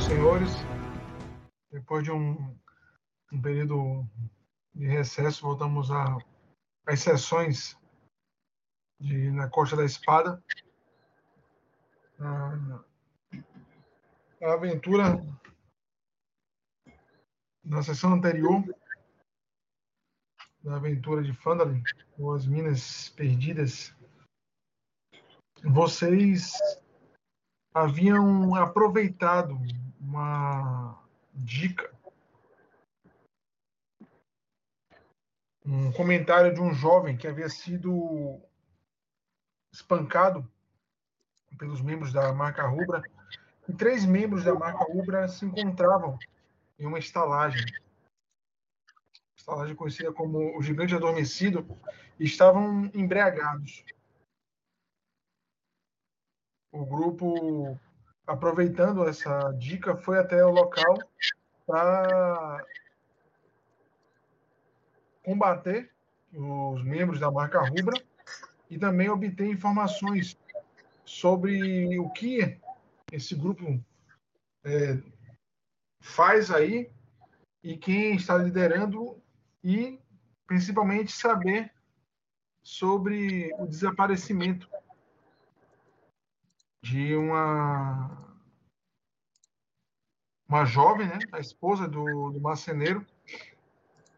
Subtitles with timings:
[0.00, 0.50] senhores.
[1.70, 2.56] Depois de um,
[3.32, 4.06] um período
[4.74, 6.16] de recesso, voltamos a,
[6.86, 7.78] às sessões
[8.98, 10.42] de, na Costa da Espada.
[12.18, 12.84] A,
[14.42, 15.22] a aventura
[17.64, 18.62] na sessão anterior,
[20.62, 21.82] da aventura de Fandalin,
[22.18, 23.94] ou as Minas Perdidas,
[25.62, 26.52] vocês
[27.72, 29.58] haviam aproveitado
[30.14, 30.96] uma
[31.34, 31.92] dica,
[35.66, 38.40] um comentário de um jovem que havia sido
[39.72, 40.48] espancado
[41.58, 43.02] pelos membros da marca Rubra,
[43.68, 46.16] e três membros da marca Rubra se encontravam
[46.78, 47.64] em uma estalagem,
[49.36, 51.66] estalagem conhecida como o Gigante Adormecido,
[52.20, 53.84] e estavam embriagados.
[56.70, 57.76] O grupo,
[58.26, 60.98] aproveitando essa dica, foi até o local
[61.66, 62.64] para
[65.22, 65.90] combater
[66.32, 68.00] os membros da marca Rubra
[68.68, 70.38] e também obter informações
[71.04, 72.58] sobre o que
[73.12, 73.80] esse grupo
[74.64, 74.98] é,
[76.00, 76.90] faz aí
[77.62, 79.22] e quem está liderando
[79.62, 79.98] e
[80.46, 81.72] principalmente saber
[82.62, 84.68] sobre o desaparecimento
[86.84, 88.10] de uma
[90.46, 93.04] uma jovem, né, a esposa do, do marceneiro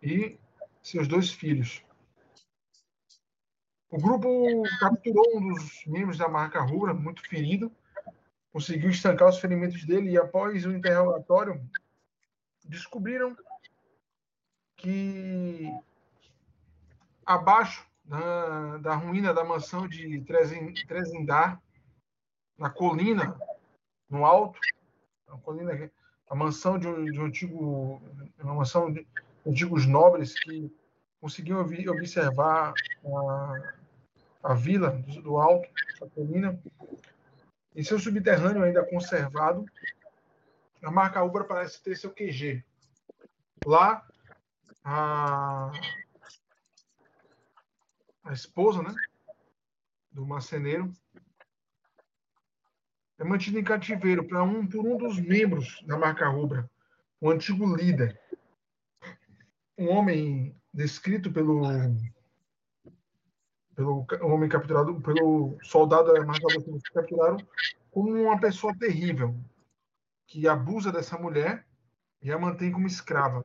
[0.02, 0.36] e
[0.82, 1.84] seus dois filhos.
[3.88, 4.28] O grupo
[4.80, 7.70] capturou um dos membros da marca Rubra, muito ferido,
[8.52, 11.64] conseguiu estancar os ferimentos dele e, após o interrogatório,
[12.64, 13.36] descobriram
[14.76, 15.72] que
[17.24, 21.62] abaixo da, da ruína da mansão de Trezindar,
[22.58, 23.38] na colina,
[24.08, 24.58] no alto,
[25.28, 25.90] a colina,
[26.28, 28.02] a mansão de um, de um antigo,
[28.38, 29.06] uma mansão de
[29.46, 30.72] antigos nobres que
[31.20, 32.74] conseguiam observar
[33.04, 33.72] a,
[34.42, 34.90] a vila
[35.22, 35.68] do, alto,
[36.02, 36.58] a colina,
[37.74, 39.64] em seu subterrâneo ainda conservado,
[40.82, 42.64] a marca Ubra parece ter seu QG.
[43.64, 44.06] Lá,
[44.84, 45.72] a,
[48.24, 48.94] a esposa né,
[50.12, 50.92] do marceneiro
[53.18, 56.68] é mantida em cativeiro para um, por um dos membros da marca Rubra,
[57.20, 58.20] o antigo líder.
[59.78, 61.62] Um homem descrito pelo
[63.74, 67.36] pelo homem capturado, pelo soldado da marca Rubra que capturaram
[67.90, 69.34] como uma pessoa terrível
[70.26, 71.66] que abusa dessa mulher
[72.22, 73.44] e a mantém como escrava.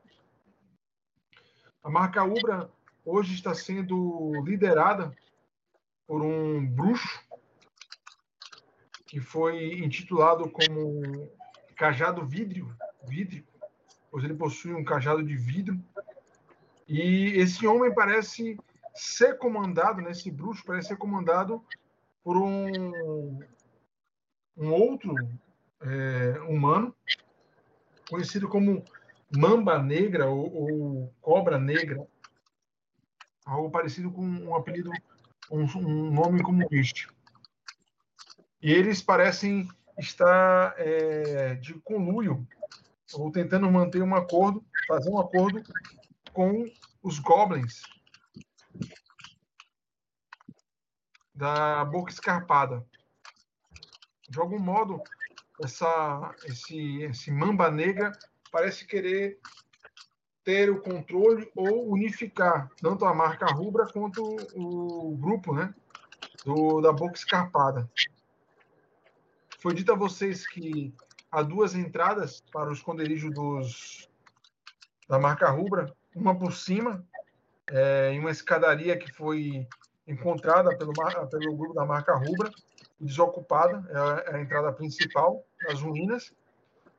[1.82, 2.70] A marca Ubra
[3.04, 5.14] hoje está sendo liderada
[6.06, 7.21] por um bruxo
[9.12, 11.30] que foi intitulado como
[11.76, 12.74] cajado vidro,
[13.06, 13.44] vidro,
[14.10, 15.78] pois ele possui um cajado de vidro.
[16.88, 18.56] E esse homem parece
[18.94, 21.62] ser comandado, né, esse bruxo parece ser comandado
[22.24, 23.38] por um
[24.56, 25.14] um outro
[25.82, 26.94] é, humano,
[28.08, 28.82] conhecido como
[29.30, 32.02] mamba negra ou, ou, cobra negra,
[33.44, 34.90] algo parecido com um apelido,
[35.50, 37.08] um, um nome como este.
[38.62, 39.68] E eles parecem
[39.98, 42.46] estar é, de conluio,
[43.12, 45.62] ou tentando manter um acordo, fazer um acordo
[46.32, 46.64] com
[47.02, 47.82] os goblins
[51.34, 52.86] da Boca Escarpada
[54.32, 55.02] de algum modo,
[55.60, 58.12] essa, esse, esse mamba negra
[58.50, 59.38] parece querer
[60.42, 64.22] ter o controle ou unificar tanto a marca rubra quanto
[64.54, 65.74] o grupo né,
[66.46, 67.86] do, da boca escarpada.
[69.62, 70.92] Foi dito a vocês que
[71.30, 74.10] há duas entradas para o esconderijo dos,
[75.08, 77.06] da marca rubra, uma por cima,
[77.70, 79.64] é, em uma escadaria que foi
[80.04, 80.92] encontrada pelo,
[81.30, 82.50] pelo grupo da marca rubra,
[83.00, 83.88] desocupada,
[84.26, 86.34] é a entrada principal das ruínas,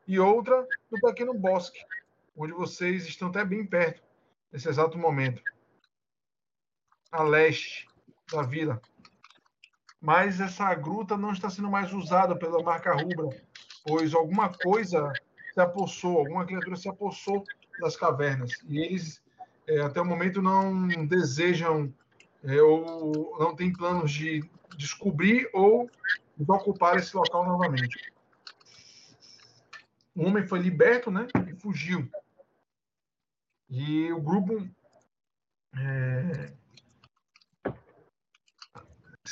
[0.08, 1.84] e outra no pequeno bosque,
[2.34, 4.02] onde vocês estão até bem perto
[4.54, 5.44] nesse exato momento,
[7.12, 7.90] a leste
[8.32, 8.82] da vila.
[10.04, 13.30] Mas essa gruta não está sendo mais usada pela marca rubra,
[13.86, 15.18] pois alguma coisa
[15.54, 17.42] se apossou, alguma criatura se apossou
[17.80, 19.24] das cavernas, e eles
[19.66, 21.94] é, até o momento não desejam
[22.44, 24.44] é, ou não têm planos de
[24.76, 25.90] descobrir ou
[26.50, 28.12] ocupar esse local novamente.
[30.14, 31.28] O homem foi liberto, né?
[31.48, 32.12] E fugiu.
[33.70, 34.68] E o grupo
[35.78, 36.54] é,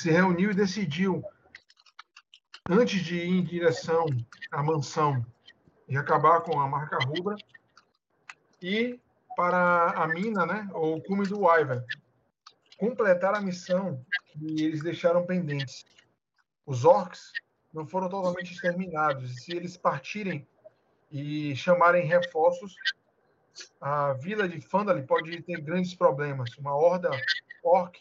[0.02, 1.22] se reuniu e decidiu,
[2.68, 4.04] antes de ir em direção
[4.50, 5.24] à mansão
[5.88, 7.36] e acabar com a marca rubra.
[8.60, 8.98] E
[9.36, 11.84] para a mina, né, ou o cume do Wyvern,
[12.76, 15.84] completar a missão que eles deixaram pendentes.
[16.66, 17.30] Os orcs
[17.72, 19.30] não foram totalmente exterminados.
[19.30, 20.48] E se eles partirem
[21.12, 22.74] e chamarem reforços,
[23.80, 26.56] a vila de Fandali pode ter grandes problemas.
[26.58, 27.08] Uma horda
[27.62, 28.00] orc,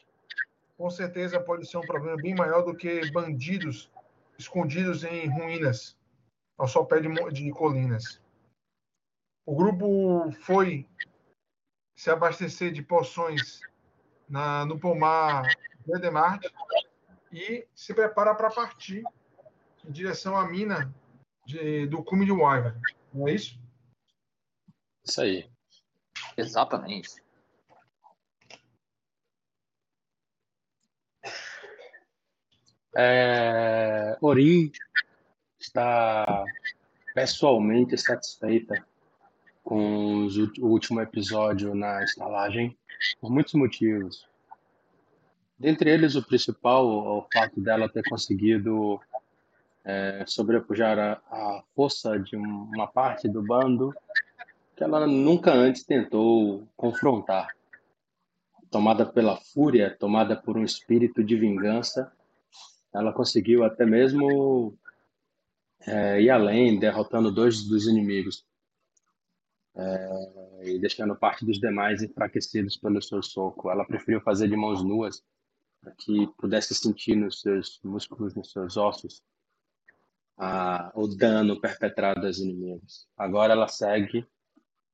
[0.81, 3.91] com certeza, pode ser um problema bem maior do que bandidos
[4.35, 5.95] escondidos em ruínas,
[6.57, 8.19] ao sopé de, de colinas.
[9.45, 10.89] O grupo foi
[11.95, 13.61] se abastecer de poções
[14.27, 15.55] na, no pomar
[15.85, 16.43] Vedemart
[17.31, 19.03] e se prepara para partir
[19.85, 20.91] em direção à mina
[21.45, 22.81] de, do cume de Wyvern.
[23.13, 23.61] Não é isso?
[25.05, 25.47] Isso aí.
[26.35, 27.20] Exatamente.
[32.95, 34.71] É, Ori
[35.59, 36.43] está
[37.13, 38.85] pessoalmente satisfeita
[39.63, 40.27] com
[40.59, 42.77] o último episódio na estalagem
[43.19, 44.27] por muitos motivos.
[45.57, 48.99] Dentre eles, o principal é o fato dela ter conseguido
[49.85, 53.93] é, sobrepujar a, a, força de uma parte do bando
[54.75, 57.47] que ela nunca antes tentou confrontar.
[58.69, 62.11] Tomada pela fúria, tomada por um espírito de vingança,
[62.93, 64.77] ela conseguiu até mesmo
[65.81, 68.45] é, ir além, derrotando dois dos inimigos
[69.75, 73.69] é, e deixando parte dos demais enfraquecidos pelo seu soco.
[73.69, 75.23] Ela preferiu fazer de mãos nuas
[75.79, 79.23] para que pudesse sentir nos seus músculos, nos seus ossos,
[80.37, 83.07] a, o dano perpetrado aos inimigos.
[83.17, 84.25] Agora ela segue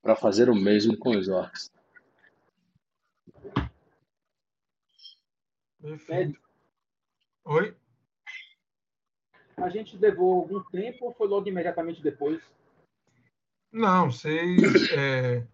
[0.02, 1.72] para fazer o mesmo com os orcs.
[5.82, 6.40] Perfeito.
[7.44, 7.76] Oi?
[9.58, 12.42] A gente levou algum tempo ou foi logo imediatamente depois?
[13.72, 15.46] Não, vocês, é,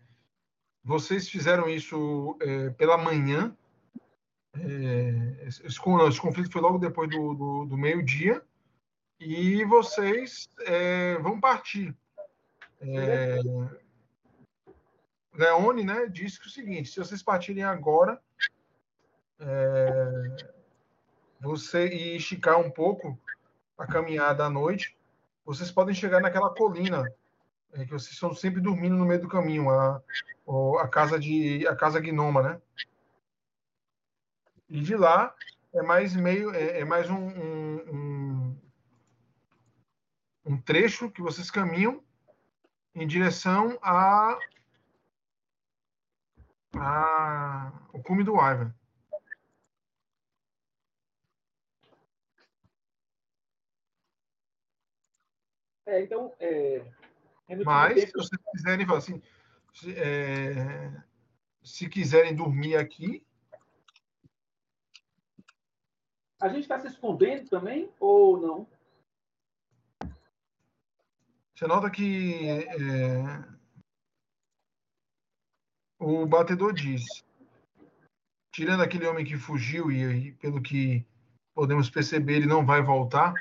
[0.83, 3.55] vocês fizeram isso é, pela manhã.
[4.55, 8.43] É, esse, esse, conflito foi logo depois do, do, do meio-dia.
[9.19, 11.95] E vocês é, vão partir.
[12.81, 13.39] É,
[15.33, 18.21] Leone né, disse que é o seguinte: se vocês partirem agora,
[21.39, 23.17] você e esticar um pouco
[23.77, 24.97] a caminhada à noite,
[25.45, 27.03] vocês podem chegar naquela colina
[27.73, 30.01] é, que vocês estão sempre dormindo no meio do caminho, a,
[30.79, 32.61] a casa de a casa gnoma, né?
[34.69, 35.35] E de lá
[35.73, 38.61] é mais meio é, é mais um, um,
[40.45, 42.03] um, trecho que vocês caminham
[42.93, 44.37] em direção a,
[46.75, 48.73] a o cume do Ivan.
[55.85, 56.85] É, então, é,
[57.65, 59.21] mas, se vocês quiserem, assim,
[59.73, 61.03] se, é,
[61.63, 63.25] se quiserem dormir aqui.
[66.41, 68.67] A gente está se escondendo também ou não?
[71.55, 73.45] Você nota que é,
[75.99, 77.23] o batedor diz,
[78.51, 81.05] tirando aquele homem que fugiu e, e, pelo que
[81.53, 83.33] podemos perceber ele não vai voltar,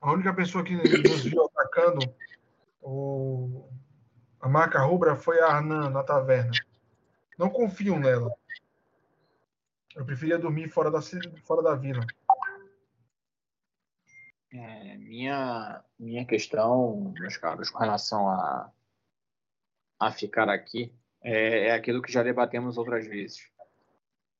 [0.00, 2.14] a única pessoa que nos viu atacando
[2.82, 3.66] o,
[4.40, 6.52] a marca rubra foi a Arnan na taverna.
[7.38, 8.30] Não confio nela.
[9.96, 11.00] Eu preferia dormir fora da,
[11.42, 12.06] fora da vila.
[14.52, 18.70] É, minha, minha questão, meus caros, com relação a,
[19.98, 23.50] a ficar aqui, é, é aquilo que já debatemos outras vezes.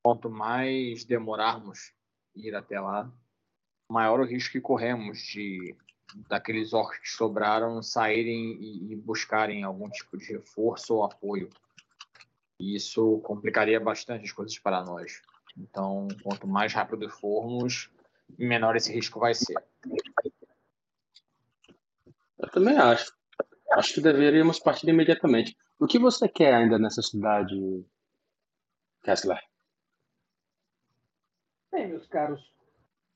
[0.02, 1.94] Quanto mais demorarmos
[2.34, 3.10] ir até lá,
[3.88, 5.76] maior o risco que corremos de
[6.28, 11.48] daqueles orcs que sobraram saírem e, e buscarem algum tipo de reforço ou apoio.
[12.58, 15.20] E isso complicaria bastante as coisas para nós.
[15.56, 17.90] Então, quanto mais rápido formos,
[18.38, 19.62] menor esse risco vai ser.
[22.38, 23.12] Eu também acho.
[23.72, 25.56] Acho que deveríamos partir imediatamente.
[25.78, 27.84] O que você quer ainda nessa cidade,
[29.02, 29.40] Kessler?
[31.70, 32.52] Bem, meus caros,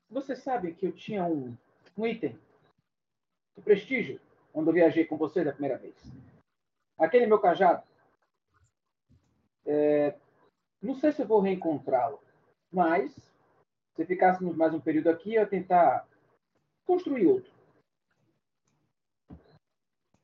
[0.09, 1.55] você sabe que eu tinha um,
[1.95, 2.37] um item
[3.57, 4.21] o prestígio,
[4.53, 5.95] quando eu viajei com você da primeira vez.
[6.97, 7.83] Aquele meu cajado.
[9.65, 10.15] É,
[10.81, 12.21] não sei se eu vou reencontrá-lo,
[12.71, 13.13] mas
[13.95, 16.07] se ficássemos mais um período aqui, eu ia tentar
[16.85, 17.51] construir outro.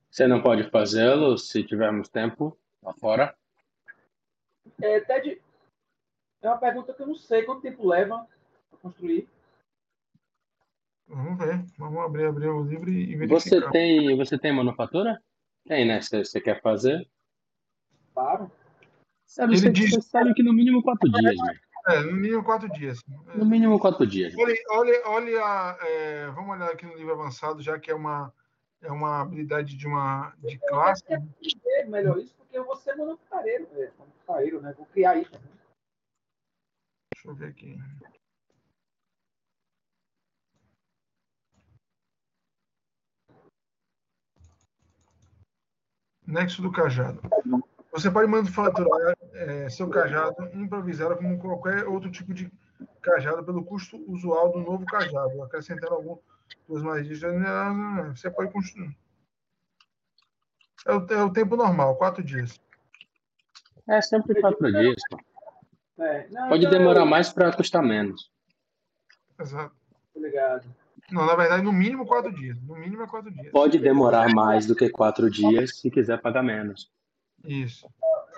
[0.09, 3.35] Você não pode fazê-lo se tivermos tempo lá fora?
[4.79, 5.41] É, Ted,
[6.41, 8.27] é uma pergunta que eu não sei quanto tempo leva
[8.69, 9.27] para construir.
[11.13, 13.71] Vamos ver, vamos Vamos abrir, abrir o livro e Você verificar.
[13.71, 15.21] tem, você tem manufatura?
[15.67, 16.01] Tem, né?
[16.01, 17.07] Você, você quer fazer?
[18.13, 18.51] Claro.
[19.27, 21.59] Sabe, Ele você, diz- você sabe que no mínimo quatro dias, né?
[21.87, 22.99] É, no mínimo quatro dias.
[23.27, 23.37] É.
[23.37, 24.33] No mínimo quatro dias.
[24.35, 28.33] Olha, olha, olha é, vamos olhar aqui no livro avançado, já que é uma,
[28.81, 31.03] é uma habilidade de uma de classe.
[31.11, 34.73] É melhor isso, porque eu vou ser manufatureiro, é, manufatureiro, né?
[34.75, 35.31] Vou criar isso.
[37.13, 37.77] Deixa eu ver aqui.
[46.33, 47.21] Nexo do cajado.
[47.91, 52.51] Você pode manufaturar é, seu cajado improvisado como qualquer outro tipo de
[53.03, 57.21] cajado pelo custo usual do novo cajado, acrescentando algumas magias.
[58.15, 58.97] Você pode construir.
[60.87, 62.59] É o, é o tempo normal, quatro dias.
[63.87, 65.19] É sempre quatro dias, pô.
[66.03, 68.31] É, não, Pode então, demorar mais para custar menos.
[69.39, 69.75] Exato.
[70.11, 70.67] tô ligado.
[71.13, 72.59] Não, na verdade, no mínimo quatro dias.
[72.63, 73.51] No mínimo é quatro dias.
[73.51, 76.91] Pode demorar mais do que quatro dias se quiser pagar menos.
[77.45, 77.87] Isso.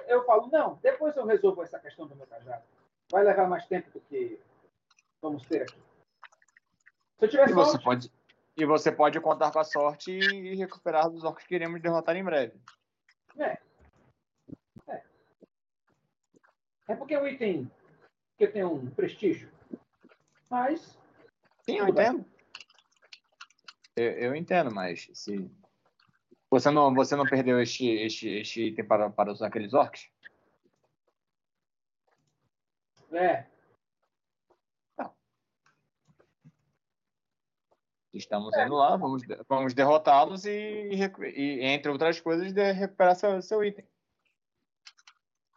[0.09, 2.63] Eu falo, não, depois eu resolvo essa questão do meu cajado.
[3.09, 4.37] Vai levar mais tempo do que
[5.21, 5.77] vamos ter aqui.
[7.17, 8.11] Se eu tiver E você sorte, pode,
[8.57, 12.25] e você pode contar com a sorte e recuperar dos orcs que iremos derrotar em
[12.25, 12.59] breve.
[16.89, 17.71] é porque é um item
[18.37, 19.49] que tem um prestígio.
[20.49, 20.99] Mas,
[21.61, 22.34] Sim, eu entendo.
[23.95, 25.49] Eu, eu entendo, mas se
[26.49, 30.09] você não, você não perdeu este, este, este item para, para usar aqueles orcs?
[33.13, 33.47] é,
[38.15, 43.63] Estamos indo lá, vamos, vamos derrotá-los e, e, entre outras coisas, de recuperar seu, seu
[43.63, 43.85] item.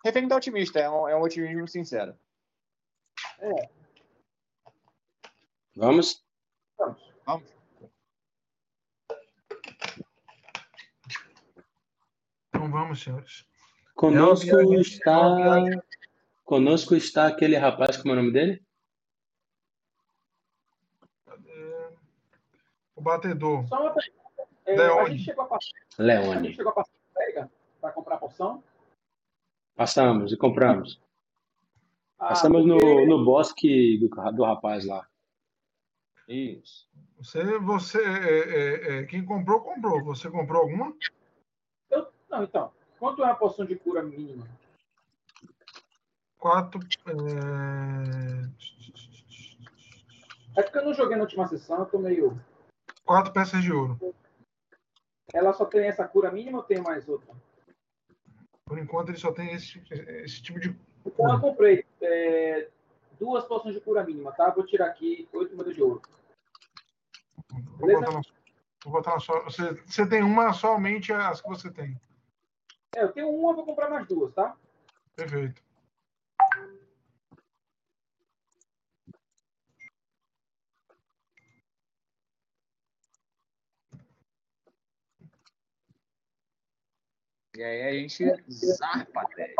[0.04, 2.18] Refém tá otimista, é um, é um otimismo sincero.
[5.76, 6.24] Vamos?
[6.76, 7.14] vamos.
[7.24, 7.57] Vamos.
[12.68, 13.46] Então vamos, senhores.
[13.94, 15.60] Conosco É viagem- está.
[15.72, 15.80] é.
[16.44, 18.62] Conosco está aquele rapaz, como é o nome dele?
[21.26, 21.88] Cadê?
[22.94, 23.66] O batedor.
[23.68, 24.18] Só uma pergunta.
[24.66, 25.00] É, Leone.
[25.00, 26.46] a gente chegou a passar, a Leone.
[26.48, 28.62] gente chegou a passar pega para comprar poção.
[29.74, 31.00] Passamos e compramos.
[32.18, 35.08] Ah, Passamos no, porque- no bosque do, do rapaz lá.
[36.28, 36.86] Isso.
[37.16, 40.04] Você, você, é, é, é, quem comprou, comprou.
[40.04, 40.94] Você comprou alguma?
[42.30, 42.72] Não, então.
[42.98, 44.46] Quanto é uma poção de cura mínima?
[46.38, 46.80] Quatro.
[47.06, 48.42] é,
[50.56, 52.40] É porque eu não joguei na última sessão, eu tô meio.
[53.04, 53.98] Quatro peças de ouro.
[55.32, 57.34] Ela só tem essa cura mínima ou tem mais outra?
[58.64, 60.76] Por enquanto, ele só tem esse, esse tipo de.
[61.06, 62.68] Então eu comprei é,
[63.18, 64.50] duas poções de cura mínima, tá?
[64.50, 66.02] Vou tirar aqui oito moedas de ouro.
[67.50, 68.00] Vou Beleza?
[68.00, 68.20] botar na,
[68.84, 69.40] vou botar na sua.
[69.44, 71.98] Você, você tem uma somente as que você tem.
[72.96, 74.56] É, eu tenho uma, vou comprar mais duas, tá?
[75.14, 75.62] Perfeito.
[87.56, 89.52] E aí a gente zarpa até.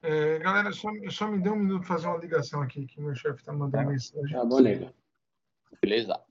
[0.00, 3.14] É, galera, só, só me dê um minuto para fazer uma ligação aqui, que meu
[3.14, 4.36] chefe está mandando mensagem.
[4.36, 4.94] Tá bom, nego.
[5.80, 6.22] Beleza.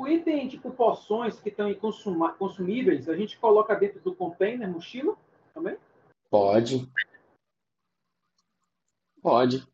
[0.00, 1.70] O item tipo poções que estão
[2.38, 5.14] consumíveis, a gente coloca dentro do container, mochila
[5.52, 5.76] também?
[6.30, 6.90] Pode.
[9.20, 9.68] Pode,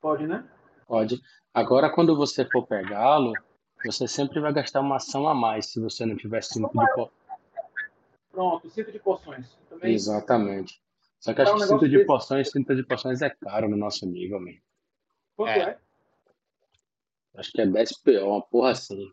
[0.00, 0.48] Pode, né?
[0.86, 1.20] pode.
[1.52, 3.32] Agora, quando você for pegá-lo,
[3.84, 7.10] você sempre vai gastar uma ação a mais se você não tiver cinco de po...
[8.30, 9.58] Pronto, cinto de poções.
[9.68, 9.94] Também.
[9.94, 10.80] Exatamente.
[11.18, 12.06] Só que acho que cinto de desse.
[12.06, 14.62] poções, cinto de poções é caro no nosso nível, mesmo.
[15.34, 15.70] Quanto É.
[15.70, 15.78] é?
[17.38, 19.08] Acho que é 10 PO, uma porra assim.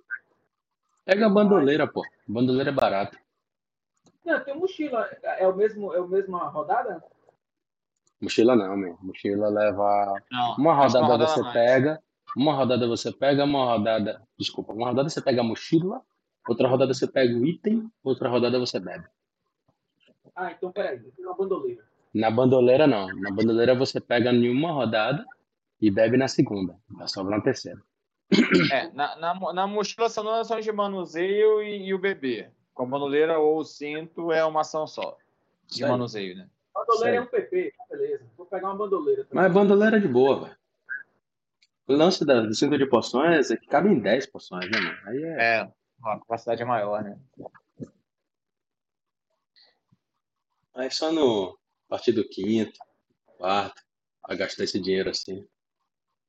[1.06, 2.02] Pega a bandoleira, pô.
[2.28, 3.18] Bandoleira é barato.
[4.26, 5.08] Não, tem mochila.
[5.22, 7.04] É o mesmo, é a mesma rodada?
[8.20, 8.98] Mochila não, meu.
[9.02, 10.16] Mochila leva.
[10.32, 11.54] Não, Uma rodada rodada você mais.
[11.54, 12.04] pega.
[12.36, 14.22] Uma rodada você pega, uma rodada.
[14.38, 16.02] Desculpa, uma rodada você pega a mochila,
[16.50, 19.06] outra rodada você pega o item, outra rodada você bebe.
[20.36, 21.84] Ah, então peraí, uma bandoleira.
[22.14, 23.08] Na bandoleira não.
[23.20, 25.24] Na bandoleira você pega em uma rodada
[25.80, 26.76] e bebe na segunda.
[26.90, 27.82] Vai sobrar na terceira.
[28.72, 32.50] É, na, na, na mochila são duas ações de manuseio e, e o bebê.
[32.74, 35.18] Com a bandoleira ou o cinto é uma ação só.
[35.68, 35.92] De Sério.
[35.92, 36.50] manuseio, né?
[36.74, 38.26] Bandoleira é um PP, beleza.
[38.36, 39.44] Vou pegar uma bandoleira também.
[39.44, 40.58] Mas bandoleira é de boa, velho.
[41.88, 44.98] O lance da, do cinto de poções é que cabe em 10 poções, né, mano?
[45.06, 45.60] Aí é.
[45.60, 45.72] É,
[46.04, 47.18] a capacidade é maior, né?
[50.74, 51.58] Aí só no.
[51.88, 52.78] partir do quinto,
[53.38, 53.82] quarto,
[54.24, 55.48] a gastar esse dinheiro assim.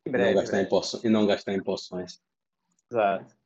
[0.06, 0.34] Em E breve.
[0.34, 0.70] não gastar em breve.
[0.70, 1.04] poções.
[1.04, 2.22] E não gastar em poções.
[2.90, 3.36] Exato.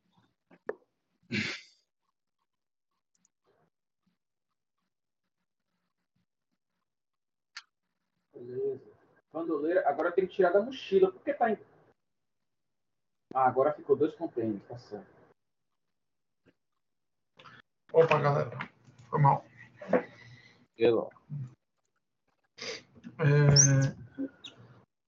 [8.35, 8.81] Beleza.
[9.33, 11.13] Bandoleira, agora tem que tirar da mochila.
[11.13, 11.59] Por que tá em.
[13.35, 15.07] Ah, agora ficou dois contêineres, tá certo.
[17.93, 18.51] Opa, galera.
[19.09, 19.45] Foi mal.
[20.77, 21.11] Eu-
[23.21, 23.95] É,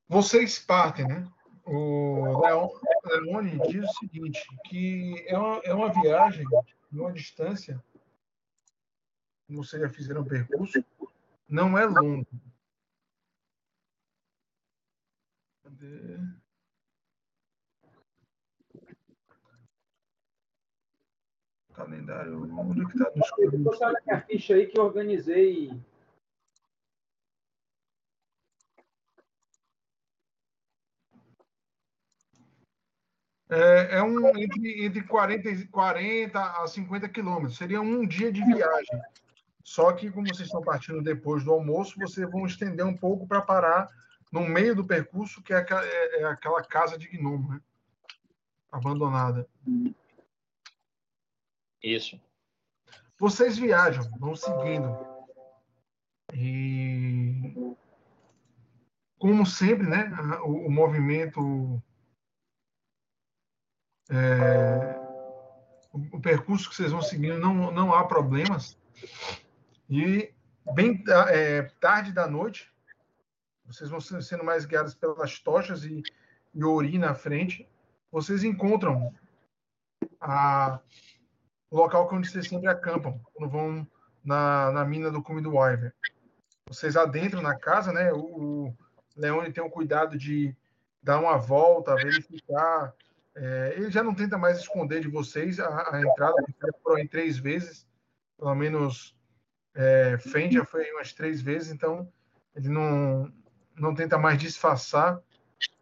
[0.09, 1.33] vocês partem, né?
[1.64, 2.71] O Leon-
[3.04, 6.45] Leone diz o seguinte, que é uma, é uma viagem
[6.90, 7.83] de uma distância,
[9.47, 10.85] como vocês já fizeram o percurso,
[11.49, 12.26] não é longo.
[15.62, 16.19] Cadê?
[21.75, 23.31] Calendário, onde que tá nos
[23.64, 25.71] Você olha minha ficha aí que eu organizei.
[33.55, 37.59] É, é um entre, entre 40, e- 40 a 50 quilômetros.
[37.59, 39.01] Seria um dia de viagem.
[39.63, 43.43] Só que, como vocês estão partindo depois do almoço, vocês vão estender um pouco para
[43.43, 43.89] parar
[44.33, 47.61] no meio do percurso, que é aquela, é- é aquela casa de gnomo, né?
[48.71, 49.47] Abandonada.
[51.83, 52.19] Isso.
[53.19, 54.97] Vocês viajam, vão seguindo.
[56.33, 57.55] E
[59.19, 60.11] como sempre, né?
[60.43, 61.81] O, o movimento,
[64.11, 65.01] é,
[65.93, 68.79] o, percurso que vocês vão seguindo não, não há problemas.
[69.89, 70.33] E
[70.75, 72.73] bem é, tarde da noite,
[73.65, 76.03] vocês vão sendo mais guiados pelas tochas e,
[76.55, 77.69] e Ori na frente.
[78.11, 79.15] Vocês encontram
[80.21, 80.81] a,
[81.71, 83.87] o local onde vocês sempre acampam, quando vão
[84.25, 85.95] na, na mina do cume do Wyver.
[86.69, 88.12] Vocês adentram na casa, né?
[88.12, 88.77] O, o
[89.17, 90.55] Leone tem o cuidado de
[91.03, 92.95] dar uma volta, verificar.
[93.35, 97.07] É, ele já não tenta mais esconder de vocês a, a entrada, já foram em
[97.07, 97.87] três vezes,
[98.38, 99.16] pelo menos
[99.75, 102.12] é, Fen já foi umas três vezes, então
[102.55, 103.33] ele não,
[103.75, 105.21] não tenta mais disfarçar,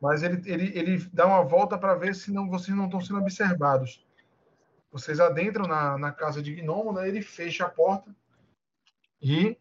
[0.00, 3.18] mas ele, ele, ele dá uma volta para ver se não, vocês não estão sendo
[3.18, 4.06] observados.
[4.92, 7.08] Vocês adentram na, na casa de Gnomo, né?
[7.08, 8.14] ele fecha a porta
[9.20, 9.56] e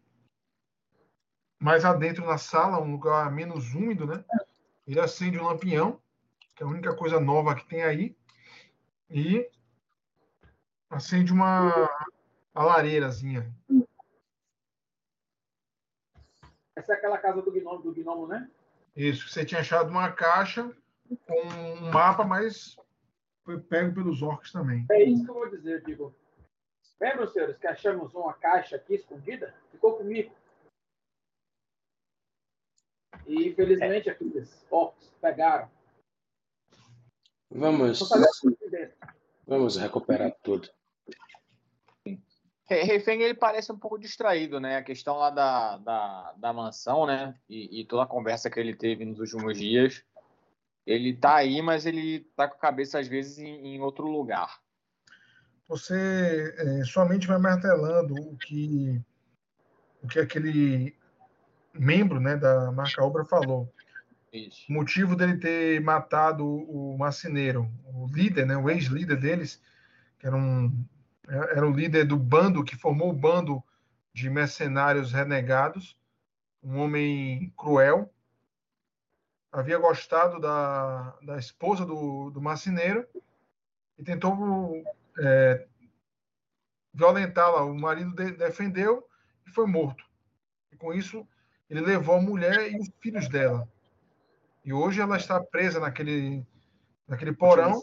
[1.59, 4.23] mais adentro na sala, um lugar menos úmido, né?
[4.87, 6.01] Ele acende um lampião,
[6.59, 8.13] que é a única coisa nova que tem aí,
[9.09, 9.49] e
[10.89, 11.89] acende uma
[12.53, 13.49] a lareirazinha.
[16.75, 18.51] Essa é aquela casa do gnomo, do gnomo né?
[18.93, 20.75] Isso, você tinha achado uma caixa
[21.25, 22.77] com um mapa, mas
[23.45, 24.85] foi pego pelos orcs também.
[24.91, 26.13] É isso que eu vou dizer, digo.
[26.99, 29.55] Lembram, senhores, que achamos uma caixa aqui escondida?
[29.71, 30.35] Ficou comigo.
[33.25, 35.78] E infelizmente aqueles orcs pegaram.
[37.51, 37.99] Vamos,
[39.47, 40.69] vamos recuperar tudo.
[42.65, 44.77] Re- Refém, ele parece um pouco distraído, né?
[44.77, 47.35] A questão lá da, da, da mansão, né?
[47.49, 50.03] E, e toda a conversa que ele teve nos últimos dias.
[50.85, 54.59] Ele tá aí, mas ele tá com a cabeça, às vezes, em, em outro lugar.
[55.67, 58.99] Você é, sua mente vai martelando o que
[60.01, 60.95] o que aquele
[61.73, 63.71] membro, né, da marca Obra falou.
[64.31, 64.65] Isso.
[64.69, 69.61] O motivo dele ter matado o marceneiro, o líder, né, o ex-líder deles,
[70.19, 70.85] que era um
[71.27, 73.63] era o líder do bando que formou o bando
[74.11, 75.95] de mercenários renegados,
[76.63, 78.11] um homem cruel,
[79.51, 83.05] havia gostado da, da esposa do, do marceneiro
[83.97, 84.83] e tentou
[85.19, 85.67] é,
[86.93, 87.63] violentá-la.
[87.63, 89.07] O marido de, defendeu
[89.45, 90.03] e foi morto.
[90.71, 91.27] E com isso,
[91.69, 93.67] ele levou a mulher e os filhos dela.
[94.69, 96.45] E hoje ela está presa naquele,
[97.07, 97.81] naquele porão,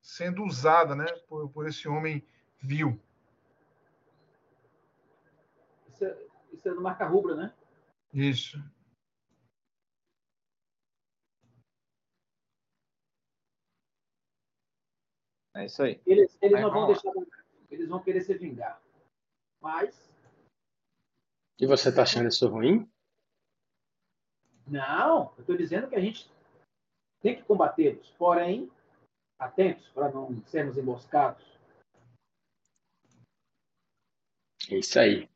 [0.00, 2.26] sendo usada né, por, por esse homem
[2.62, 2.98] vil.
[5.86, 7.54] Isso é, isso é do marca rubra, né?
[8.10, 8.56] Isso.
[15.54, 16.00] É isso aí.
[16.06, 17.12] Eles, eles Mas não vão vamos deixar.
[17.70, 18.80] Eles vão querer se vingar.
[19.60, 20.10] Mas,
[21.60, 22.90] E você tá achando isso ruim?
[24.66, 26.30] Não, eu estou dizendo que a gente
[27.20, 28.10] tem que combatê-los.
[28.18, 28.70] Porém,
[29.38, 31.44] atentos para não sermos emboscados.
[34.70, 35.28] É isso aí.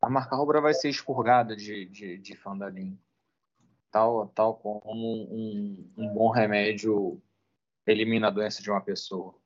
[0.00, 2.98] A marca rubra vai ser expurgada de, de, de Fandalim.
[3.90, 7.22] Tal, tal como um, um bom remédio
[7.86, 9.38] elimina a doença de uma pessoa.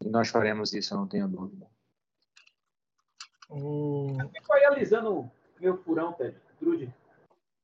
[0.00, 1.71] E nós faremos isso, eu não tenho dúvida.
[3.54, 4.16] O,
[4.48, 6.34] Vai alisando meu furão, Ted.
[6.58, 6.92] Drude.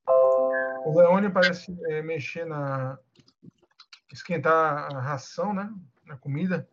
[0.07, 2.99] o Leone parece é, mexer na.
[4.13, 5.73] esquentar a ração, né?
[6.05, 6.69] Na comida.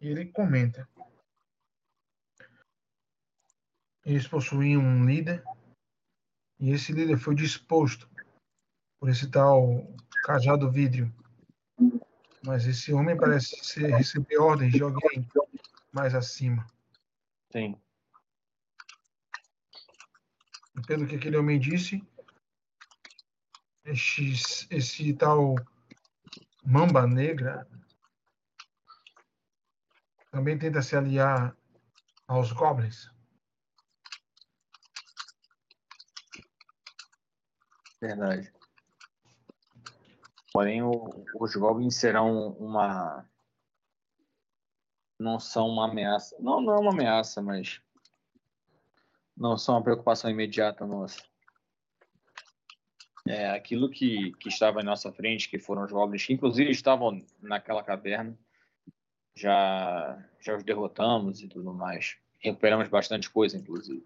[0.00, 0.88] E ele comenta.
[4.04, 5.42] Eles possuíam um líder.
[6.60, 8.08] E esse líder foi disposto
[9.00, 9.84] por esse tal
[10.22, 11.12] cajado vidro.
[12.44, 15.26] Mas esse homem parece ser, receber ordens de alguém
[15.92, 16.64] mais acima.
[17.52, 17.76] Sim.
[20.86, 22.02] Pelo que aquele homem disse,
[23.84, 25.54] esse, esse tal
[26.64, 27.66] Mamba Negra
[30.30, 31.56] também tenta se aliar
[32.28, 33.10] aos Goblins.
[38.00, 38.52] Verdade.
[40.52, 43.28] Porém, o- os goblins serão uma.
[45.18, 46.36] Não são uma ameaça.
[46.40, 47.80] Não, não é uma ameaça, mas.
[49.40, 51.22] Não são uma preocupação imediata nossa.
[53.26, 57.24] É, aquilo que, que estava em nossa frente, que foram os goblins, que inclusive estavam
[57.40, 58.38] naquela caverna,
[59.34, 62.18] já, já os derrotamos e tudo mais.
[62.38, 64.04] Recuperamos bastante coisa, inclusive.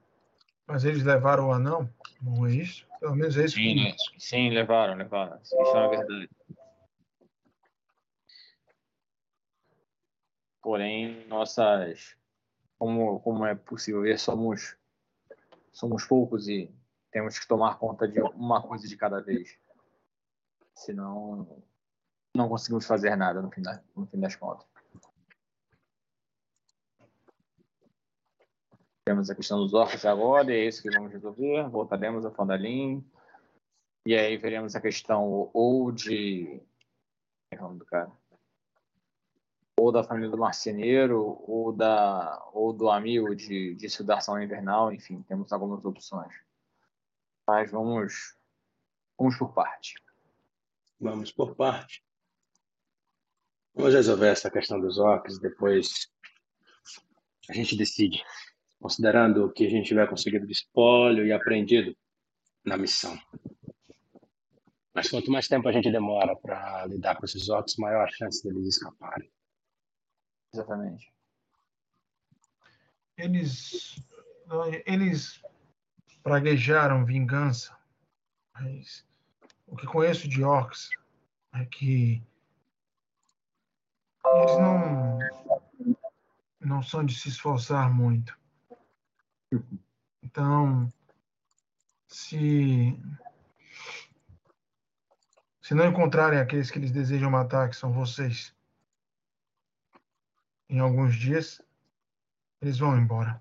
[0.69, 1.93] Mas eles levaram o anão?
[2.23, 2.87] Não é isso?
[3.01, 3.97] Pelo menos é isso Sim, que né?
[4.17, 5.41] sim, levaram, levaram.
[5.43, 6.31] Isso é verdade.
[10.63, 12.17] Porém, nossas,
[12.79, 14.77] como, como é possível ver, somos,
[15.75, 16.73] somos poucos e
[17.11, 19.59] temos que tomar conta de uma coisa de cada vez.
[20.75, 21.63] Senão,
[22.35, 24.67] não conseguimos fazer nada no fim, da, no fim das contas.
[29.05, 31.69] Temos a questão dos orcs agora, e é isso que vamos resolver.
[31.69, 33.07] Voltaremos a Fandalin.
[34.07, 36.63] E aí veremos a questão ou de.
[37.51, 38.11] É o nome do cara?
[39.79, 45.23] Ou da família do marceneiro, ou, da, ou do amigo de, de Sudação Invernal, enfim,
[45.23, 46.33] temos algumas opções.
[47.47, 48.37] Mas vamos,
[49.19, 49.95] vamos por parte.
[51.01, 52.05] Vamos por parte.
[53.75, 56.09] Vamos resolver essa questão dos orcs, depois
[57.49, 58.23] a gente decide,
[58.81, 61.97] considerando o que a gente tiver conseguido de espólio e aprendido
[62.65, 63.19] na missão.
[64.95, 68.43] Mas quanto mais tempo a gente demora para lidar com esses orcs, maior a chance
[68.45, 69.29] deles escaparem.
[70.55, 71.13] Exatamente.
[73.17, 74.01] eles
[74.87, 75.43] eles
[76.23, 77.77] praguejaram vingança.
[78.55, 79.05] Mas
[79.67, 80.91] o que conheço de orcs
[81.55, 82.23] é que
[84.25, 85.19] eles não
[86.61, 88.39] não são de se esforçar muito.
[90.23, 90.89] Então,
[92.07, 92.97] se
[95.61, 98.55] se não encontrarem aqueles que eles desejam matar, que são vocês,
[100.69, 101.61] em alguns dias,
[102.61, 103.41] eles vão embora.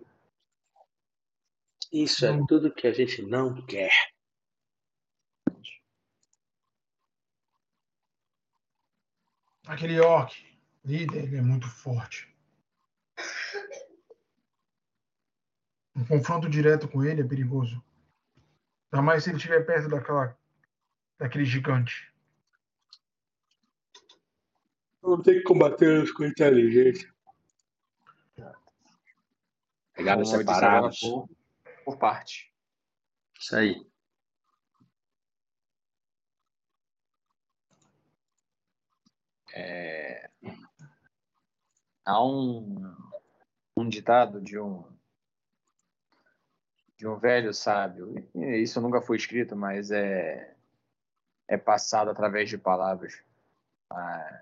[1.91, 3.91] Isso é tudo que a gente não quer.
[9.65, 10.33] Aquele orc,
[10.83, 12.33] líder, ele é muito forte.
[15.95, 17.83] Um confronto direto com ele é perigoso.
[18.91, 20.37] Ainda mais se ele estiver perto daquela,
[21.19, 22.11] daquele gigante.
[25.01, 27.12] Vamos ter que combatê-los com inteligência.
[29.97, 30.99] Agora, separados.
[30.99, 31.29] por,
[31.85, 32.51] por parte.
[33.39, 33.85] Isso aí.
[39.55, 40.29] É,
[42.03, 42.95] há um,
[43.77, 44.83] um ditado de um
[46.97, 48.13] de um velho sábio.
[48.33, 50.55] Isso nunca foi escrito, mas é
[51.47, 53.21] é passado através de palavras
[53.89, 54.41] ah,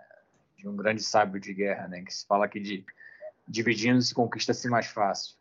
[0.55, 2.03] de um grande sábio de guerra, né?
[2.03, 2.85] Que se fala que de
[3.47, 5.35] dividindo se conquista-se mais fácil.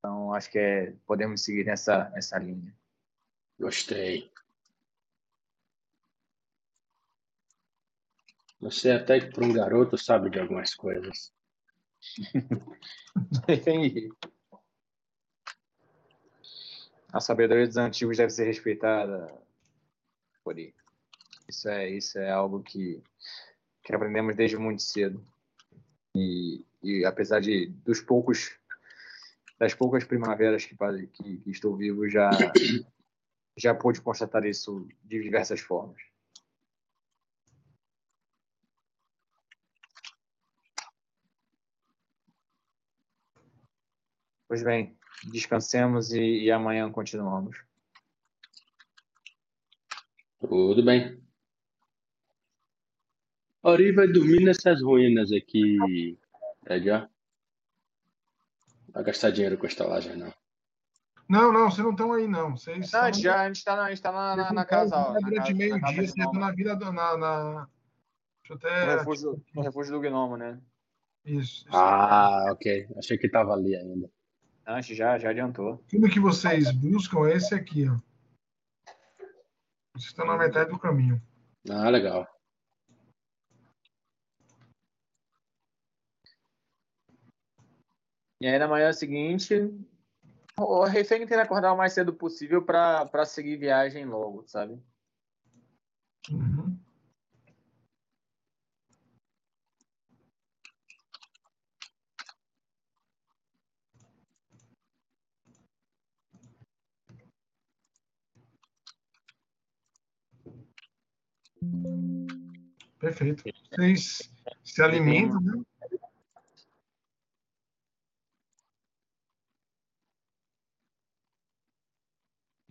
[0.00, 2.74] Então acho que é, podemos seguir nessa nessa linha.
[3.58, 4.30] Gostei.
[8.60, 11.32] Você até que para um garoto sabe de algumas coisas.
[17.12, 19.36] A sabedoria dos antigos deve ser respeitada.
[20.42, 20.72] Por aí.
[21.48, 23.02] Isso é, isso é algo que,
[23.82, 25.22] que aprendemos desde muito cedo.
[26.14, 28.59] E, e apesar de dos poucos
[29.60, 32.30] das poucas primaveras que, que, que estou vivo, já
[33.56, 36.00] já pude constatar isso de diversas formas.
[44.48, 44.98] Pois bem,
[45.30, 47.62] descansemos e, e amanhã continuamos.
[50.40, 51.22] Tudo bem.
[53.62, 56.18] Ori vai dormir nessas ruínas aqui,
[56.66, 57.06] Ed, ó.
[58.92, 60.32] Vai gastar dinheiro com a estalagem, não.
[61.28, 62.56] Não, não, vocês não estão aí, não.
[62.56, 64.96] Vocês Não, estão- a gente já, a gente tá gente tá na, na, na casa,
[64.96, 65.12] ó.
[65.12, 66.40] Na casa, na meio-dia, vocês estão gnomo.
[66.40, 66.92] na vila do.
[66.92, 67.68] Na, na...
[68.48, 68.94] Deixa eu No até.
[68.96, 70.60] refúgio, no refúgio do gnomo, né?
[71.24, 71.66] Isso.
[71.68, 71.76] isso.
[71.76, 72.88] Ah, ok.
[72.96, 74.10] Achei que tava ali ainda.
[74.66, 75.74] Antes já, já adiantou.
[75.74, 77.94] O filme que vocês buscam é esse aqui, ó.
[79.94, 81.20] Vocês estão na metade do caminho.
[81.68, 82.26] Ah, legal.
[88.40, 89.54] E aí na manhã seguinte,
[90.58, 94.82] o refém tenta acordar o mais cedo possível pra seguir viagem logo, sabe?
[96.30, 96.78] Uhum.
[112.98, 113.44] Perfeito.
[113.70, 114.30] Vocês
[114.64, 115.62] se alimentam, né?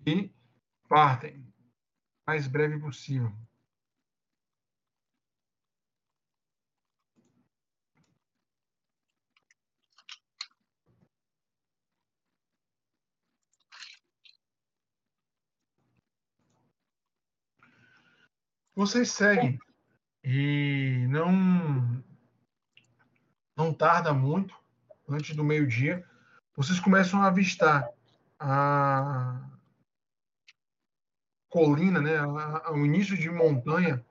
[0.10, 0.34] E
[0.88, 1.46] partem
[2.26, 3.32] mais breve possível.
[18.74, 19.60] Vocês seguem
[20.24, 22.04] e não
[23.56, 24.56] não tarda muito
[25.08, 26.04] antes do meio-dia,
[26.56, 27.88] vocês começam a avistar
[28.40, 29.59] a
[31.50, 32.22] colina, né,
[32.72, 34.06] o início de montanha,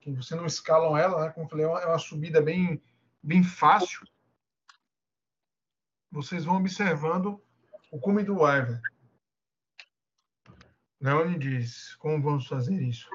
[0.00, 2.82] que você não escalam ela, né, como eu falei, é uma, é uma subida bem
[3.22, 4.06] bem fácil.
[6.10, 7.40] Vocês vão observando
[7.90, 8.82] o cume do Iver.
[11.00, 13.08] Leone diz: Como vamos fazer isso?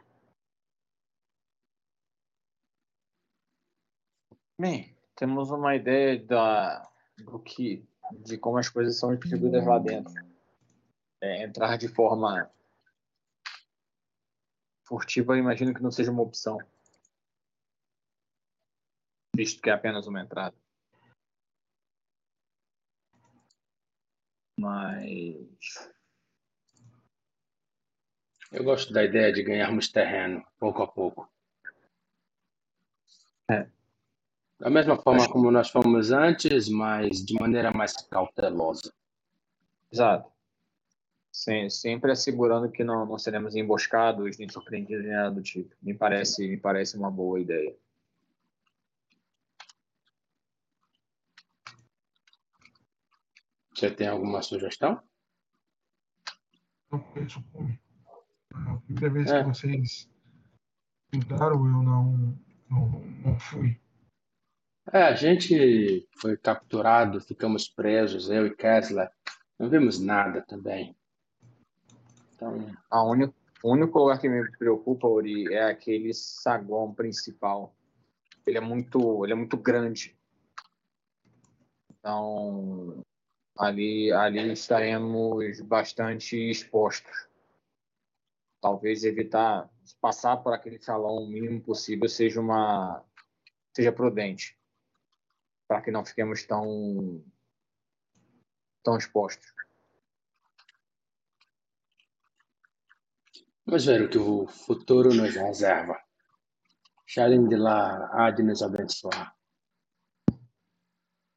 [4.60, 7.88] Bem, temos uma ideia da, do que,
[8.26, 10.14] de como as coisas são distribuídas lá dentro.
[11.22, 12.52] É, entrar de forma
[14.88, 16.58] furtiva, eu imagino que não seja uma opção.
[19.36, 20.56] Visto que é apenas uma entrada.
[24.60, 25.92] Mas.
[28.52, 31.30] Eu gosto da ideia de ganharmos terreno, pouco a pouco.
[33.52, 33.70] É.
[34.58, 38.92] Da mesma forma como nós fomos antes, mas de maneira mais cautelosa.
[39.92, 40.37] Exato.
[41.32, 45.76] Sem, sempre assegurando que não, não seremos emboscados, nem surpreendidos, nem nada do tipo.
[45.82, 47.76] Me parece, me parece uma boa ideia.
[53.74, 55.00] Você tem alguma sugestão?
[56.90, 57.80] O cume.
[58.52, 59.44] A primeira vez É.
[59.44, 60.10] que vocês
[61.12, 62.90] tentaram, eu não, não,
[63.24, 63.80] não fui.
[64.92, 69.12] É, a gente foi capturado, ficamos presos, eu e Kessler.
[69.60, 70.96] Não vimos nada também.
[72.38, 73.04] Então, A
[73.64, 77.76] o único lugar que me preocupa, Uri, é aquele saguão principal.
[78.46, 80.16] Ele é muito, ele é muito grande.
[81.90, 83.04] Então,
[83.58, 87.28] ali, ali estaremos bastante expostos.
[88.62, 89.68] Talvez evitar
[90.00, 93.04] passar por aquele salão o mínimo possível seja uma
[93.76, 94.58] seja prudente,
[95.68, 97.24] para que não fiquemos tão
[98.84, 99.52] tão expostos.
[103.68, 106.02] Vamos ver o que o futuro nos reserva.
[107.06, 109.36] Shalim de lá há de nos abençoar.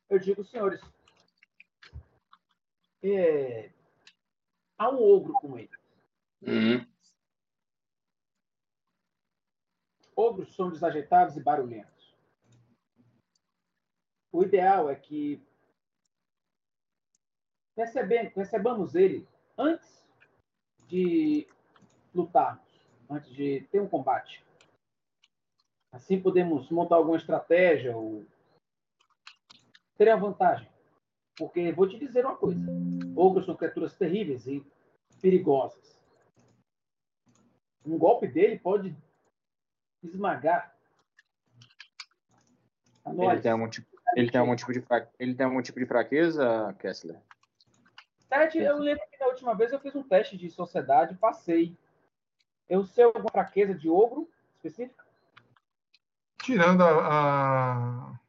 [0.08, 0.80] Eu digo, senhores,
[3.02, 3.72] é,
[4.78, 5.70] há um ogro com ele.
[6.42, 6.86] Hum,
[10.16, 12.14] Ogros são desajeitados e barulhentos.
[14.32, 15.42] O ideal é que
[17.76, 20.06] recebemos, recebamos ele antes
[20.86, 21.48] de
[22.14, 22.64] lutarmos,
[23.08, 24.44] antes de ter um combate.
[25.92, 28.24] Assim podemos montar alguma estratégia ou
[29.96, 30.68] ter a vantagem.
[31.36, 32.60] Porque vou te dizer uma coisa:
[33.16, 34.64] ogros são criaturas terríveis e
[35.20, 35.98] perigosas.
[37.84, 38.94] Um golpe dele pode
[40.02, 40.76] esmagar.
[43.06, 45.86] Ele tem algum tipo, ele tem algum tipo de fra- ele tem algum tipo de
[45.86, 47.20] fraqueza, Kessler?
[48.28, 51.76] Teste, eu lembro que da última vez eu fiz um teste de sociedade e passei.
[52.70, 55.04] Eu sei alguma fraqueza de ogro específica?
[56.40, 58.20] Tirando a, a,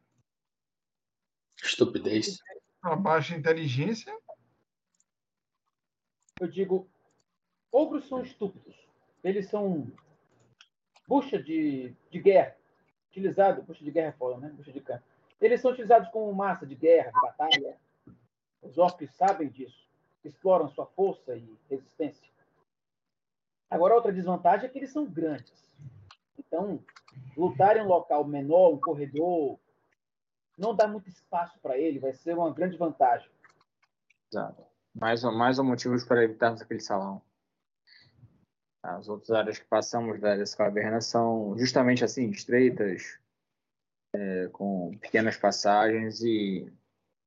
[1.63, 2.39] estupidez.
[2.81, 4.11] a baixa inteligência,
[6.39, 6.89] Eu digo,
[7.71, 8.75] ogros são estúpidos.
[9.23, 9.87] Eles são
[11.07, 12.57] bucha de, de guerra.
[13.11, 14.49] Utilizado, bucha de guerra é foda, né?
[14.49, 15.03] Bucha de campo.
[15.39, 17.77] Eles são utilizados como massa de guerra, de batalha.
[18.63, 19.87] Os orcs sabem disso,
[20.25, 22.31] exploram sua força e resistência.
[23.71, 25.53] Agora, outra desvantagem é que eles são grandes.
[26.37, 26.83] Então,
[27.37, 29.57] lutar em um local menor, um corredor,
[30.57, 33.31] não dá muito espaço para ele, vai ser uma grande vantagem.
[34.29, 34.61] Exato.
[34.93, 37.21] Mais, mais um motivo para evitarmos aquele salão.
[38.83, 43.19] As outras áreas que passamos dessa caverna são justamente assim, estreitas,
[44.13, 46.69] é, com pequenas passagens e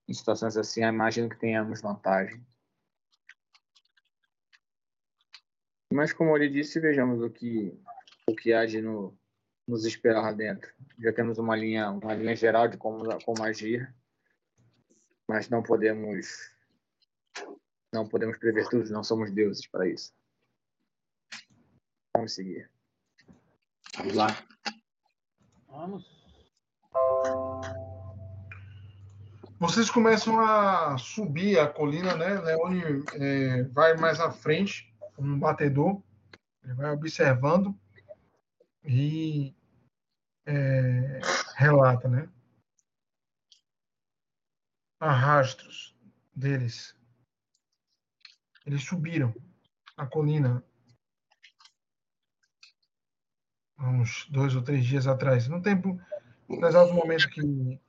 [0.07, 2.45] em situações assim, imagino que tenhamos vantagem.
[5.95, 7.73] Mas como ele disse, vejamos o que
[8.27, 9.17] o que há de no,
[9.65, 10.75] nos esperar lá dentro.
[10.99, 13.95] Já temos uma linha uma linha geral de como como agir,
[15.29, 16.51] mas não podemos
[17.93, 20.13] não podemos prever tudo, não somos deuses para isso.
[22.13, 22.69] Vamos seguir.
[23.97, 24.27] Vamos lá.
[25.69, 26.25] Vamos.
[29.61, 32.41] Vocês começam a subir a colina, né?
[32.41, 32.83] Leone
[33.15, 36.03] é, vai mais à frente, um batedor.
[36.63, 37.79] Ele vai observando
[38.85, 39.55] e
[40.47, 41.21] é,
[41.57, 42.29] relata, né?
[44.99, 45.95] Há rastros
[46.35, 46.97] deles.
[48.65, 49.35] Eles subiram
[49.97, 50.65] a colina
[53.77, 56.01] há uns dois ou três dias atrás, no tempo,
[56.49, 57.81] no exato momento que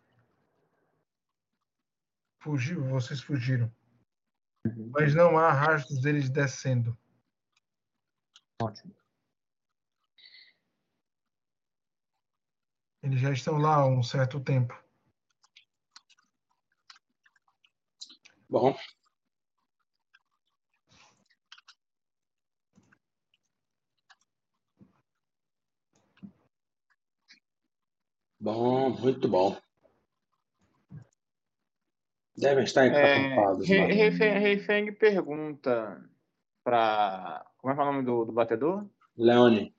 [2.39, 3.71] fugiu, vocês fugiram.
[4.91, 6.97] Mas não há rastros deles descendo.
[8.61, 8.95] Ótimo.
[13.03, 14.73] Eles já estão lá há um certo tempo.
[18.49, 18.75] Bom.
[28.39, 29.59] Bom, muito bom.
[32.37, 33.69] Devem estar encampados.
[33.69, 33.85] É, lá.
[33.87, 36.09] Rei Feng- Rei Feng pergunta
[36.63, 37.45] para.
[37.65, 38.85] Como é que é o nome do, do batedor?
[39.17, 39.73] Leone,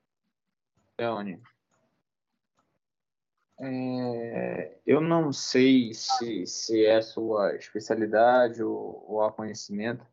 [0.99, 1.41] Leone.
[3.61, 10.05] É, eu não sei se, se é sua especialidade ou, ou há conhecimento,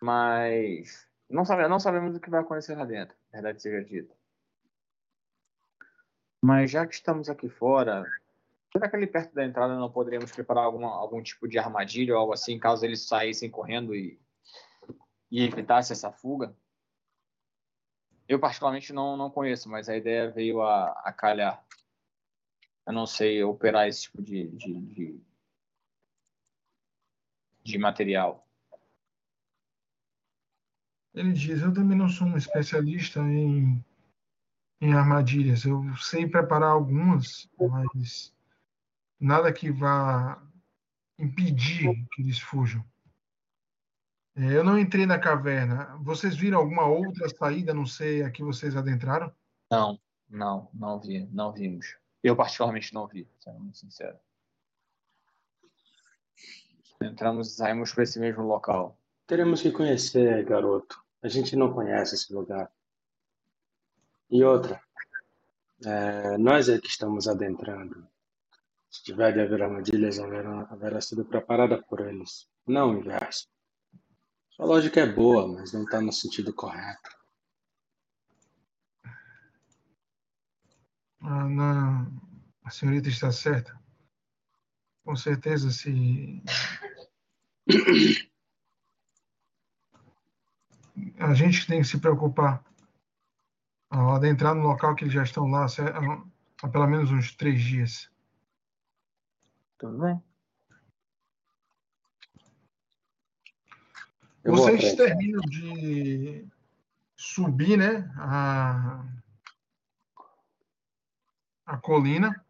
[0.00, 4.12] mas não, sabe, não sabemos o que vai acontecer lá dentro, verdade seja dita.
[6.42, 8.04] Mas já que estamos aqui fora,
[8.72, 12.18] será que ali perto da entrada não poderíamos preparar alguma, algum tipo de armadilha ou
[12.18, 14.18] algo assim, caso eles saíssem correndo e,
[15.34, 16.56] e evitasse essa fuga?
[18.28, 21.66] Eu particularmente não, não conheço, mas a ideia veio a, a calhar.
[22.86, 25.20] Eu não sei operar esse tipo de, de, de,
[27.64, 28.46] de material.
[31.12, 33.84] Ele diz: Eu também não sou um especialista em,
[34.80, 35.64] em armadilhas.
[35.64, 38.32] Eu sei preparar algumas, mas
[39.18, 40.40] nada que vá
[41.18, 42.84] impedir que eles fujam.
[44.36, 45.96] É, Eu não entrei na caverna.
[46.02, 49.32] Vocês viram alguma outra saída, não sei a que vocês adentraram?
[49.70, 51.96] Não, não, não vi, não vimos.
[52.22, 54.18] Eu particularmente não vi, sendo muito sincero.
[57.02, 58.98] Entramos e saímos para esse mesmo local.
[59.26, 61.02] teremos que conhecer, garoto.
[61.22, 62.70] A gente não conhece esse lugar.
[64.30, 64.80] E outra,
[65.84, 68.06] é, nós é que estamos adentrando.
[68.90, 73.48] Se tiver de haver armadilhas, haverá, haverá sido preparada por eles, não o inverso.
[74.56, 77.10] Sua lógica é boa, mas não está no sentido correto.
[81.20, 82.06] Ah.
[82.64, 83.78] A senhorita está certa.
[85.04, 86.42] Com certeza, se
[91.18, 92.64] a gente tem que se preocupar
[93.90, 96.24] ao adentrar no local que eles já estão lá cer- há
[96.62, 98.10] há pelo menos uns três dias.
[99.78, 100.22] Tudo bem?
[104.44, 106.46] Eu Vocês terminam de
[107.16, 108.12] subir, né?
[108.18, 109.02] A,
[111.64, 112.44] a colina.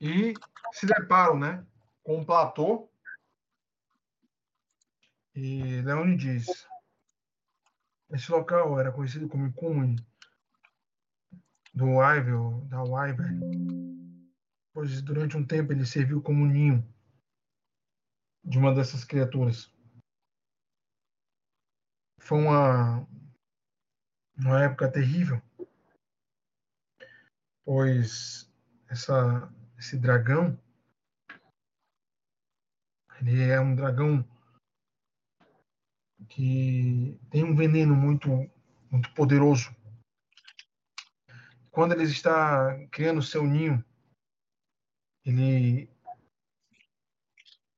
[0.00, 0.32] E
[0.72, 1.66] se deparam, né?
[2.04, 2.88] Com um platô.
[5.34, 6.68] E Leone diz:
[8.12, 9.96] Esse local era conhecido como Cumune
[11.74, 14.03] do Wyvern, da Wyvern
[14.74, 16.84] pois durante um tempo ele serviu como ninho
[18.44, 19.72] de uma dessas criaturas.
[22.20, 23.06] Foi uma,
[24.36, 25.40] uma época terrível,
[27.64, 28.52] pois
[28.88, 29.48] essa,
[29.78, 30.58] esse dragão,
[33.20, 34.28] ele é um dragão
[36.28, 38.28] que tem um veneno muito,
[38.90, 39.74] muito poderoso.
[41.70, 43.84] quando ele está criando seu ninho,
[45.24, 45.90] ele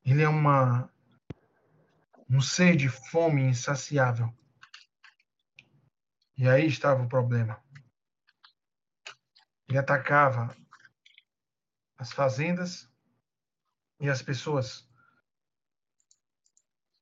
[0.04, 0.90] ele é uma
[2.28, 4.32] um ser de fome insaciável.
[6.36, 7.62] E aí estava o problema.
[9.68, 10.54] Ele atacava
[11.96, 12.88] as fazendas
[14.00, 14.86] e as pessoas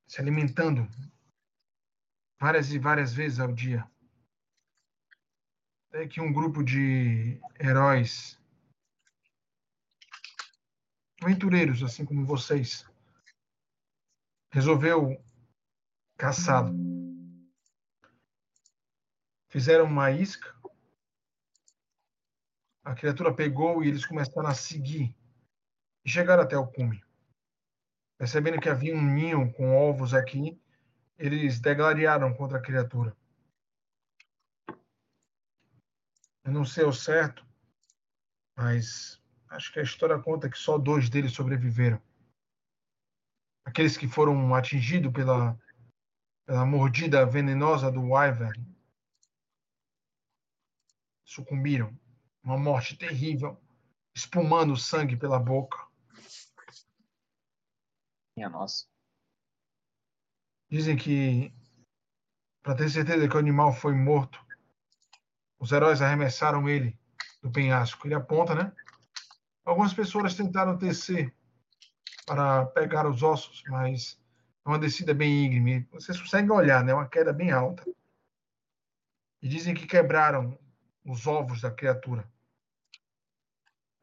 [0.07, 0.89] se alimentando
[2.39, 3.89] várias e várias vezes ao dia.
[5.89, 8.39] Até que um grupo de heróis,
[11.25, 12.87] aventureiros, assim como vocês,
[14.53, 15.19] resolveu
[16.19, 16.75] caçá-lo.
[19.49, 20.55] Fizeram uma isca,
[22.85, 25.17] a criatura pegou e eles começaram a seguir
[26.05, 27.03] e chegaram até o cume.
[28.19, 30.61] Percebendo que havia um ninho com ovos aqui,
[31.17, 33.17] eles degladiaram contra a criatura.
[36.45, 37.47] Eu não sei ao certo,
[38.55, 39.24] mas
[39.55, 42.03] acho que a história conta que só dois deles sobreviveram.
[43.65, 45.59] Aqueles que foram atingidos pela,
[46.45, 48.75] pela mordida venenosa do Wyvern
[51.25, 51.97] sucumbiram.
[52.43, 53.59] Uma morte terrível,
[54.15, 55.79] espumando sangue pela boca.
[58.37, 58.87] Minha nossa.
[60.69, 61.55] Dizem que,
[62.63, 64.45] para ter certeza que o animal foi morto,
[65.59, 66.99] os heróis arremessaram ele
[67.41, 68.07] do penhasco.
[68.07, 68.75] Ele aponta, né?
[69.65, 71.35] Algumas pessoas tentaram descer
[72.27, 74.21] para pegar os ossos, mas
[74.65, 75.89] é uma descida bem íngreme.
[75.93, 76.93] Vocês conseguem olhar, né?
[76.93, 77.85] Uma queda bem alta.
[79.43, 80.59] E dizem que quebraram
[81.05, 82.27] os ovos da criatura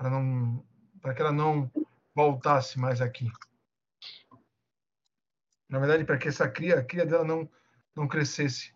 [0.02, 0.66] para não
[1.00, 1.72] para que ela não
[2.14, 3.32] voltasse mais aqui.
[5.70, 7.50] Na verdade, para que essa cria, a cria dela não,
[7.96, 8.74] não crescesse.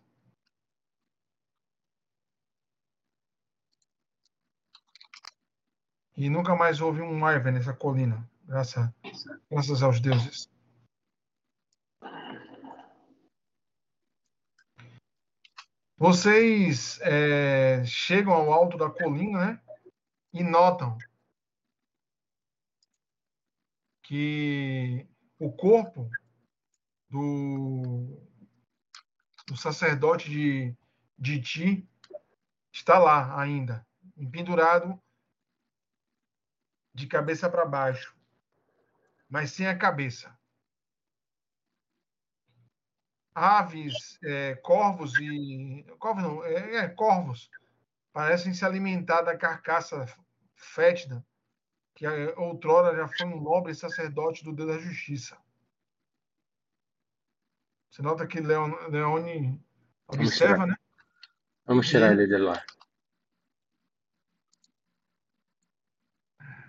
[6.16, 8.88] E nunca mais houve um Marvel nessa colina, graças,
[9.50, 10.48] graças aos deuses.
[15.98, 19.62] Vocês é, chegam ao alto da colina né,
[20.32, 20.96] e notam
[24.02, 25.06] que
[25.38, 26.08] o corpo
[27.10, 28.18] do,
[29.46, 30.74] do sacerdote de,
[31.18, 31.88] de Ti
[32.72, 33.86] está lá ainda,
[34.16, 34.98] empendurado
[36.96, 38.16] de cabeça para baixo,
[39.28, 40.36] mas sem a cabeça.
[43.34, 45.84] Aves, é, corvos e.
[45.98, 47.50] Corvos não, é, é, corvos
[48.10, 50.06] parecem se alimentar da carcaça
[50.54, 51.22] fétida
[51.94, 55.36] que outrora já foi um nobre sacerdote do Deus da Justiça.
[57.90, 59.62] Você nota que Leon, Leone
[60.08, 60.76] observa, Vamos né?
[61.66, 62.62] Vamos tirar ele de lá.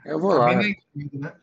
[0.07, 0.61] Eu vou Tá lá.
[0.61, 1.41] esquerda, né?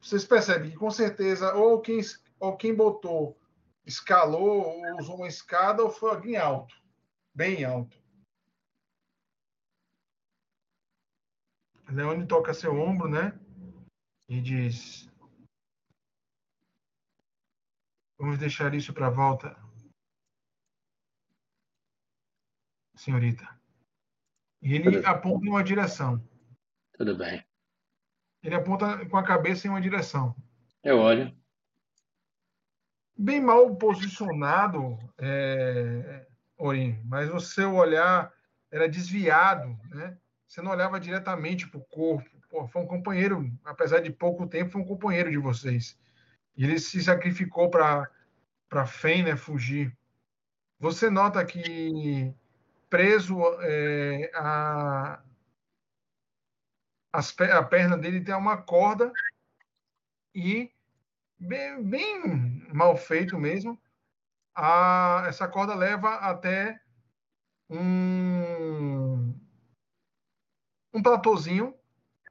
[0.00, 2.00] Vocês percebem que com certeza ou quem,
[2.40, 3.38] ou quem botou,
[3.86, 6.74] escalou, ou usou uma escada, ou foi alguém alto.
[7.34, 7.96] Bem alto.
[11.88, 13.38] Leone toca seu ombro, né?
[14.28, 15.08] E diz:
[18.18, 19.56] Vamos deixar isso para volta,
[22.96, 23.44] senhorita.
[24.62, 25.06] E ele Tudo.
[25.06, 26.22] aponta em uma direção.
[26.92, 27.44] Tudo bem.
[28.42, 30.34] Ele aponta com a cabeça em uma direção.
[30.82, 31.34] Eu olho.
[33.16, 36.26] Bem mal posicionado, é,
[36.56, 38.32] Orin, mas o seu olhar
[38.70, 40.16] era desviado, né?
[40.46, 42.28] Você não olhava diretamente para o corpo.
[42.48, 45.98] Pô, foi um companheiro, apesar de pouco tempo, foi um companheiro de vocês.
[46.56, 48.10] E ele se sacrificou para
[48.68, 49.92] para Fen, né, fugir.
[50.78, 52.32] Você nota que
[52.88, 55.20] preso é, a
[57.12, 59.12] as, a perna dele tem uma corda
[60.34, 60.70] e
[61.38, 63.80] bem, bem mal feito mesmo.
[64.54, 66.80] A, essa corda leva até
[67.68, 69.34] um
[70.92, 71.74] um platôzinho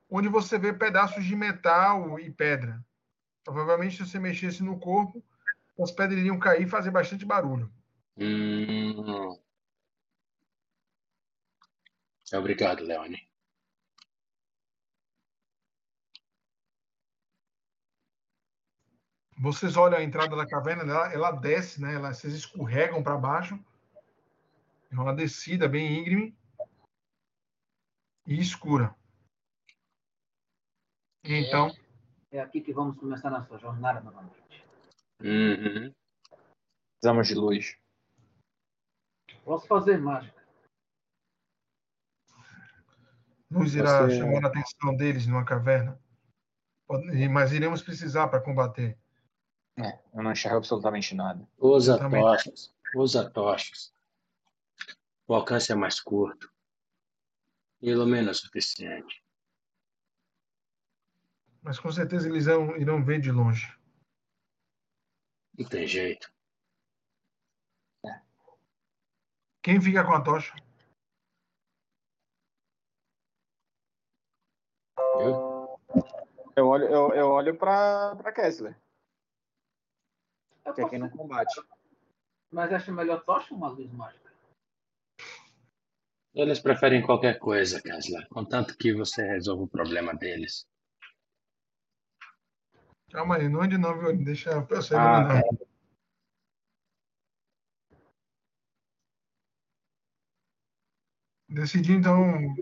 [0.09, 2.83] onde você vê pedaços de metal e pedra.
[3.43, 5.23] Provavelmente, se você mexesse no corpo,
[5.79, 7.71] as pedras iriam cair e fazer bastante barulho.
[8.17, 9.39] Hum.
[12.33, 13.28] Obrigado, Leone.
[19.39, 21.95] Vocês olham a entrada da caverna, ela, ela desce, né?
[21.95, 23.57] Ela, vocês escorregam para baixo.
[24.91, 26.37] É uma descida bem íngreme
[28.25, 28.93] e escura.
[31.23, 31.73] E então,
[32.31, 34.63] É aqui que vamos começar nossa jornada novamente.
[35.21, 35.93] Uhum.
[36.99, 37.77] Precisamos de luz.
[39.45, 40.37] Posso fazer mágica.
[43.49, 45.97] Luz irá Você- chamar a atenção deles numa caverna.
[47.31, 48.98] Mas iremos precisar para combater.
[49.81, 51.47] É, eu não enxergo absolutamente nada.
[51.57, 52.21] Usa também.
[52.21, 52.73] tochas.
[52.93, 53.93] Usa tochas.
[55.25, 56.51] O alcance é mais curto.
[57.81, 59.23] E ilumina o suficiente.
[61.61, 63.73] Mas com certeza eles irão, irão ver de longe.
[65.57, 66.31] Não tem jeito.
[69.61, 70.53] Quem fica com a tocha?
[75.19, 75.79] Eu?
[76.55, 78.75] Eu olho, eu, eu olho pra, pra Kessler,
[80.69, 81.61] Eu que é quem não combate.
[82.51, 84.29] Mas acho melhor tocha ou uma luz mágica?
[86.33, 90.67] Eles preferem qualquer coisa, Kessler, contanto que você resolva o problema deles.
[93.11, 94.15] Calma aí, não ande não, viu?
[94.23, 95.43] Deixa eu sair Ah, mandar.
[101.49, 102.55] Decidir então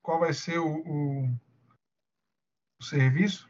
[0.00, 1.24] qual vai ser o, o,
[2.80, 3.47] o serviço.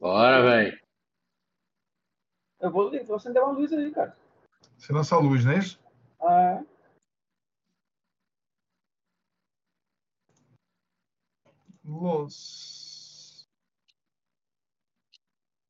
[0.00, 0.80] Bora, velho.
[2.58, 4.16] Eu vou, vou acender uma luz aí, cara.
[4.78, 5.78] Você lança a luz, não é isso?
[6.22, 6.64] Ah,
[11.84, 13.46] Luz.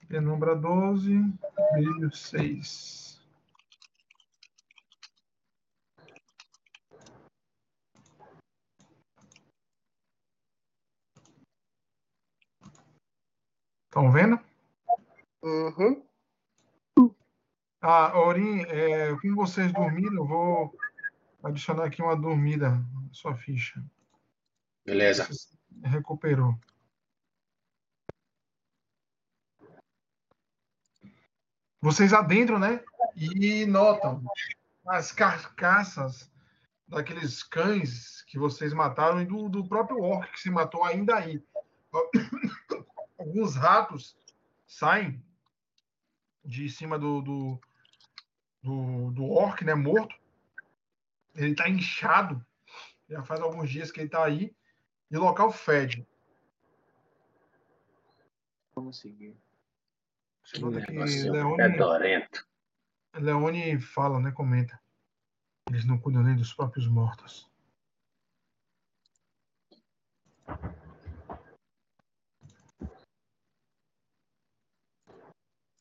[0.08, 1.12] Penumbra 12,
[1.72, 2.99] brilho 6.
[13.90, 14.38] Estão vendo?
[15.42, 16.06] Uhum.
[17.80, 20.78] Ah, Aurim, é, como vocês dormiram, eu vou
[21.42, 23.84] adicionar aqui uma dormida na sua ficha.
[24.86, 25.24] Beleza.
[25.24, 25.48] Você
[25.82, 26.56] recuperou.
[31.80, 32.84] Vocês adentram, né?
[33.16, 34.22] E notam
[34.86, 36.30] as carcaças
[36.86, 41.44] daqueles cães que vocês mataram e do, do próprio orc que se matou ainda aí.
[43.20, 44.16] Alguns ratos
[44.66, 45.22] saem
[46.42, 47.60] de cima do, do,
[48.62, 49.74] do, do orc, né?
[49.74, 50.16] Morto.
[51.34, 52.42] Ele está inchado.
[53.10, 54.56] Já faz alguns dias que ele está aí.
[55.10, 56.08] E o local fede.
[58.74, 59.36] Vamos seguir.
[60.44, 62.48] Que Negócio Leone, fedorento.
[63.16, 64.32] Leone fala, né?
[64.32, 64.80] Comenta.
[65.68, 67.50] Eles não cuidam nem dos próprios mortos.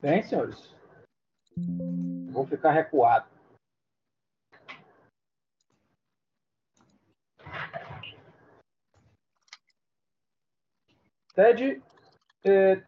[0.02, 0.74] Bem, senhores.
[2.32, 3.30] Vou ficar recuado.
[11.34, 11.82] Ted,
[12.44, 12.84] é,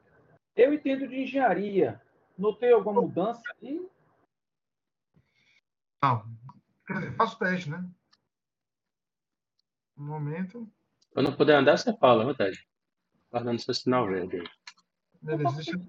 [0.56, 2.02] eu entendo de engenharia.
[2.38, 3.90] Notei alguma mudança aí?
[6.04, 6.26] Não.
[6.86, 7.88] Quer dizer, faço teste, né?
[9.98, 10.70] Um momento.
[11.14, 12.68] Quando puder andar, você fala, viu, Ted?
[13.32, 14.50] Guardando seu sinal verde aí.
[15.22, 15.80] Beleza, deixa,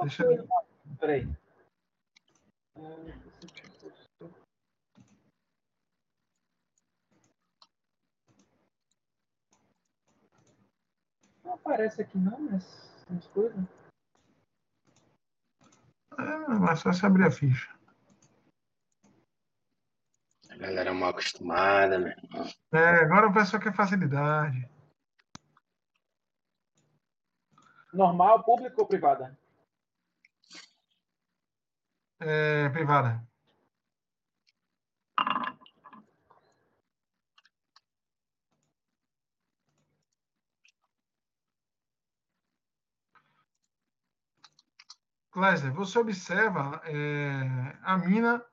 [0.00, 0.24] deixa
[0.98, 1.28] Peraí.
[11.44, 13.64] Não aparece aqui não, mas as coisas.
[16.18, 17.74] É, mas só se abrir a ficha.
[20.50, 22.46] A galera mal acostumada, meu irmão.
[22.72, 24.68] É, agora o pessoal quer facilidade.
[27.92, 29.39] Normal, público ou privada?
[32.20, 33.26] É, privada.
[45.32, 48.44] Clésler, você observa é, a mina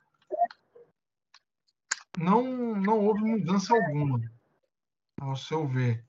[2.17, 4.19] não, não houve mudança alguma,
[5.19, 6.05] ao seu ver.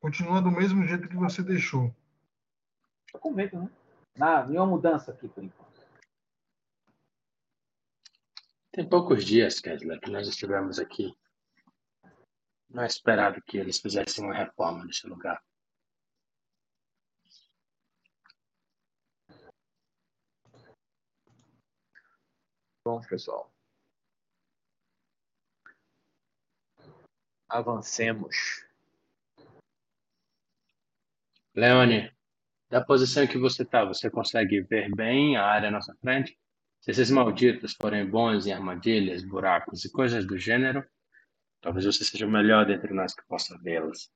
[0.00, 1.94] Continua do mesmo jeito que você deixou.
[3.14, 3.70] Eu comento, né?
[4.16, 5.74] Nada, nenhuma mudança aqui por enquanto.
[8.72, 11.16] Tem poucos dias, Kessler, que nós estivemos aqui.
[12.68, 15.42] Não é esperado que eles fizessem uma reforma nesse lugar.
[22.84, 23.50] Vamos, pessoal.
[27.48, 28.66] Avancemos.
[31.54, 32.13] Leone,
[32.74, 36.36] da posição que você está, você consegue ver bem a área à nossa frente?
[36.80, 40.84] Se esses malditos forem bons em armadilhas, buracos e coisas do gênero,
[41.60, 44.10] talvez você seja o melhor dentre nós que possa vê-las.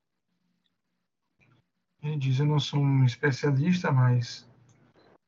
[2.02, 4.44] Ele diz: Eu não sou um especialista, mas.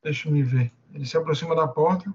[0.03, 0.73] Deixa eu me ver.
[0.93, 2.13] Ele se aproxima da porta.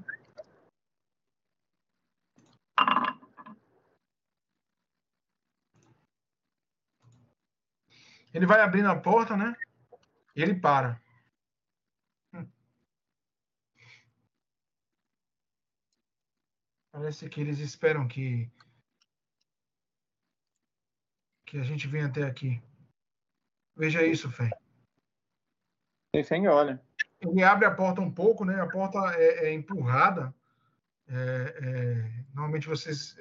[8.34, 9.56] Ele vai abrindo a porta, né?
[10.36, 11.05] E ele para.
[16.96, 18.50] Parece que eles esperam que
[21.46, 22.64] que a gente venha até aqui.
[23.76, 24.50] Veja isso, Fê.
[26.24, 26.82] Feng olha.
[27.20, 28.62] Ele abre a porta um pouco, né?
[28.62, 30.34] A porta é, é empurrada.
[31.10, 33.18] É, é, normalmente vocês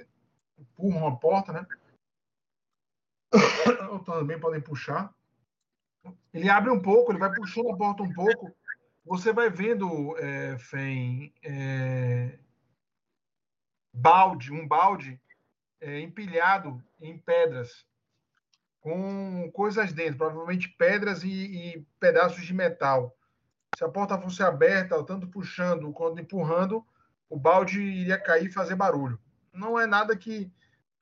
[0.57, 1.67] empurram a porta, né?
[3.91, 5.13] Ou também podem puxar.
[6.33, 8.55] Ele abre um pouco, ele vai puxando a porta um pouco.
[9.05, 12.39] Você vai vendo, é, Fen, é,
[13.95, 15.21] balde, um balde
[15.81, 17.87] é, empilhado em pedras,
[18.81, 23.17] com coisas dentro, provavelmente pedras e, e, pedaços de metal.
[23.79, 26.85] Se a porta fosse aberta, tanto puxando quanto empurrando,
[27.31, 29.19] o balde iria cair e fazer barulho.
[29.53, 30.53] Não é nada que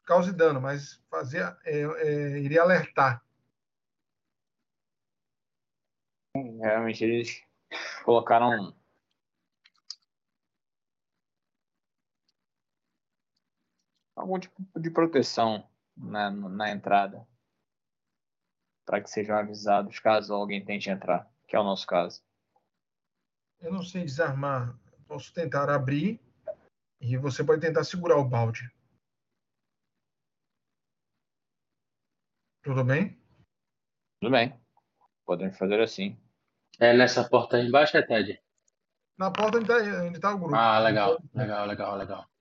[0.05, 3.25] cause dano, mas fazia, é, é, iria alertar.
[6.35, 7.43] Realmente eles
[8.05, 8.75] colocaram
[14.23, 17.27] algum tipo de proteção na, na entrada
[18.87, 22.23] para que sejam avisados caso alguém tente entrar, que é o nosso caso.
[23.61, 24.77] Eu não sei desarmar.
[25.07, 26.21] Posso tentar abrir
[27.01, 28.71] e você pode tentar segurar o balde.
[32.63, 33.21] Tudo bem?
[34.21, 34.59] Tudo bem.
[35.25, 36.19] Podemos fazer assim.
[36.79, 38.41] É nessa porta aí embaixo, é Ted?
[39.19, 40.55] Na porta onde está tá o grupo.
[40.55, 42.32] Ah, legal, legal, legal, legal.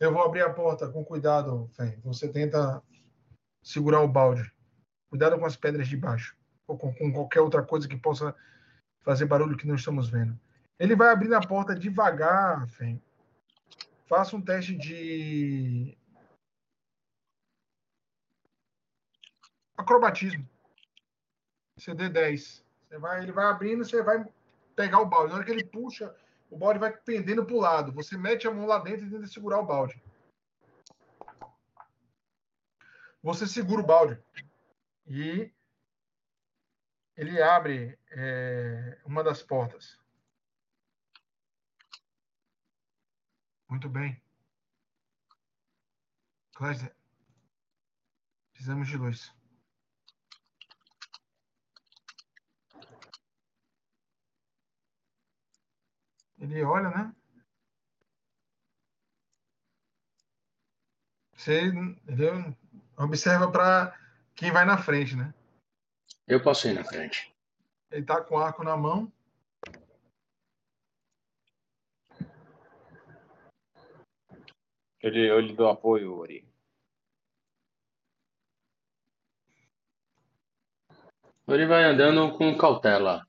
[0.00, 1.98] Eu vou abrir a porta com cuidado, Fen.
[2.04, 2.82] Você tenta
[3.62, 4.52] segurar o balde.
[5.10, 6.36] Cuidado com as pedras de baixo.
[6.68, 8.34] Ou com, com, qualquer outra coisa que possa
[9.00, 10.38] fazer barulho que não estamos vendo.
[10.78, 13.02] Ele vai abrir a porta devagar, Fen.
[14.06, 15.98] Faça um teste de.
[19.76, 20.48] Acrobatismo.
[21.78, 22.64] CD 10.
[22.88, 24.24] Você vai, ele vai abrindo, você vai
[24.76, 25.30] pegar o balde.
[25.30, 26.14] Na hora que ele puxa,
[26.50, 27.92] o balde vai pendendo para o lado.
[27.92, 30.00] Você mete a mão lá dentro e tenta segurar o balde.
[33.22, 34.22] Você segura o balde
[35.06, 35.52] e
[37.16, 39.98] ele abre é, uma das portas.
[43.68, 44.22] Muito bem.
[46.54, 46.94] Clésia,
[48.52, 49.37] precisamos de luz.
[56.40, 57.14] Ele olha, né?
[61.34, 62.54] Você entendeu?
[62.96, 63.96] observa para
[64.34, 65.32] quem vai na frente, né?
[66.26, 67.34] Eu posso ir na frente.
[67.90, 69.10] Ele tá com o arco na mão.
[75.00, 76.46] Ele, eu lhe dou apoio, Ori.
[81.46, 83.26] Ori vai andando com cautela.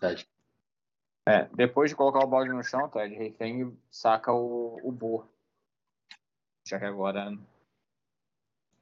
[0.00, 0.31] Ted.
[1.26, 5.28] É, depois de colocar o balde no chão, Ted, Refeng saca o, o boa.
[6.66, 7.36] Já que agora,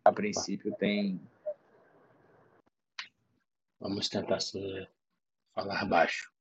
[0.04, 1.20] a princípio, tem.
[3.78, 4.88] Vamos tentar se
[5.54, 6.32] falar baixo.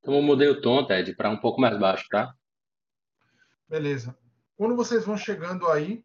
[0.00, 2.34] Então eu mudei o tom, Ted, para um pouco mais baixo, tá?
[3.68, 4.16] Beleza.
[4.56, 6.04] Quando vocês vão chegando aí,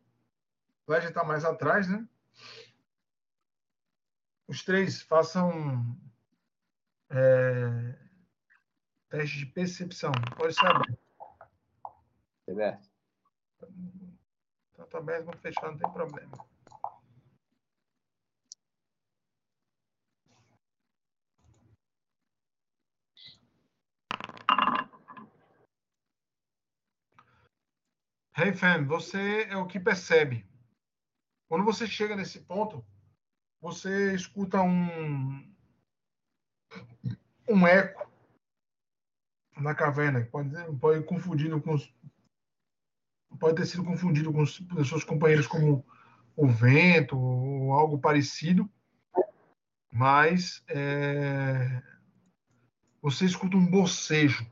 [0.87, 2.07] o Led está mais atrás, né?
[4.47, 5.95] Os três façam
[7.09, 7.95] é,
[9.09, 10.11] Teste de percepção.
[10.37, 10.99] Pode ser aberto.
[12.47, 12.89] Aberto.
[14.75, 16.31] Tanto aberto quanto fechado, não tem problema.
[28.37, 30.47] Hey Fam, você é o que percebe.
[31.49, 32.85] Quando você chega nesse ponto,
[33.59, 35.53] você escuta um
[37.49, 38.08] um eco
[39.61, 40.27] na caverna.
[40.31, 40.49] Pode,
[40.79, 41.93] pode confundido com os,
[43.39, 45.85] pode ter sido confundido com os seus companheiros como
[46.35, 48.69] o vento ou algo parecido,
[49.91, 51.81] mas é,
[53.01, 54.45] você escuta um bocejo.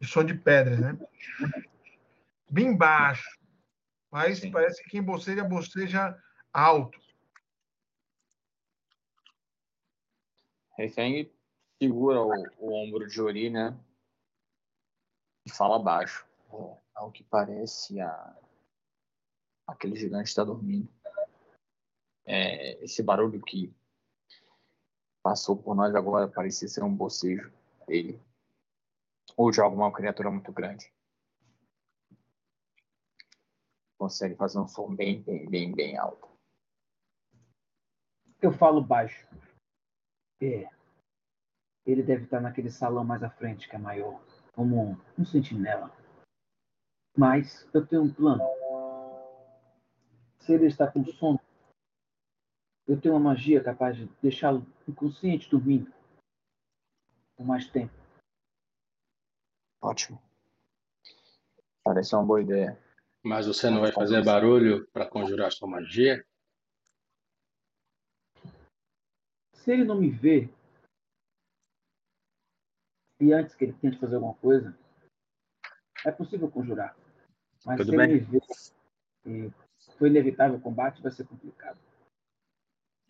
[0.00, 0.98] E som de pedras, né?
[2.50, 3.28] Bem baixo.
[4.10, 4.50] Mas Sim.
[4.50, 6.16] parece que quem boceja, boceja
[6.52, 6.98] alto.
[10.78, 11.28] Refeng
[11.82, 13.76] segura o, o, ombro de Ori, né?
[15.44, 16.24] E fala baixo.
[16.52, 18.36] É, ao que parece, a,
[19.66, 20.88] aquele gigante está dormindo.
[22.24, 23.74] É, esse barulho que
[25.20, 27.52] passou por nós agora parecia ser um bocejo
[27.88, 28.22] dele.
[29.36, 30.92] Ou de alguma criatura muito grande.
[33.98, 36.28] Consegue fazer um som bem, bem, bem, bem alto.
[38.40, 39.26] Eu falo baixo.
[40.40, 40.68] É.
[41.84, 44.20] Ele deve estar naquele salão mais à frente, que é maior,
[44.52, 45.90] como um, um sentinela.
[47.16, 48.44] Mas eu tenho um plano.
[50.40, 51.40] Se ele está com sono,
[52.86, 55.92] eu tenho uma magia capaz de deixá-lo inconsciente dormindo
[57.36, 57.92] por mais tempo.
[59.80, 60.20] Ótimo.
[61.84, 62.78] Parece uma boa ideia.
[63.22, 66.24] Mas você não vai fazer barulho para conjurar sua magia?
[69.68, 70.48] Se ele não me vê,
[73.20, 74.74] e antes que ele tente fazer alguma coisa,
[76.06, 76.96] é possível conjurar.
[77.66, 78.10] Mas Tudo se bem.
[78.12, 78.40] ele me vê
[79.26, 79.52] e
[79.98, 81.78] foi inevitável o combate, vai ser complicado.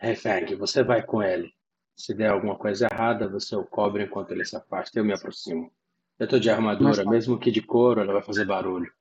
[0.01, 1.55] Refeng, você vai com ele.
[1.97, 4.99] Se der alguma coisa errada, você o cobre enquanto ele se afasta.
[4.99, 5.73] Eu me aproximo.
[6.19, 8.93] Eu tô de armadura, Mas- mesmo que de couro, ela vai fazer barulho.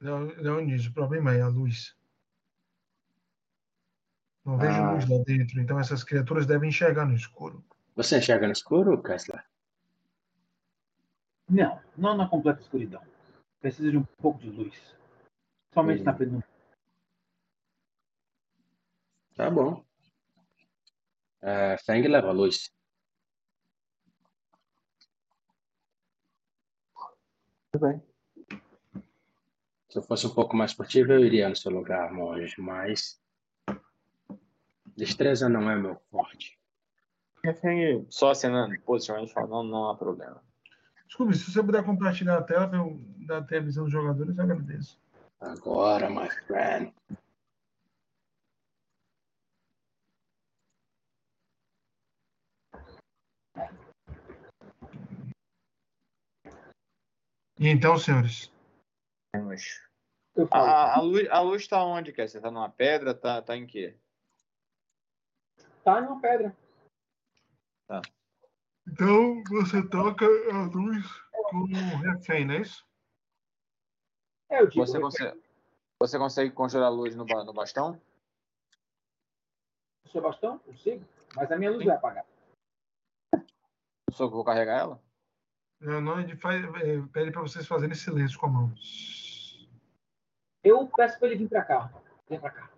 [0.00, 1.96] Leonísio, o problema é a luz.
[4.46, 4.92] Não vejo Ah.
[4.92, 7.64] luz lá dentro, então essas criaturas devem enxergar no escuro.
[7.96, 9.44] Você enxerga no escuro, Kessler?
[11.48, 13.02] Não, não na completa escuridão.
[13.60, 14.94] Precisa de um pouco de luz.
[15.74, 16.04] Somente Hum.
[16.04, 16.48] na penumbra.
[19.34, 19.84] Tá bom.
[21.42, 22.72] É, Feng leva a luz.
[27.72, 28.02] Tudo bem.
[29.88, 33.20] Se eu fosse um pouco mais furtivo, eu iria no seu lugar, monge, mas.
[34.96, 36.58] Destreza não é meu forte.
[38.08, 40.42] Só acenando posicionamento fala, não, não há problema.
[41.06, 44.36] Desculpe, se você puder compartilhar a tela para eu dar até a visão dos jogadores,
[44.36, 44.98] eu agradeço.
[45.38, 46.92] Agora, my friend.
[57.58, 58.52] E então, senhores,
[60.50, 62.28] A, a luz, a luz tá onde, quer?
[62.28, 63.14] Você tá numa pedra?
[63.14, 63.96] Tá, tá em quê?
[65.86, 66.56] Tá numa pedra.
[68.88, 71.06] então você toca a luz
[71.48, 72.84] com o refém, não é isso?
[74.50, 75.42] É, eu digo, Você consegue,
[76.02, 78.00] você consegue conjurar a luz no, no bastão?
[80.04, 80.58] o seu bastão?
[80.58, 81.04] Consigo.
[81.36, 82.26] Mas a minha luz vai apagar.
[84.10, 85.02] Só que eu vou carregar ela?
[85.80, 88.74] Não, não, ele faz, é, pede para vocês fazerem silêncio com a mão.
[90.64, 91.92] Eu peço para ele vir para cá.
[92.28, 92.70] Vem para cá.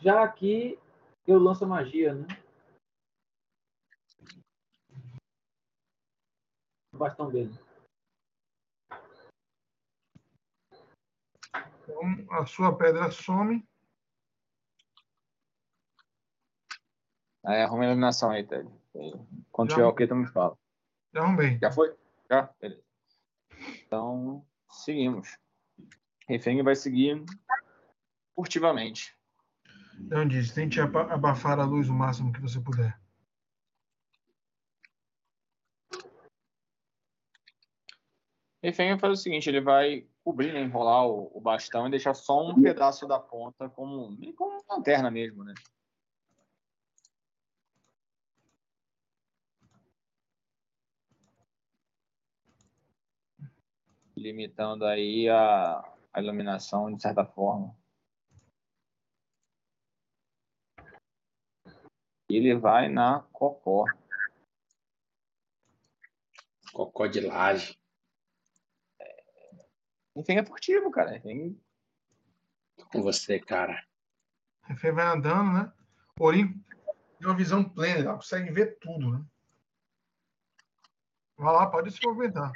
[0.00, 0.78] Já aqui
[1.26, 2.26] eu lanço a magia, né?
[6.94, 7.52] O bastão dele.
[11.82, 13.66] Então, a sua pedra some.
[17.44, 18.68] Aí arruma a iluminação aí, Ted.
[19.50, 19.76] Quando Já.
[19.76, 20.56] tiver ok, tu me fala.
[21.12, 21.58] Já arrumei.
[21.58, 21.96] Já foi?
[22.30, 22.54] Já?
[22.60, 22.84] Beleza.
[23.84, 25.38] Então, seguimos.
[26.28, 27.24] Refém vai seguir
[28.34, 29.17] furtivamente.
[30.00, 32.98] Então diz, tente aba- abafar a luz o máximo que você puder.
[38.60, 42.44] Vai fazer o seguinte, ele vai cobrir, né, enrolar o, o bastão e deixar só
[42.44, 45.54] um pedaço da ponta como, como uma lanterna mesmo, né?
[54.16, 57.74] Limitando aí a, a iluminação de certa forma.
[62.28, 63.84] Ele vai na cocó.
[66.72, 67.78] Cocó de laje.
[70.14, 71.16] Enfim, é furtivo, cara.
[71.16, 71.58] Enfim,
[72.76, 73.84] Tô com você, cara.
[74.64, 75.72] O refém vai andando, né?
[76.20, 76.52] Orim
[77.18, 79.24] tem uma visão plena, ela consegue ver tudo, né?
[81.36, 82.52] Vai lá, pode se movimentar.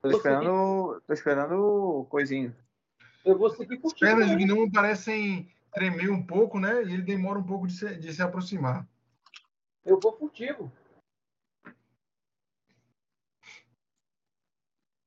[0.00, 2.56] tô esperando, tô esperando coisinho.
[3.24, 4.08] Eu vou seguir As curtindo.
[4.10, 4.46] pernas do também.
[4.46, 6.82] gnomo parecem tremer um pouco, né?
[6.84, 8.88] E ele demora um pouco de se, de se aproximar.
[9.84, 10.72] Eu vou furtivo.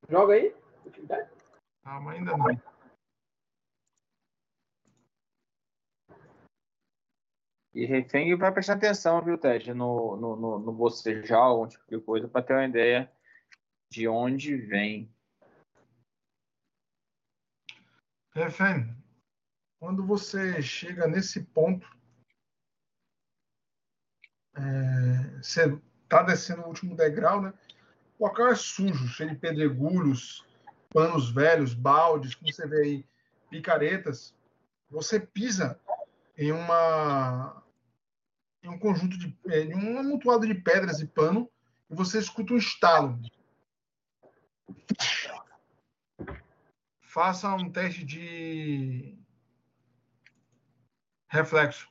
[0.08, 0.56] Joga aí.
[0.84, 1.28] Furtividade.
[1.84, 2.46] Calma, ainda não.
[7.74, 12.00] E refém vai prestar atenção, viu, Ted, no, no, no, no bocejar, algum tipo de
[12.00, 13.12] coisa, para ter uma ideia
[13.90, 15.12] de onde vem.
[18.36, 18.99] Refém,
[19.80, 21.88] quando você chega nesse ponto,
[24.56, 27.54] é, você está descendo o último degrau, né?
[28.18, 30.46] O local é sujo, cheio de pedregulhos,
[30.90, 33.06] panos velhos, baldes, como você vê aí,
[33.50, 34.36] picaretas,
[34.90, 35.80] você pisa
[36.38, 37.64] em uma
[38.62, 41.50] em um conjunto de em um amontoado de pedras e pano
[41.90, 43.18] e você escuta um estalo.
[47.02, 49.18] Faça um teste de
[51.30, 51.88] reflexo.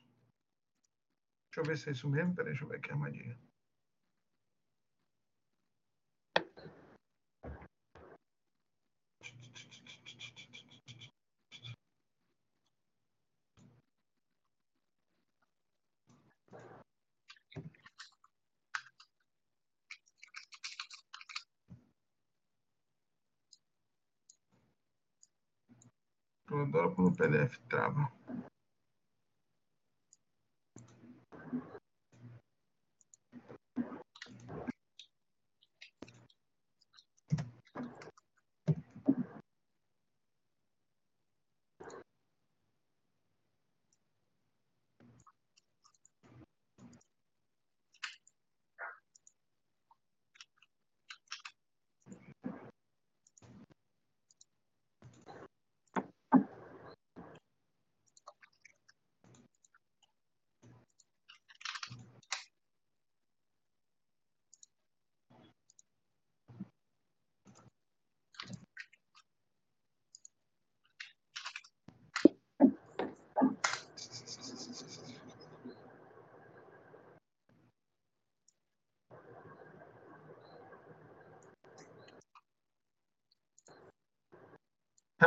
[1.51, 2.35] Deixa eu ver se é isso mesmo.
[2.35, 3.39] Peraí, deixa eu ver aqui a armadilha.
[26.51, 28.11] Eu adoro quando o PDF trava.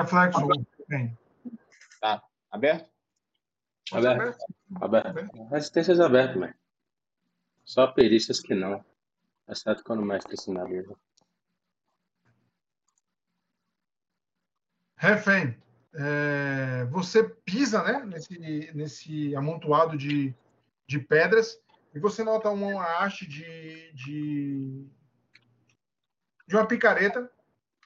[0.01, 0.47] Reflexo.
[0.87, 1.17] Bem.
[1.99, 2.23] Tá.
[2.49, 2.89] Aberto?
[3.89, 4.45] Pode ser Aberto.
[4.81, 5.43] Aberto.
[5.49, 6.55] Resistências abertas, mas.
[7.63, 8.83] Só perícias que não.
[9.47, 10.95] Exceto quando o mestre sinaliza.
[14.95, 15.57] Refém,
[15.95, 18.37] é, você pisa né, nesse,
[18.73, 20.33] nesse amontoado de,
[20.85, 21.59] de pedras
[21.93, 24.85] e você nota uma haste de, de,
[26.47, 27.29] de uma picareta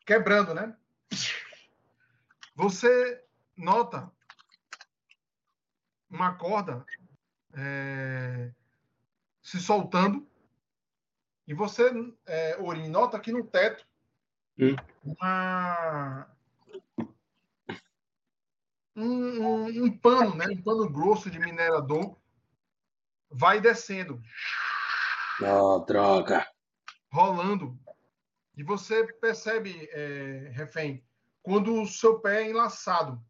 [0.06, 0.76] quebrando, né?
[2.56, 3.22] Você
[3.58, 4.10] nota
[6.10, 6.86] uma corda
[7.54, 8.52] é,
[9.42, 10.26] se soltando
[11.48, 11.92] e você,
[12.26, 13.86] é, Orin, nota aqui no teto
[14.58, 14.74] Hum.
[15.04, 16.28] uma,
[18.96, 20.46] um, um- um pano, né?
[20.50, 22.18] Um pano grosso de minerador
[23.30, 24.22] vai descendo,
[25.42, 26.50] Oh, droga.
[27.12, 27.78] rolando.
[28.56, 31.04] E você percebe, é, refém,
[31.46, 33.24] quando o seu pé é enlaçado.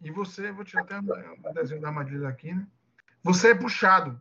[0.00, 2.66] E você, vou tirar até o desenho da armadilha aqui, né?
[3.22, 4.20] Você é puxado.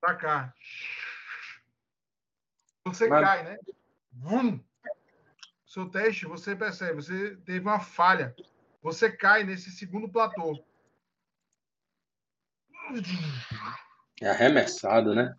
[0.00, 0.54] Pra cá.
[2.86, 3.58] Você Mas- cai, né?
[4.10, 4.64] Vum!
[5.66, 8.34] Seu teste, você percebe, você teve uma falha.
[8.80, 10.64] Você cai nesse segundo platô.
[14.22, 15.36] É arremessado, né?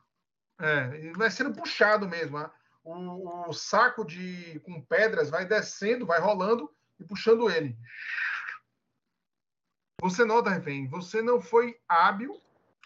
[0.60, 2.40] É, vai sendo puxado mesmo.
[2.40, 2.50] né?
[2.84, 7.78] O, o saco de com pedras vai descendo, vai rolando e puxando ele.
[10.02, 12.40] Você nota, refém, você não foi hábil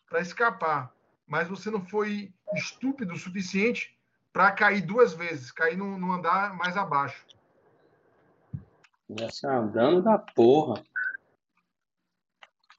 [0.08, 0.94] para escapar,
[1.28, 3.98] mas você não foi estúpido o suficiente
[4.32, 7.26] para cair duas vezes, cair no, no andar mais abaixo.
[9.10, 10.84] Ia ser um dano da porra.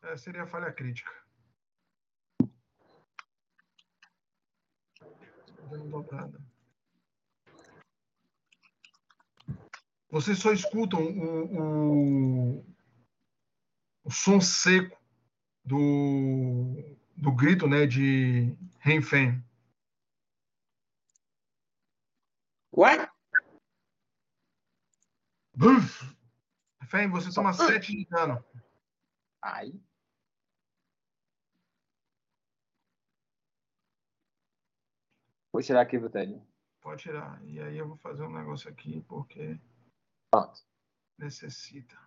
[0.03, 1.20] É, seria falha crítica.
[5.71, 6.41] Dando dobrada.
[10.11, 12.67] Vocês só escutam o, o,
[14.03, 15.01] o som seco
[15.65, 16.75] do,
[17.17, 19.45] do grito né, de Renfen.
[22.77, 23.09] Ué?
[25.55, 26.17] Buf!
[26.81, 28.45] Renfen, você toma 7 de dano.
[29.41, 29.81] Aí.
[35.53, 36.41] Vou tirar aqui, Vitelli.
[36.81, 37.43] Pode tirar.
[37.45, 39.59] E aí eu vou fazer um negócio aqui, porque
[40.31, 40.61] Pronto.
[41.19, 41.99] necessita.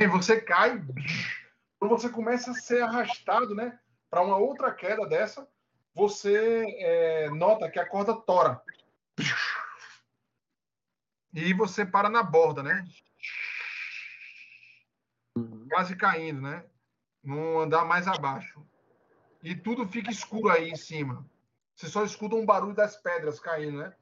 [0.00, 0.82] E você cai,
[1.78, 3.78] quando você começa a ser arrastado, né,
[4.10, 5.48] para uma outra queda dessa,
[5.94, 8.62] você é, nota que a corda tora.
[11.34, 12.86] E você para na borda, né?
[15.36, 15.66] Uhum.
[15.68, 16.64] Quase caindo, né?
[17.22, 18.64] Não andar mais abaixo.
[19.42, 21.28] E tudo fica escuro aí em cima.
[21.74, 23.92] Você só escuta um barulho das pedras caindo, né?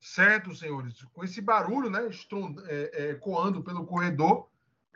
[0.00, 1.02] Certo, senhores.
[1.12, 2.06] Com esse barulho, né?
[2.06, 2.56] Estrond...
[2.68, 4.48] É, é, coando pelo corredor,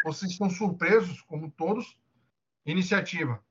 [0.04, 1.98] vocês estão surpresos, como todos.
[2.64, 3.44] Iniciativa.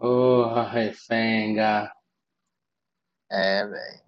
[0.00, 1.94] Porra, refenga.
[3.30, 4.02] É, velho.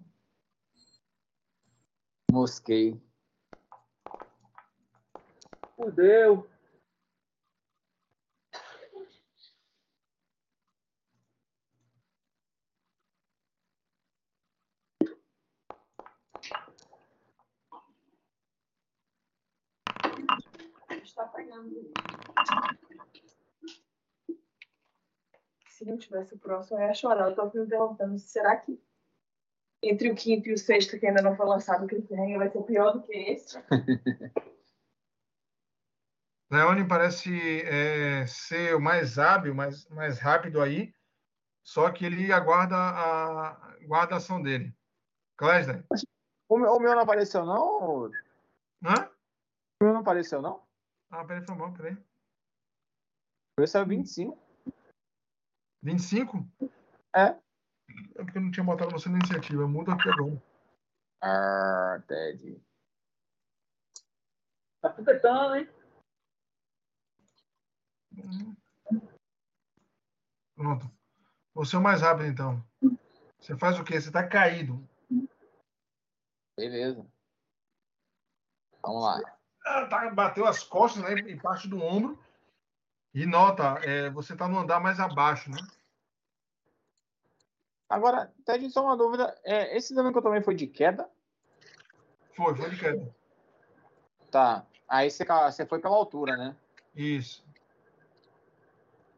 [2.31, 2.99] Mosquei.
[5.75, 6.49] Fudeu.
[21.03, 21.93] Está pegando.
[25.83, 27.29] Se não tivesse o próximo, eu ia chorar.
[27.29, 28.81] Eu tô me perguntando, será que
[29.81, 32.63] entre o quinto e o sexto, que ainda não foi lançado, o cliffhanger vai ser
[32.63, 33.57] pior do que esse?
[36.49, 40.93] Leone parece é, ser o mais hábil, mais, mais rápido aí,
[41.65, 44.73] só que ele aguarda a, guarda a ação dele.
[45.35, 45.83] Clesner,
[46.47, 48.05] O meu, o meu não apareceu, não?
[48.05, 48.11] O
[48.85, 49.09] hã?
[49.81, 50.65] meu não apareceu, não?
[51.09, 51.95] Ah, peraí, foi mal, peraí.
[51.95, 54.42] O meu saiu 25.
[55.83, 56.47] 25?
[57.13, 57.21] É.
[58.15, 59.67] É porque eu não tinha botado você na iniciativa.
[59.67, 60.41] Muda aqui agora.
[61.21, 62.61] Ah, Ted.
[64.81, 65.69] Tá completando, hein?
[70.55, 70.89] Pronto.
[71.53, 72.65] Você é o mais rápido, então.
[73.39, 73.99] Você faz o quê?
[73.99, 74.87] Você tá caído.
[76.57, 77.05] Beleza.
[78.81, 79.19] Vamos lá.
[79.65, 81.13] Ah, tá, bateu as costas, né?
[81.29, 82.22] E parte do ombro.
[83.13, 85.57] E nota, é, você tá no andar mais abaixo, né?
[87.87, 89.39] Agora, Ted, só uma dúvida.
[89.43, 91.07] É, esse dano que eu tomei foi de queda?
[92.35, 93.15] Foi, foi de queda.
[94.31, 94.65] Tá.
[94.89, 96.55] Aí você, você foi pela altura, né?
[96.95, 97.45] Isso.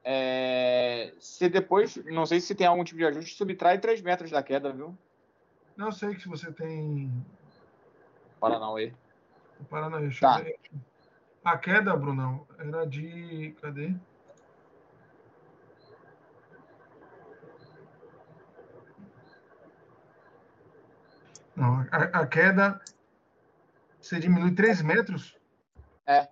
[0.03, 4.43] É, se depois, não sei se tem algum tipo de ajuste, subtrai 3 metros da
[4.43, 4.95] queda, viu?
[5.77, 7.11] Não sei que se você tem.
[8.39, 8.93] Paranauê.
[9.71, 10.39] Aí, deixa Tá.
[10.39, 10.59] eu ver.
[11.45, 13.55] A queda, Brunão, era de.
[13.61, 13.95] Cadê?
[21.55, 22.81] Não, a, a queda.
[24.01, 25.37] Você diminui 3 metros?
[26.07, 26.27] É.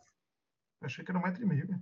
[0.82, 1.80] Achei que era um metro e meio.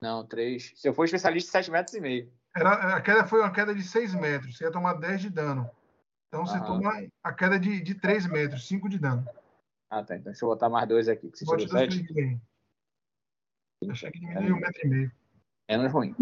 [0.00, 0.74] Não, 3.
[0.76, 2.32] Se eu for especialista, 7 metros e meio.
[2.56, 4.56] Era, a queda foi uma queda de 6 metros.
[4.56, 5.68] Você ia tomar 10 de dano.
[6.28, 6.66] Então você Aham.
[6.66, 9.26] toma a queda de, de 3 metros, 5 de dano.
[9.90, 10.16] Ah, tá.
[10.16, 11.96] Então deixa eu botar mais dois aqui, que você tirou te 7.
[11.96, 12.40] transferir
[13.82, 13.90] aí.
[13.90, 15.12] Achei que diminuiu um metro e meio.
[15.68, 16.14] Menos ruim.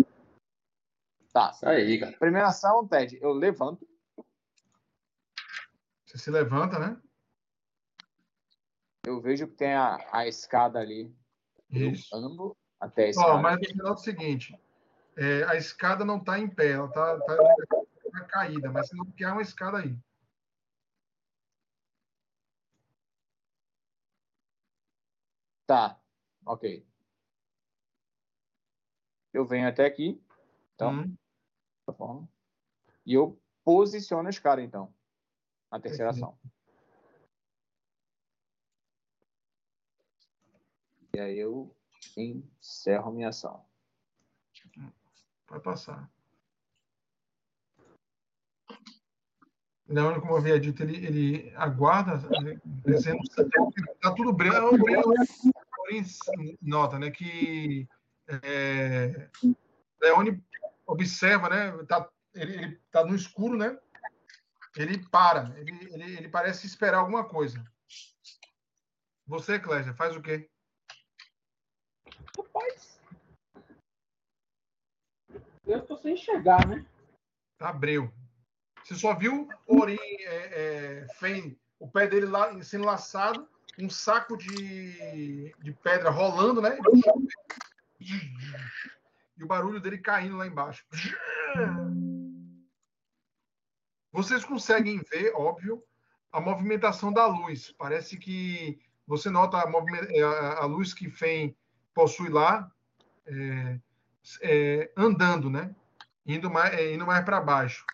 [1.32, 1.50] Tá.
[1.54, 2.18] Isso aí, cara.
[2.18, 3.88] Primeira ação, Ted, eu levanto.
[6.06, 7.00] Você se levanta, né?
[9.06, 11.14] Eu vejo que tem a, a escada ali.
[11.70, 12.14] Isso.
[12.14, 13.38] Eu ando até a Ó, escada.
[13.38, 14.60] mas você nota o seguinte:
[15.16, 17.36] é, a escada não está em pé, ela está tá,
[18.12, 19.96] tá caída, mas você não quer uma escada aí.
[25.66, 26.00] Tá.
[26.44, 26.86] Ok.
[29.32, 30.22] Eu venho até aqui.
[30.74, 31.16] Então, Hum,
[31.80, 32.28] dessa forma.
[33.06, 34.92] E eu posiciono a escada, então.
[35.70, 36.26] Na terceira Perfeito.
[36.26, 36.52] ação.
[41.14, 41.74] E aí eu
[42.16, 43.64] encerro a minha ação.
[45.48, 46.10] vai passar.
[49.86, 52.18] Leandro, como eu havia dito, ele, ele aguarda,
[52.86, 53.20] dizendo
[54.00, 54.76] tá tudo branco.
[55.92, 57.86] Porém, nota, né, que
[58.26, 59.28] é,
[60.00, 60.42] Leone
[60.86, 63.78] observa, né, tá, ele, ele tá no escuro, né,
[64.76, 67.62] ele para, ele, ele, ele parece esperar alguma coisa.
[69.26, 70.48] Você, Clésia, faz o quê?
[72.36, 73.00] Rapaz.
[75.66, 76.86] Eu tô sem enxergar, né?
[77.58, 78.12] Tá breu.
[78.82, 83.48] Você só viu Ori é, é, Fen, o pé dele lá sendo laçado,
[83.78, 86.78] um saco de, de pedra rolando, né?
[88.00, 90.84] E o barulho dele caindo lá embaixo.
[94.12, 95.82] Vocês conseguem ver, óbvio,
[96.30, 97.72] a movimentação da luz.
[97.78, 101.56] Parece que você nota a, movime- a- a luz que Fen
[101.94, 102.70] possui lá
[103.26, 103.78] é,
[104.42, 105.74] é, andando, né?
[106.26, 107.84] Indo mais, é, indo mais para baixo.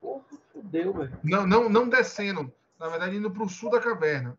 [0.00, 1.18] Porra, fudeu, velho.
[1.22, 2.52] Não, não, não descendo.
[2.82, 4.36] Na verdade, indo para o sul da caverna.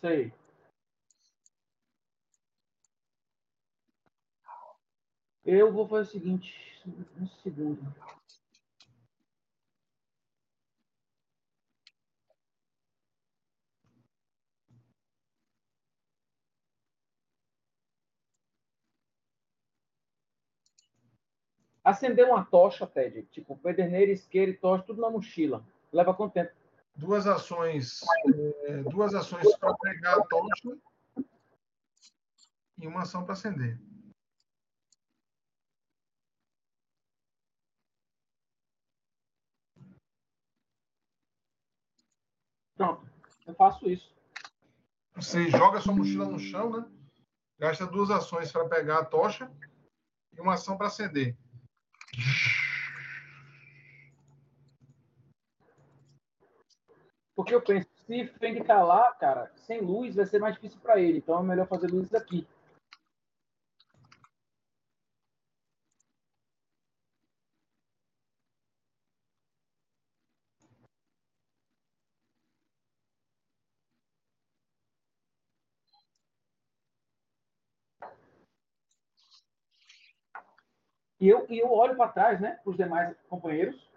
[0.00, 0.32] Sei.
[5.44, 6.82] Eu vou fazer o seguinte.
[7.20, 8.17] Um segundo.
[21.88, 23.22] Acender uma tocha, Ted.
[23.32, 25.64] Tipo, pederneira, isqueiro e tocha, tudo na mochila.
[25.90, 26.52] Leva quanto tempo?
[26.94, 28.00] Duas ações,
[28.66, 30.78] é, duas ações para pegar a tocha
[32.76, 33.80] e uma ação para acender.
[42.76, 43.10] Pronto.
[43.46, 44.14] Eu faço isso.
[45.14, 46.86] Você joga sua mochila no chão, né?
[47.58, 49.50] Gasta duas ações para pegar a tocha
[50.34, 51.34] e uma ação para acender.
[57.34, 61.00] Porque eu penso, se Feng tá lá, cara, sem luz vai ser mais difícil para
[61.00, 61.18] ele.
[61.18, 62.46] Então é melhor fazer luz aqui.
[81.20, 83.88] E eu, e eu olho para trás, né, para os demais companheiros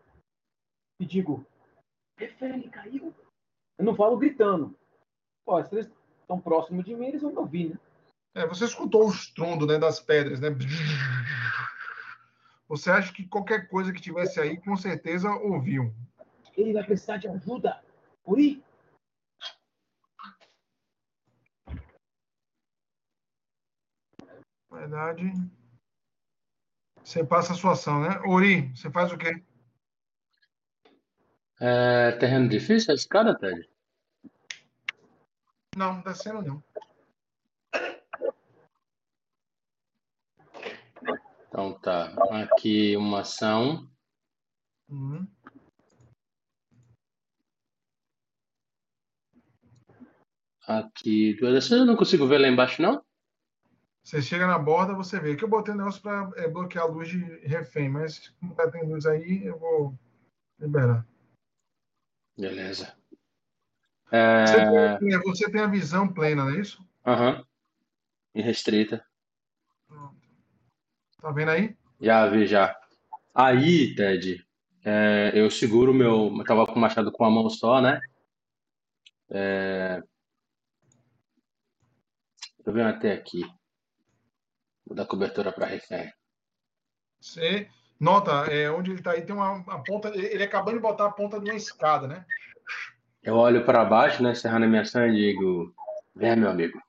[1.00, 1.46] e digo:
[2.18, 3.14] Refém, caiu.
[3.78, 4.78] Eu não falo gritando.
[5.46, 5.92] Pô, se eles
[6.22, 7.80] estão próximos de mim, eles vão me ouvir, né?
[8.34, 10.50] É, você escutou o estrondo né, das pedras, né?
[12.68, 15.94] Você acha que qualquer coisa que tivesse aí, com certeza ouviu.
[16.56, 17.84] Ele vai precisar de ajuda.
[18.26, 18.64] Uri?
[24.70, 25.34] Verdade,
[27.04, 28.20] você passa a sua ação, né?
[28.26, 29.43] Ori, você faz o quê?
[31.60, 33.70] É terreno difícil a escada, Ted?
[35.78, 36.64] Não, descendo não.
[41.47, 42.14] Então tá.
[42.43, 43.89] Aqui uma ação.
[44.89, 45.28] Uhum.
[50.66, 51.82] Aqui duas ações.
[51.82, 53.04] Eu não consigo ver lá embaixo, não?
[54.04, 55.34] Você chega na borda, você vê.
[55.34, 58.70] Aqui eu botei um negócio para é, bloquear a luz de refém, mas como tá
[58.70, 59.97] tem luz aí, eu vou
[60.60, 61.06] liberar.
[62.38, 62.95] Beleza.
[64.10, 64.97] Você, É...
[64.97, 66.86] tem, você tem a visão plena, não é isso?
[67.06, 67.45] Aham.
[68.34, 69.06] Irrestrita.
[69.88, 70.20] Pronto.
[71.22, 71.78] Tá vendo aí?
[71.99, 72.76] Já vi, já.
[73.34, 74.45] Aí, Ted,
[74.84, 76.36] é, eu seguro o meu.
[76.36, 78.02] Eu tava com o machado com uma mão só, né?
[79.30, 80.02] É,
[82.66, 83.41] eu venho até aqui.
[84.94, 86.12] Dar cobertura para refém.
[87.20, 87.70] Você
[88.00, 90.10] nota, é, onde ele está aí tem uma, uma ponta.
[90.10, 92.26] Ele acabando de botar a ponta de uma escada, né?
[93.22, 94.32] Eu olho para baixo, né?
[94.32, 95.74] Encerrando a minha ação e digo:
[96.16, 96.82] Vem, meu amigo.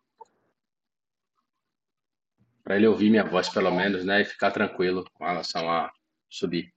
[2.65, 4.23] Para ele ouvir minha voz, pelo menos, né?
[4.23, 5.93] E ficar tranquilo com relação a
[6.31, 6.73] subir.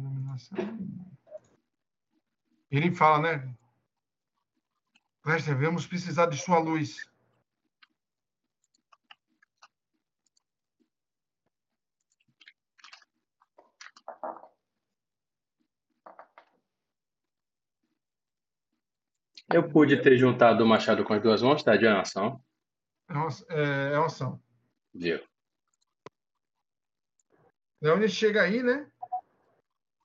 [0.00, 0.58] Dominação.
[2.70, 3.54] Ele fala, né?
[5.24, 7.08] Lester, vamos precisar de sua luz.
[19.52, 21.76] Eu pude ter juntado o machado com as duas mãos, tá?
[21.76, 22.42] De ação.
[23.08, 24.42] É uma, é, é uma ação.
[24.94, 25.20] Viu?
[27.82, 28.91] Leone chega aí, né?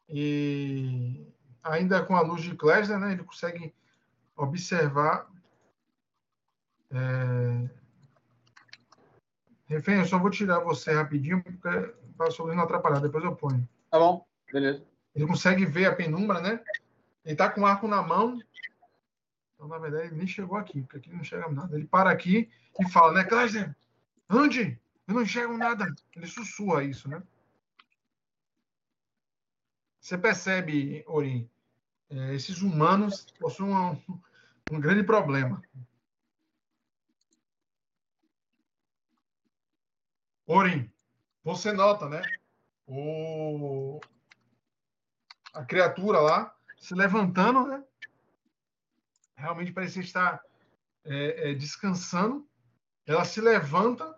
[0.09, 1.27] E
[1.63, 3.11] ainda com a luz de Klesner, né?
[3.13, 3.73] Ele consegue
[4.35, 5.29] observar.
[6.91, 7.69] É...
[9.65, 13.35] Refém, eu só vou tirar você rapidinho, porque para a luz não atrapalhar, depois eu
[13.35, 13.67] ponho.
[13.91, 14.83] Tá bom, beleza.
[15.13, 16.63] Ele consegue ver a penumbra, né?
[17.25, 18.39] Ele tá com o arco na mão.
[19.53, 21.75] Então, na verdade, ele nem chegou aqui, porque aqui não enxerga nada.
[21.75, 23.75] Ele para aqui e fala, né, Klesner?
[24.29, 24.79] Ande!
[25.07, 25.93] Eu não enxergo nada.
[26.15, 27.21] Ele sussurra isso, né?
[30.07, 31.51] Você percebe, Ori,
[32.09, 34.21] é, esses humanos possuem um,
[34.71, 35.61] um grande problema.
[40.45, 40.89] Ori,
[41.43, 42.21] você nota, né?
[42.85, 43.99] O,
[45.53, 47.83] a criatura lá se levantando, né?
[49.35, 50.41] Realmente parecia estar
[51.03, 52.47] é, é, descansando.
[53.05, 54.17] Ela se levanta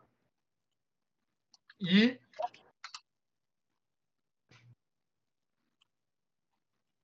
[1.82, 2.20] e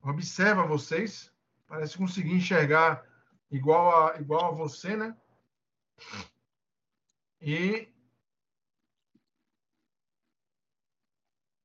[0.05, 1.31] observa vocês,
[1.67, 3.03] parece conseguir enxergar
[3.51, 5.15] igual a, igual a você, né?
[7.41, 7.89] E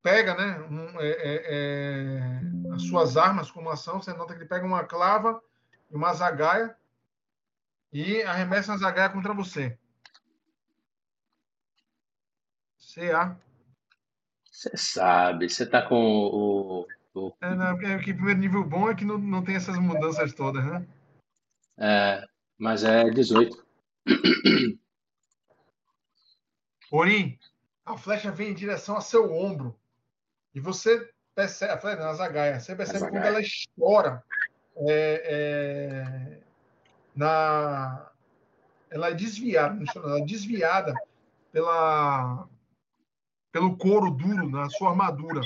[0.02, 4.00] pega, né, um, é, é, é, as suas armas como ação.
[4.00, 5.42] Você nota que ele pega uma clava
[5.90, 6.76] e uma zagaia
[7.92, 9.78] e arremessa a zagaia contra você.
[12.94, 13.36] CA.
[14.50, 17.36] Você sabe, você tá com o, Tô.
[17.40, 20.64] É, não, porque porque primeiro nível bom é que não, não tem essas mudanças todas,
[20.64, 20.86] né?
[21.78, 22.24] É,
[22.56, 23.66] mas é 18.
[26.92, 27.38] Orim,
[27.84, 29.76] a flecha vem em direção a seu ombro.
[30.54, 33.22] E você percebe, a flecha, a zagaia, você percebe Zagaia.
[33.22, 34.24] quando ela estoura
[34.76, 36.40] é, é,
[37.14, 38.10] na.
[38.90, 40.92] Ela é desviada, não ela é desviada
[41.52, 42.48] pela,
[43.52, 45.40] pelo couro duro na sua armadura.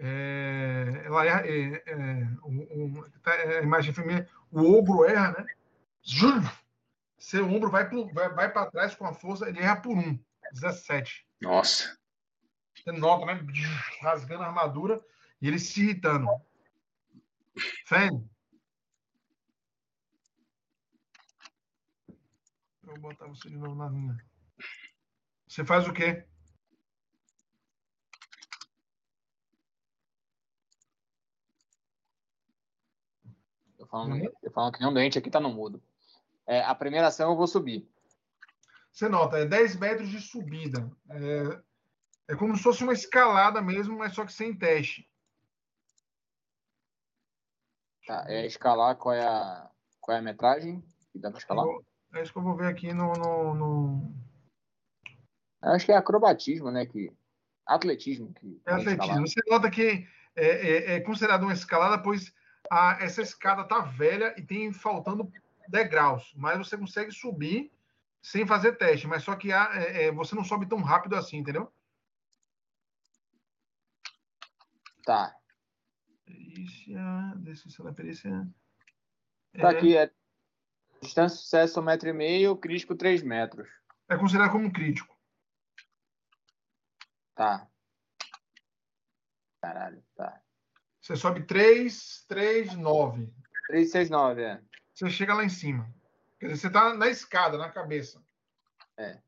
[0.00, 1.94] É, ela é, é, é,
[2.44, 2.68] um-
[2.98, 5.46] um- tá, é a imagem feminina, o ombro erra, né?
[7.18, 10.18] Seu ombro vai, pro- vai, vai para trás com a força, ele erra por um.
[10.52, 11.26] 17.
[11.40, 11.98] Nossa.
[12.74, 13.40] Você nota, né?
[14.00, 15.04] Rasgando a armadura
[15.42, 16.28] e ele se irritando.
[17.86, 18.28] Fen.
[22.86, 24.16] Eu vou botar você de novo na linha.
[25.46, 26.24] Você faz o quê?
[33.90, 34.30] Falando, Uhum.
[34.42, 35.82] eu falando que nem um doente aqui tá no mudo.
[36.46, 37.88] É, a primeira ação eu vou subir.
[38.92, 40.90] Você nota, é 10 metros de subida.
[41.10, 45.08] É, é como se fosse uma escalada mesmo, mas só que sem teste.
[48.06, 49.70] Tá, é escalar qual é a,
[50.00, 50.82] qual é a metragem
[51.12, 51.66] que dá pra escalar?
[51.66, 51.84] Eu
[52.14, 53.12] É isso que eu vou ver aqui no.
[53.12, 54.14] no, no-
[55.60, 56.86] acho que é acrobatismo, né?
[56.86, 57.12] Que,
[57.66, 58.32] atletismo.
[58.32, 59.26] Que É atletismo.
[59.26, 62.32] Você nota que é, é, é considerado uma escalada, pois
[62.70, 65.30] a- essa escada tá velha e tem faltando
[65.68, 67.70] degraus, mas você consegue subir
[68.22, 71.36] sem fazer teste, mas só que há, é, é, você não sobe tão rápido assim,
[71.38, 71.72] entendeu?
[75.04, 75.34] Tá.
[76.24, 77.00] Perícia,
[77.38, 78.30] descrição da perícia.
[79.58, 80.10] Tá É, aqui, é
[81.00, 83.68] distância de sucesso 1,5 metro e meio, crítico 3 metros.
[84.08, 85.16] é considerado como crítico.
[87.34, 87.68] Tá.
[89.62, 90.42] Caralho, tá.
[91.08, 93.32] Você sobe 3, 3, 9.
[93.68, 94.60] 3, 6, 9, é.
[94.92, 95.90] Você chega lá em cima.
[96.38, 98.22] Quer dizer, você tá na escada, na cabeça.
[98.94, 99.18] É.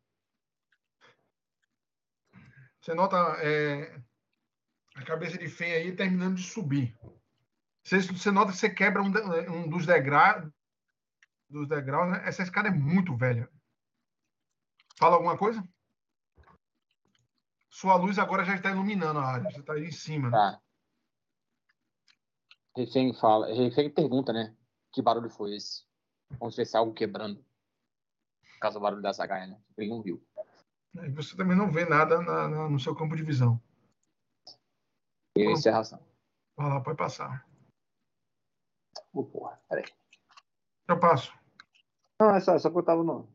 [2.79, 3.99] Você nota é,
[4.95, 6.95] a cabeça de Fen aí terminando de subir.
[7.83, 9.07] Você, você nota que você quebra um,
[9.51, 10.53] um dos degraus.
[11.49, 12.21] Dos degraus, né?
[12.27, 13.49] Essa escada é muito velha.
[14.99, 15.67] Fala alguma coisa?
[17.71, 19.51] Sua luz agora já está iluminando a área.
[19.51, 20.29] Você está aí em cima.
[20.29, 20.61] né?
[22.77, 24.57] Refém fala, refém pergunta, né?
[24.93, 25.85] Que barulho foi esse?
[26.39, 27.45] Vamos ver se é algo quebrando.
[28.43, 29.61] Por causa do barulho da zagaia, né?
[29.77, 30.23] Ele não viu.
[30.95, 33.61] E você também não vê nada na- na- no seu campo de visão.
[35.37, 36.05] E encerração.
[36.57, 37.47] Vai lá, pode passar.
[39.13, 39.85] Ô, porra, peraí.
[40.89, 41.33] Eu passo.
[42.21, 43.29] Não, é só, só porque eu tava no.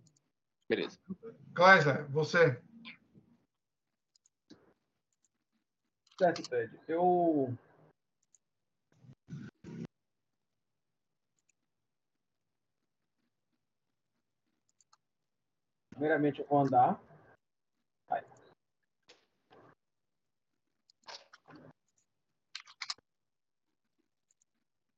[0.69, 0.99] Beleza.
[1.55, 2.61] Chrysler, você.
[6.17, 6.79] Certo, Ted.
[6.87, 7.57] Eu.
[15.95, 16.99] Primeiramente, eu vou andar.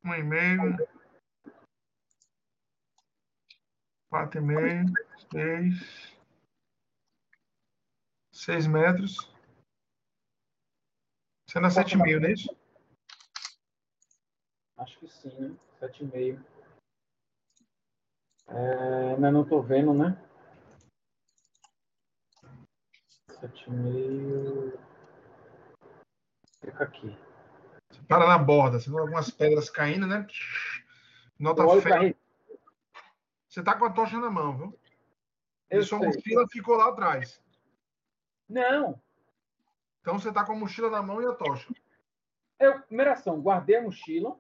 [0.04, 0.76] Um e meio.
[4.10, 4.86] Quatro e meio.
[5.32, 6.18] Seis.
[8.32, 9.18] Seis metros.
[11.48, 12.58] Você anda sete e meio, não é isso?
[14.78, 15.58] Acho que sim, né?
[15.80, 16.44] Sete e meio.
[18.48, 20.27] É, ainda não tô vendo, né?
[23.40, 24.80] Sete e meio.
[26.60, 27.18] Fica aqui.
[27.92, 30.26] Você para na borda, você nota algumas pedras caindo, né?
[31.40, 31.64] Nota
[32.02, 32.16] ele.
[33.48, 34.80] Você tá com a tocha na mão, viu?
[35.70, 36.08] Eu e sua sei.
[36.08, 37.42] mochila ficou lá atrás.
[38.50, 39.00] Não!
[40.02, 41.68] Então você tá com a mochila na mão e a tocha.
[42.60, 44.38] Eu, primeira ação, guardei a mochila.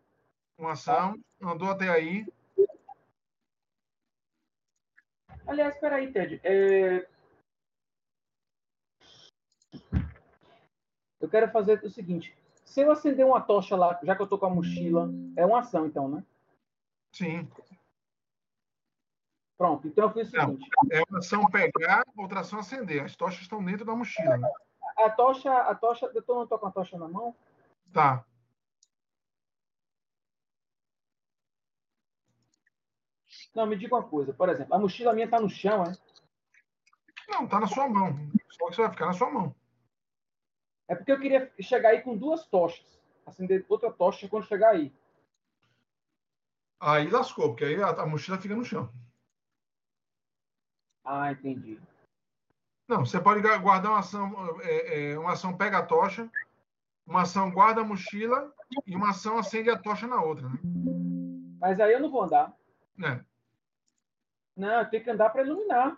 [0.57, 2.25] Uma ação, andou até aí.
[5.45, 6.41] Aliás, espera aí, Ted.
[6.43, 7.07] É...
[11.19, 12.35] Eu quero fazer o seguinte.
[12.63, 15.59] Se eu acender uma tocha lá, já que eu tô com a mochila, é uma
[15.59, 16.23] ação, então, né?
[17.11, 17.49] Sim.
[19.57, 19.87] Pronto.
[19.87, 20.49] Então eu fiz o Não.
[20.49, 20.69] seguinte.
[20.91, 23.03] É uma ação pegar, outra ação acender.
[23.03, 24.37] As tochas estão dentro da mochila.
[24.37, 24.51] Né?
[24.97, 27.35] A tocha, a tocha, eu tô, não tô com a tocha na mão.
[27.91, 28.23] Tá.
[33.55, 34.33] Não, me diga uma coisa.
[34.33, 35.93] Por exemplo, a mochila minha tá no chão, é?
[37.29, 38.15] Não, tá na sua mão.
[38.49, 39.55] Só que você vai ficar na sua mão.
[40.87, 42.85] É porque eu queria chegar aí com duas tochas.
[43.25, 44.93] Acender outra tocha quando chegar aí.
[46.79, 48.89] Aí lascou, porque aí a, a mochila fica no chão.
[51.03, 51.79] Ah, entendi.
[52.87, 56.29] Não, você pode gu- guardar uma ação, é, é, uma ação pega a tocha,
[57.05, 58.53] Uma ação guarda a mochila
[58.85, 60.59] e uma ação acende a tocha na outra, né?
[61.59, 62.53] Mas aí eu não vou andar.
[63.01, 63.23] É.
[64.55, 65.97] Não, eu tenho que andar para iluminar.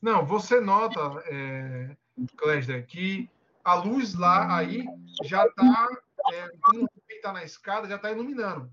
[0.00, 1.96] Não, você nota, é,
[2.36, 3.30] Clésder, que
[3.64, 4.84] a luz lá aí
[5.24, 5.88] já está,
[6.32, 8.72] é, como está na escada, já está iluminando.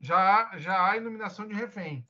[0.00, 2.06] Já, já há iluminação de refém.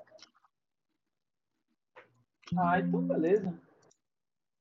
[2.57, 3.59] Ah, então beleza.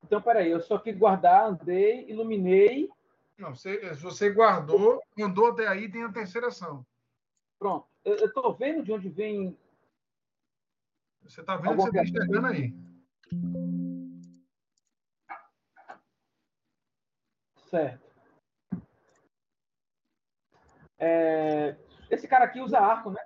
[0.03, 2.89] Então, peraí, eu só quis guardar, andei, iluminei.
[3.37, 6.85] Não, você, você guardou, andou até aí, tem a terceira ação.
[7.59, 7.87] Pronto.
[8.03, 9.57] Eu estou vendo de onde vem.
[11.23, 12.73] Você está vendo que você está enxergando aí.
[17.69, 18.05] Certo.
[20.97, 21.75] É...
[22.09, 23.23] Esse cara aqui usa arco, né?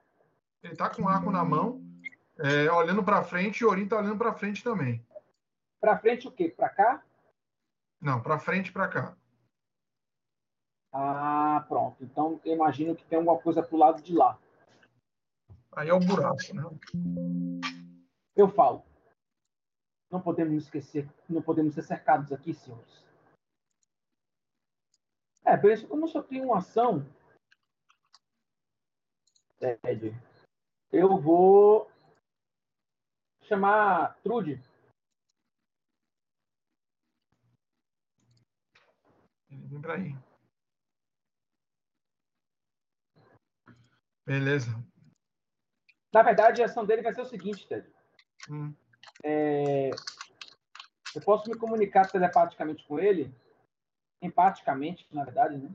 [0.64, 1.82] Ele está com arco na mão,
[2.38, 5.06] é, olhando para frente, e o Orin está olhando para frente também.
[5.80, 6.50] Para frente o quê?
[6.50, 7.04] Para cá?
[8.02, 9.18] Não, para frente e para cá.
[10.92, 12.04] Ah, pronto.
[12.04, 14.38] Então eu imagino que tem alguma coisa pro lado de lá.
[15.76, 16.64] Aí é o buraco, né?
[18.36, 18.84] Eu falo.
[20.10, 23.06] Não podemos esquecer, não podemos ser cercados aqui, senhores.
[25.50, 27.04] É, penso como só tem uma ação.
[29.58, 30.16] Ted,
[30.92, 31.92] eu vou
[33.42, 34.62] chamar Trude.
[39.50, 40.16] Vem para aí.
[44.24, 44.70] Beleza.
[46.14, 47.92] Na verdade, a ação dele vai ser o seguinte, Ted.
[48.52, 48.72] Hum.
[49.24, 49.90] É,
[51.16, 53.34] eu posso me comunicar telepaticamente com ele,
[54.22, 55.70] empaticamente, na verdade, né?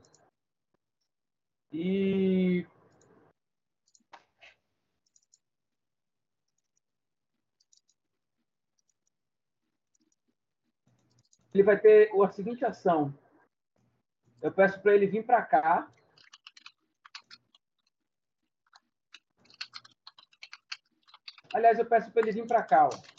[1.71, 2.65] E
[11.53, 13.13] ele vai ter a seguinte ação.
[14.41, 15.91] Eu peço para ele vir para cá.
[21.53, 22.87] Aliás, eu peço para ele vir para cá.
[22.87, 23.15] Ó.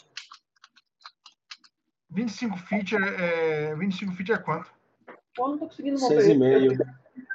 [2.09, 4.76] 25 feet é, é, 25 feet é quanto?
[5.37, 6.23] Pô, eu não tô conseguindo mover.
[6.23, 6.77] 6,5.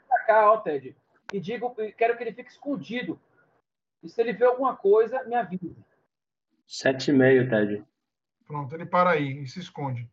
[0.08, 0.96] Pra cá, ó, Ted.
[1.32, 3.18] E digo, quero que ele fique escondido.
[4.02, 5.76] E se ele ver alguma coisa, me avise.
[6.68, 7.84] 7,5, Ted.
[8.44, 10.10] Pronto, ele para aí e se esconde.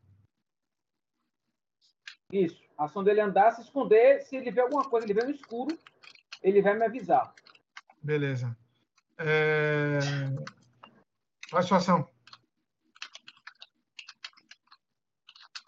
[2.31, 2.63] Isso.
[2.77, 4.21] A ação dele é andar, se esconder.
[4.21, 5.75] Se ele ver alguma coisa, ele vê no escuro,
[6.43, 7.33] ele vai me avisar.
[8.03, 8.55] Beleza.
[9.17, 9.99] É...
[11.49, 12.07] Faz sua ação.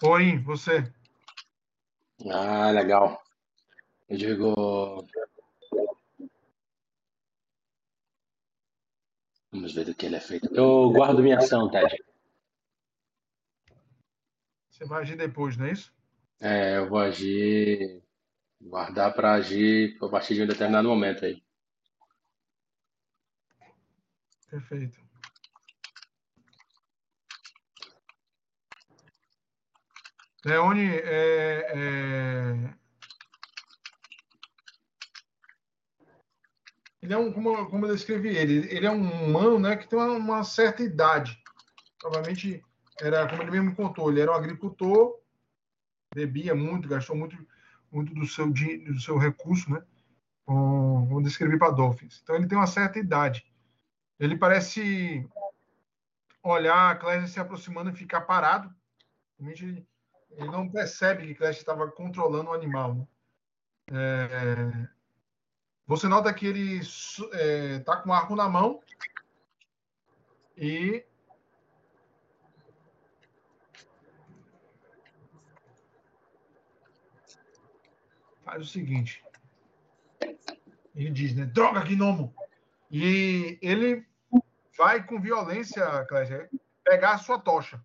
[0.03, 0.83] Oi, você.
[2.29, 3.21] Ah, legal.
[4.09, 5.07] Eu digo.
[9.51, 10.53] Vamos ver do que ele é feito.
[10.53, 11.97] Eu guardo minha ação, Ted.
[14.69, 15.93] Você vai agir depois, não é isso?
[16.39, 18.01] É, eu vou agir.
[18.61, 21.43] Guardar para agir a partir de um determinado momento aí.
[24.49, 25.10] Perfeito.
[30.45, 32.73] Leone, é, é...
[37.01, 39.97] ele é um, como, como eu descrevi ele, ele é um humano, né, que tem
[39.97, 41.41] uma, uma, certa idade.
[41.99, 42.63] Provavelmente
[42.99, 45.19] era, como ele mesmo contou, ele era um agricultor,
[46.13, 47.37] bebia muito, gastou muito,
[47.91, 49.83] muito do seu do seu recurso, né,
[50.45, 52.19] com, como descrevi para Dolphins.
[52.23, 53.45] Então ele tem uma certa idade.
[54.19, 55.27] Ele parece
[56.43, 58.73] olhar a Clésia se aproximando e ficar parado.
[59.39, 59.87] Realmente
[60.37, 62.95] ele não percebe que Clash estava controlando o animal.
[62.95, 63.07] Né?
[63.91, 64.87] É,
[65.85, 68.81] você nota que ele está é, com o arco na mão
[70.55, 71.05] e
[78.43, 79.23] faz o seguinte.
[80.95, 81.45] Ele diz, né?
[81.45, 82.33] Droga, Gnomo!
[82.89, 84.05] E ele
[84.77, 86.49] vai com violência, Clésia,
[86.83, 87.81] pegar a sua tocha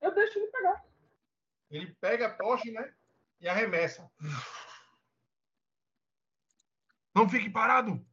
[0.00, 0.84] eu deixo ele pegar.
[1.70, 2.94] Ele pega a tocha, né?
[3.40, 4.10] E arremessa.
[7.14, 8.04] Não fique parado.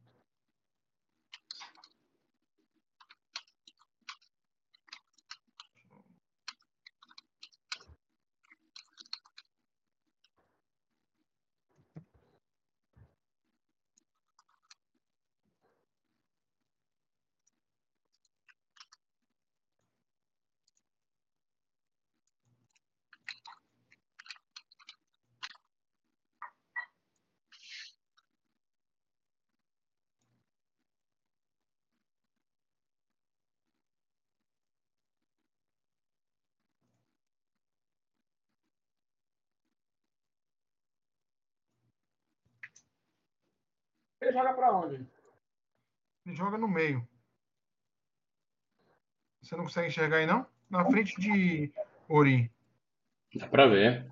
[44.34, 45.06] Joga pra onde?
[46.26, 47.06] Ele joga no meio.
[49.40, 50.46] Você não consegue enxergar aí, não?
[50.68, 51.72] Na frente de
[52.08, 52.50] Ori.
[53.34, 54.10] Dá pra ver.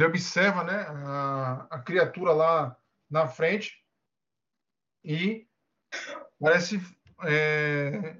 [0.00, 2.74] Ele observa, né, a, a criatura lá
[3.10, 3.84] na frente
[5.04, 5.46] e
[6.40, 6.80] parece
[7.24, 8.18] é,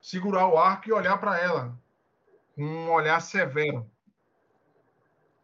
[0.00, 1.78] segurar o arco e olhar para ela
[2.54, 3.90] com um olhar severo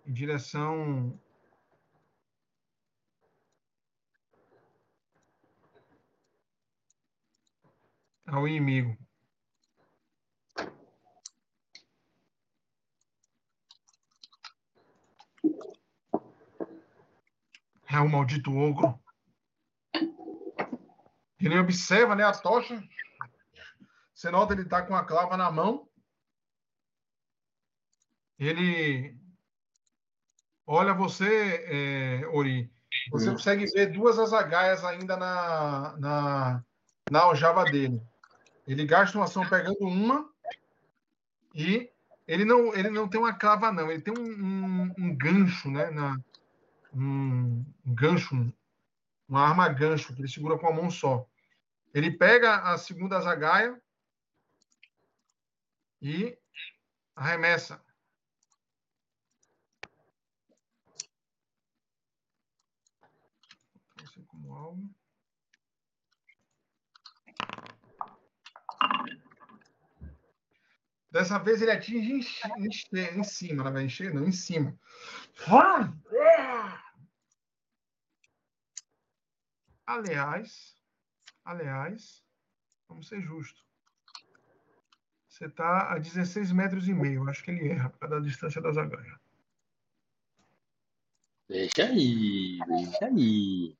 [0.07, 1.21] em direção
[8.27, 9.04] ao inimigo.
[17.95, 18.99] É o maldito ogro.
[21.39, 22.83] Ele observa, né, a tocha.
[24.13, 25.89] Você nota ele tá com a clava na mão.
[28.37, 29.17] Ele
[30.67, 32.69] olha você, é, Ori.
[33.13, 33.35] Você Hum.
[33.35, 36.65] consegue ver duas azagaias ainda na, na,
[37.09, 38.03] na aljava dele.
[38.67, 40.29] Ele gasta uma ação pegando uma
[41.55, 41.89] e
[42.27, 43.89] ele não, ele não tem uma clava, não.
[43.89, 45.91] Ele tem um, um, um gancho, né?
[45.91, 46.19] Na,
[46.95, 48.35] um, gancho,
[49.29, 51.29] uma arma gancho, que ele segura com a mão só.
[51.93, 53.81] Ele pega a segunda zagaia
[56.01, 56.37] e
[57.15, 57.83] arremessa.
[64.01, 64.95] Você como alvo.
[71.15, 72.13] Dessa vez ele atinge
[72.59, 74.77] em, em, em cima, na verdade, em chi- não, em cima.
[79.87, 80.75] Aliás,
[81.45, 82.25] aliás,
[82.89, 83.65] vamos ser justos.
[85.29, 87.29] Você está a 16 metros e meio.
[87.31, 89.21] Acho que ele erra por causa da distância da zagaia.
[91.49, 93.77] Deixa aí, deixa aí.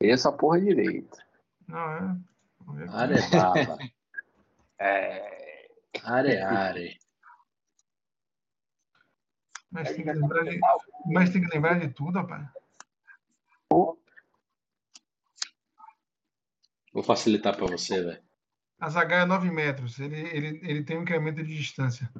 [0.00, 1.22] Essa porra direita.
[1.68, 2.16] Não, é.
[2.60, 2.96] Vamos ver aqui.
[2.96, 3.78] Are baba.
[4.78, 5.36] É.
[6.04, 6.98] Are are.
[9.70, 10.60] Mas tem que lembrar de,
[11.06, 12.48] mas tem que lembrar de tudo, rapaz.
[16.92, 18.22] Vou facilitar pra você, velho.
[18.80, 19.98] A zagaia é 9 metros.
[20.00, 22.10] Ele, ele, ele tem um incremento de distância.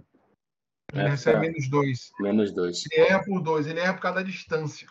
[0.92, 1.40] Ele É, recebe tá.
[1.40, 2.10] menos 2.
[2.20, 2.84] Menos dois.
[2.90, 3.66] Ele erra por 2.
[3.66, 4.88] Ele erra por causa da distância.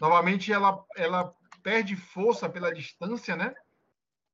[0.00, 3.52] Novamente, ela, ela perde força pela distância, né?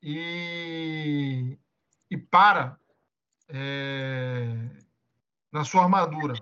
[0.03, 1.59] E,
[2.11, 2.79] e para
[3.49, 4.47] é,
[5.53, 6.35] na sua armadura.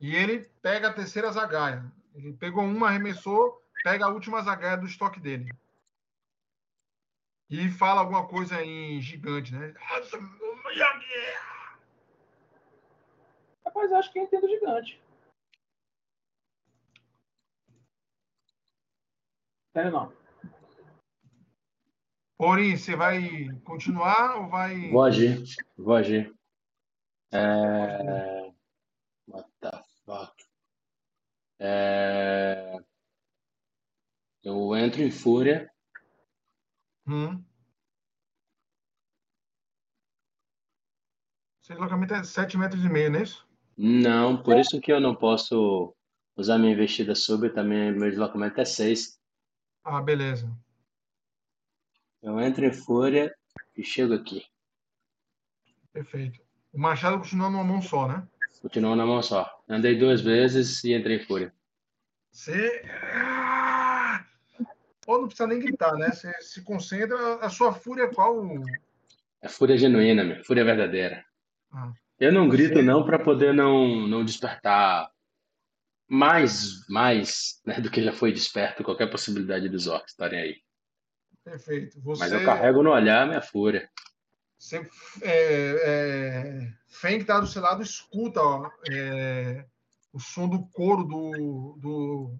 [0.00, 1.84] E ele pega a terceira zagaia.
[2.14, 5.50] Ele pegou uma, arremessou, pega a última zagaia do estoque dele.
[7.48, 9.74] E fala alguma coisa em gigante, né?
[13.64, 15.02] Rapaz, acho que eu entendo gigante.
[19.72, 20.19] Sério não.
[22.42, 24.90] Ori, você vai continuar ou vai.
[24.90, 25.42] Vou agir.
[25.76, 26.34] Vou agir.
[27.30, 28.50] É...
[29.28, 29.70] What the
[30.06, 30.32] fuck?
[31.58, 32.78] É...
[34.42, 35.70] Eu entro em fúria.
[37.06, 37.44] Hum.
[41.60, 43.46] Seu deslocamento é 7 metros e meio, não é isso?
[43.76, 45.94] Não, por isso que eu não posso
[46.34, 47.62] usar minha investida súbita.
[47.62, 49.20] Minha, meu deslocamento é 6.
[49.84, 50.50] Ah, beleza.
[52.22, 53.34] Eu entro em fúria
[53.76, 54.44] e chego aqui.
[55.92, 56.40] Perfeito.
[56.72, 58.26] O machado continua numa mão só, né?
[58.60, 59.50] Continuo na mão só.
[59.68, 61.52] Andei duas vezes e entrei em fúria.
[62.30, 62.82] Você.
[63.14, 64.24] Ah!
[65.06, 66.10] Ou não precisa nem gritar, né?
[66.10, 67.36] Você se concentra.
[67.36, 68.46] A sua fúria é qual?
[69.40, 70.44] É fúria genuína, meu.
[70.44, 71.24] Fúria verdadeira.
[71.72, 71.92] Ah.
[72.18, 75.10] Eu não grito não para poder não, não despertar
[76.06, 80.62] mais, mais né, do que já foi desperto qualquer possibilidade dos orcs estarem aí.
[81.44, 82.00] Perfeito.
[82.00, 83.90] Você, Mas eu carrego no olhar a minha fúria.
[84.58, 84.86] Você,
[85.22, 89.64] é, é, Fen, que está do seu lado, escuta ó, é,
[90.12, 92.38] o som do couro do, do,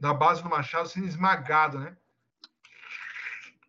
[0.00, 1.96] da base do machado sendo esmagado, né?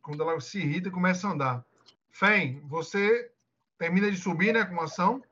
[0.02, 1.66] Quando ela se irrita e começa a andar.
[2.12, 3.32] Fen, você
[3.78, 5.24] termina de subir, né, com ação.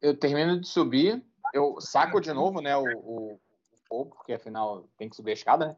[0.00, 3.40] Eu termino de subir, eu saco de novo, né, o, o,
[3.88, 5.76] o porque afinal tem que subir a escada, né?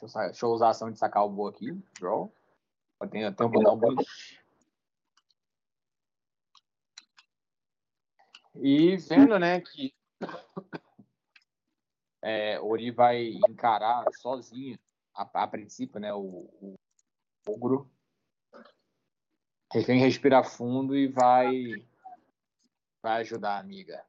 [0.00, 1.72] Deixa eu, deixa eu usar a ação de sacar o boa aqui.
[1.98, 2.32] Draw.
[3.10, 3.78] Tem, tem um botão.
[8.56, 9.94] E vendo, né, que
[12.22, 14.78] é, Ori vai encarar sozinho,
[15.14, 16.76] a, a princípio, né, o, o
[17.46, 17.90] ogro.
[19.72, 21.86] Refém respira fundo e vai
[23.02, 24.04] vai ajudar a amiga.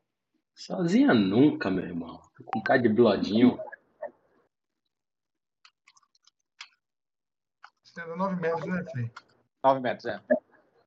[0.58, 2.20] Sozinha nunca, meu irmão.
[2.36, 3.60] Tô com cara de bigodinho.
[7.84, 9.12] Você anda 9 metros, né, Fê?
[9.64, 10.20] 9 metros, é.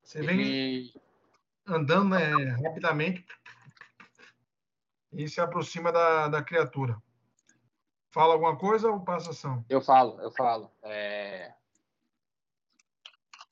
[0.02, 0.94] Você vem E
[1.64, 3.24] andando né, rapidamente
[5.12, 7.00] e se aproxima da, da criatura.
[8.10, 9.64] Fala alguma coisa ou passa ação?
[9.68, 10.68] eu falo, eu falo.
[10.82, 11.54] é,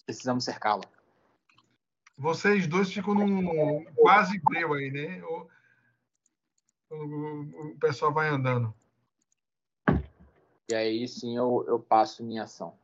[0.04, 0.82] Precisamos cercá-la.
[2.16, 5.22] Vocês dois ficam num quase breu aí, né?
[5.22, 5.48] O,
[6.90, 8.74] o- o pessoal vai andando.
[10.70, 12.78] E aí sim eu, eu passo minha ação.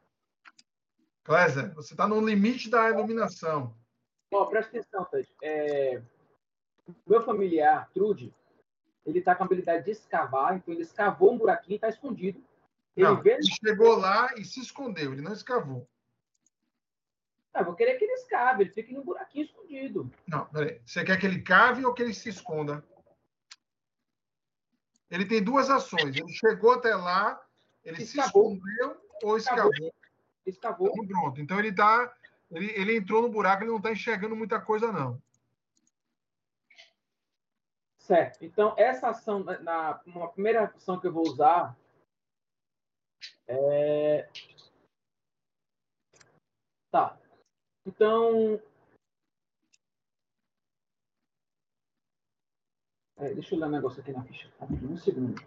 [1.22, 3.74] Clésia, você está no limite da iluminação.
[4.32, 5.28] Ó, presta atenção, Ted.
[5.42, 6.02] É,
[7.06, 8.34] Meu familiar, Trude,
[9.06, 12.42] ele tá com a habilidade de escavar, então ele escavou um buraquinho e tá escondido.
[12.96, 13.32] Ele Não, vê.
[13.34, 15.88] ele chegou lá e se escondeu, ele não escavou.
[17.54, 20.10] Ah, eu vou querer que ele escave, ele fique num buraquinho escondido.
[20.26, 20.80] Não, peraí.
[20.84, 22.84] Você quer que ele cave ou que ele se esconda?
[25.10, 26.16] Ele tem duas ações.
[26.16, 27.40] Ele chegou até lá,
[27.84, 28.54] ele se Escavou.
[28.54, 29.70] escondeu ou Escavou.
[29.72, 29.94] escavou.
[30.46, 30.88] Escavou.
[30.94, 31.40] Então, pronto.
[31.40, 32.14] Então ele tá.
[32.50, 35.20] Ele, ele entrou no buraco, ele não está enxergando muita coisa, não.
[37.98, 38.44] Certo.
[38.44, 41.74] Então, essa ação, na- na uma primeira ação que eu vou usar
[43.46, 44.28] é.
[46.90, 47.18] Tá.
[47.86, 48.60] Então.
[53.16, 54.48] É, deixa eu ler um negócio aqui na ficha.
[54.60, 55.40] Rapidinho, Um segundo.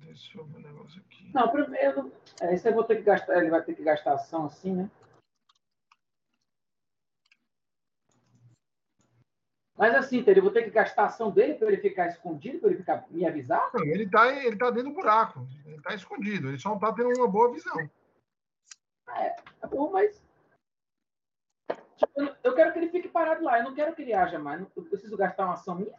[0.00, 1.30] Deixa eu ver um negócio aqui.
[1.34, 2.12] Não, primeiro.
[2.40, 3.36] É, esse eu vou ter que gastar.
[3.38, 4.90] Ele vai ter que gastar ação assim, né?
[9.76, 12.70] Mas assim, eu vou ter que gastar a ação dele para ele ficar escondido, para
[12.70, 13.70] ele ficar, me avisar?
[13.74, 15.46] Não, ele está ele tá dentro do buraco.
[15.66, 16.48] Ele está escondido.
[16.48, 17.90] Ele só não está tendo uma boa visão.
[19.04, 20.22] Tá bom, mas.
[21.96, 23.58] Tipo, eu eu quero que ele fique parado lá.
[23.58, 24.60] Eu não quero que ele haja mais.
[24.60, 25.98] Eu preciso gastar uma ação minha.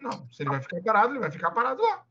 [0.00, 2.04] Não, se ele vai ficar parado, ele vai ficar parado lá.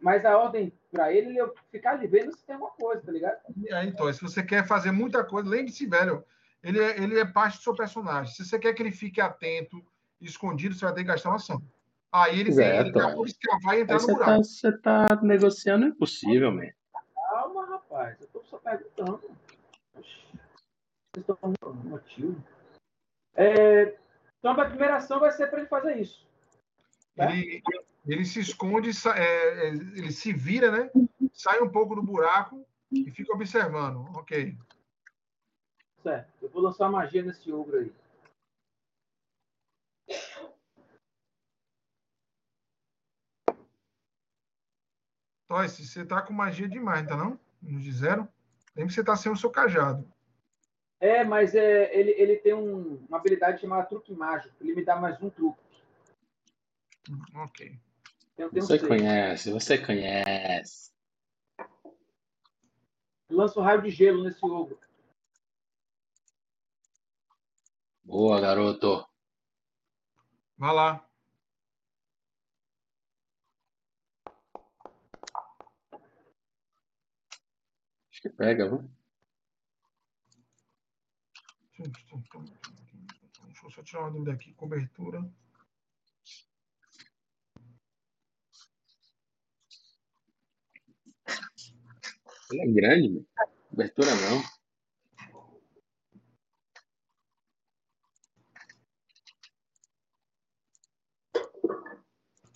[0.00, 3.10] Mas a ordem para ele é eu ficar ali vendo se tem alguma coisa, tá
[3.10, 3.38] ligado?
[3.72, 6.22] Aí, então, se você quer fazer muita coisa, lembre-se, velho,
[6.68, 8.34] ele é, ele é parte do seu personagem.
[8.34, 9.82] Se você quer que ele fique atento,
[10.20, 11.62] escondido, você vai ter que gastar uma ação.
[12.12, 13.14] Aí ele, ele tá é.
[13.14, 14.30] por escavar e Aí entrar no você buraco.
[14.30, 16.68] tá, você tá negociando é impossível, man.
[17.30, 18.20] Calma, rapaz.
[18.20, 19.22] Eu tô só perguntando.
[19.94, 20.06] Vocês
[21.16, 22.44] estão falando um motivo.
[23.34, 23.96] É,
[24.38, 26.26] então, a primeira ação vai ser para ele fazer isso.
[27.16, 27.32] Tá?
[27.32, 27.62] Ele,
[28.06, 30.90] ele se esconde, é, é, ele se vira, né?
[31.32, 32.62] Sai um pouco do buraco
[32.92, 34.06] e fica observando.
[34.14, 34.54] Ok.
[36.08, 36.32] Certo.
[36.40, 37.92] Eu vou lançar magia nesse ogro aí.
[45.46, 47.38] Toyce, você tá com magia demais, tá não?
[47.62, 48.28] No de zero?
[48.76, 50.10] Lembra que você tá sem o seu cajado.
[51.00, 54.54] É, mas é, ele, ele tem um- uma habilidade chamada truque mágico.
[54.60, 55.60] Ele me dá mais um truque.
[57.34, 57.78] Ok.
[58.36, 58.82] Tenho Você seis.
[58.88, 60.90] conhece, você conhece.
[63.30, 64.78] Lança um raio de gelo nesse ogro.
[68.08, 69.06] Boa, garoto.
[70.56, 71.06] Vai lá.
[78.10, 78.90] Acho que pega, viu?
[81.78, 84.54] Deixa eu só tirar uma dúvida aqui.
[84.54, 85.30] Cobertura.
[92.50, 93.26] Ele é grande, meu.
[93.68, 94.57] Cobertura não.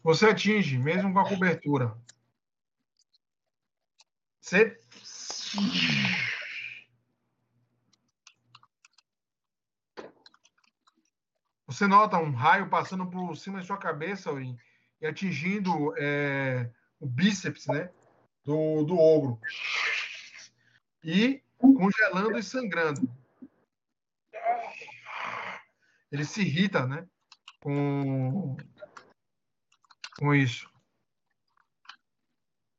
[0.03, 1.97] Você atinge, mesmo com a cobertura.
[4.41, 4.81] Você.
[11.67, 14.59] Você nota um raio passando por cima da sua cabeça Orin,
[15.01, 16.69] e atingindo é,
[17.01, 17.91] o bíceps né,
[18.45, 19.41] do, do ogro.
[21.05, 23.09] E congelando e sangrando.
[26.11, 27.07] Ele se irrita, né?
[27.61, 28.57] Com,
[30.23, 30.71] com isso.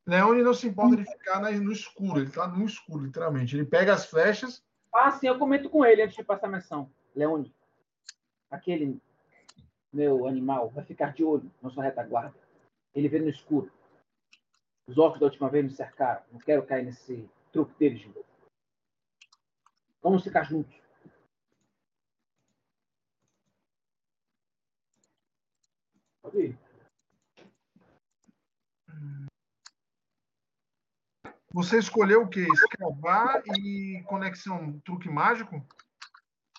[0.06, 3.54] Leone não se importa de ficar no escuro, ele está no escuro, literalmente.
[3.54, 6.90] Ele pega as flechas, Ah, sim, eu comento com ele antes de passar a missão.
[7.14, 7.54] Leone,
[8.50, 8.98] aquele
[9.92, 12.34] meu animal vai ficar de olho na sua retaguarda.
[12.94, 13.70] Ele vê no escuro.
[14.86, 16.22] Os orcos da última vez me cercaram.
[16.32, 18.24] Não quero cair nesse truque deles de novo.
[20.02, 20.74] Vamos ficar juntos.
[26.22, 26.63] Pode ir.
[31.54, 32.44] Você escolheu o quê?
[32.52, 35.64] Escavar e conexão truque mágico?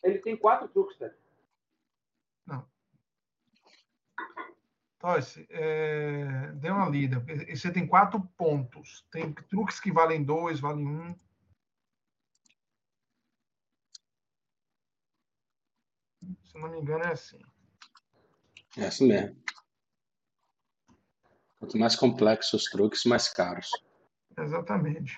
[0.01, 1.13] Ele tem quatro truques, Ted.
[4.97, 7.23] Tosse, é, dê uma lida.
[7.53, 9.05] Você tem quatro pontos.
[9.11, 11.15] Tem truques que valem dois, valem um.
[16.45, 17.39] Se não me engano, é assim.
[18.77, 19.43] É assim mesmo.
[21.59, 23.69] Quanto mais complexos os truques, mais caros.
[24.37, 25.17] Exatamente.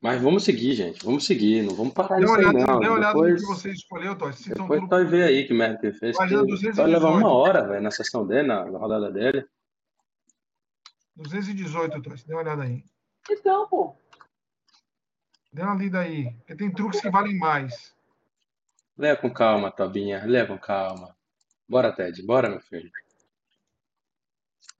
[0.00, 1.04] Mas vamos seguir, gente.
[1.04, 1.62] Vamos seguir.
[1.62, 2.80] Não vamos parar Dê nisso uma aí, olhada, não.
[2.80, 5.52] dê uma olhada no Depois, que você escolheu, são depois tudo- vai ver aí que
[5.54, 6.16] merda que ele fez.
[6.16, 6.76] Página Que 218.
[6.76, 9.44] vai levar uma hora, velho, na sessão dele, na, na rodada dele.
[11.16, 12.26] 218, Tosse.
[12.26, 12.84] Dê uma olhada aí.
[13.28, 13.96] Então, pô.
[15.52, 16.32] Dê uma lida aí.
[16.38, 17.92] Porque tem truques que valem mais.
[18.96, 20.24] Leva com calma, Tobinha.
[20.24, 21.16] Leva com calma.
[21.68, 22.22] Bora, Ted.
[22.24, 22.90] Bora, meu filho.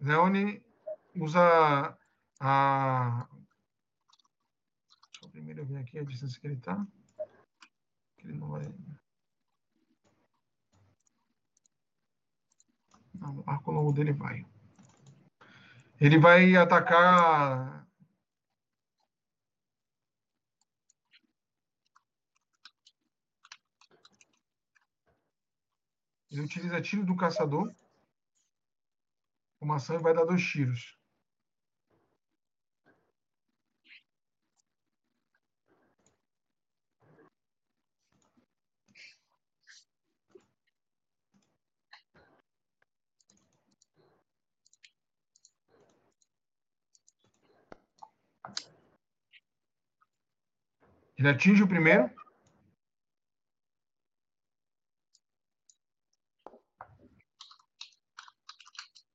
[0.00, 0.62] Leone
[1.14, 1.98] usa
[2.40, 3.28] a.
[5.12, 6.86] Deixa eu primeiro ver aqui a distância que ele está.
[8.24, 8.74] Ele não vai.
[13.14, 14.46] Não, o arco longo dele vai.
[16.00, 17.87] Ele vai atacar.
[26.30, 27.74] Ele utiliza tiro do caçador.
[29.60, 30.96] Uma ação e vai dar dois tiros.
[51.16, 52.08] Ele atinge o primeiro.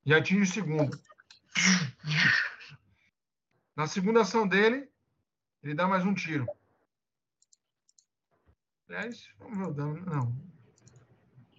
[0.06, 1.00] E atinge o segundo.
[3.76, 4.92] Na segunda ação dele,
[5.64, 6.46] ele dá mais um tiro.
[8.88, 10.06] Aliás, vamos ver o dano.
[10.06, 10.54] Não.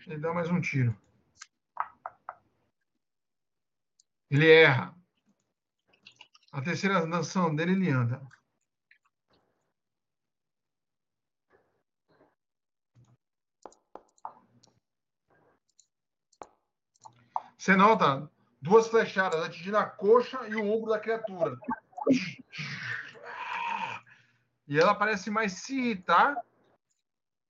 [0.06, 0.94] Ele dá mais um tiro.
[4.30, 4.94] Ele erra.
[6.52, 8.20] A terceira ação dele, ele anda.
[17.56, 18.30] Você nota
[18.64, 21.54] duas flechadas atingindo a coxa e o ombro da criatura.
[24.66, 26.34] E ela parece mais se irritar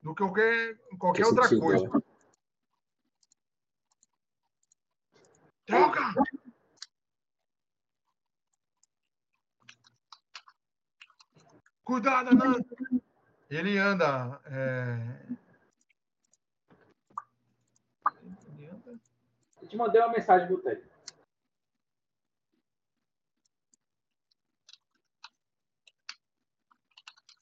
[0.03, 2.03] do que qualquer, qualquer Que outra sentido, coisa.
[5.67, 6.01] Droga!
[11.85, 12.65] Cuidado, Ananda!
[13.49, 14.41] Ele anda.
[14.47, 15.27] é,
[18.49, 19.01] Ele anda.
[19.63, 20.83] Eu te mandei uma mensagem do Ted.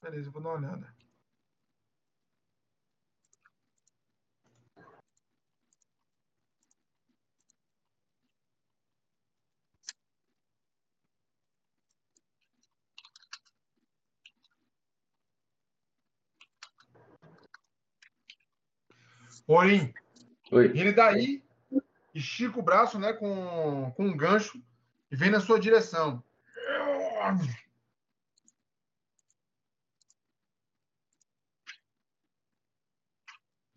[0.03, 0.95] Beleza, vou dar uma olhada.
[19.47, 19.93] Orim,
[20.51, 20.67] Oi.
[20.75, 21.45] ele daí
[22.15, 24.61] estica o braço né, com, com um gancho
[25.11, 26.23] e vem na sua direção.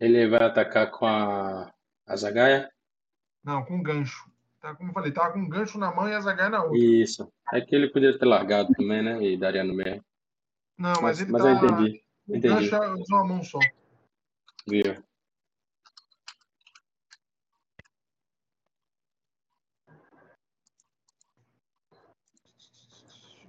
[0.05, 1.73] Ele vai atacar com a,
[2.05, 2.71] a Zagaia?
[3.43, 4.29] Não, com gancho.
[4.61, 6.77] Tá, como eu falei, tava com gancho na mão e a zagaia na outra.
[6.77, 7.33] Isso.
[7.51, 9.19] É que ele poderia ter largado também, né?
[9.23, 10.05] E daria no meio.
[10.77, 11.49] Não, mas, Mas, ele mas tá.
[11.49, 12.03] eu entendi.
[12.27, 12.69] O Entendi.
[12.69, 13.57] gancho usa uma mão só.
[14.67, 14.95] Viu?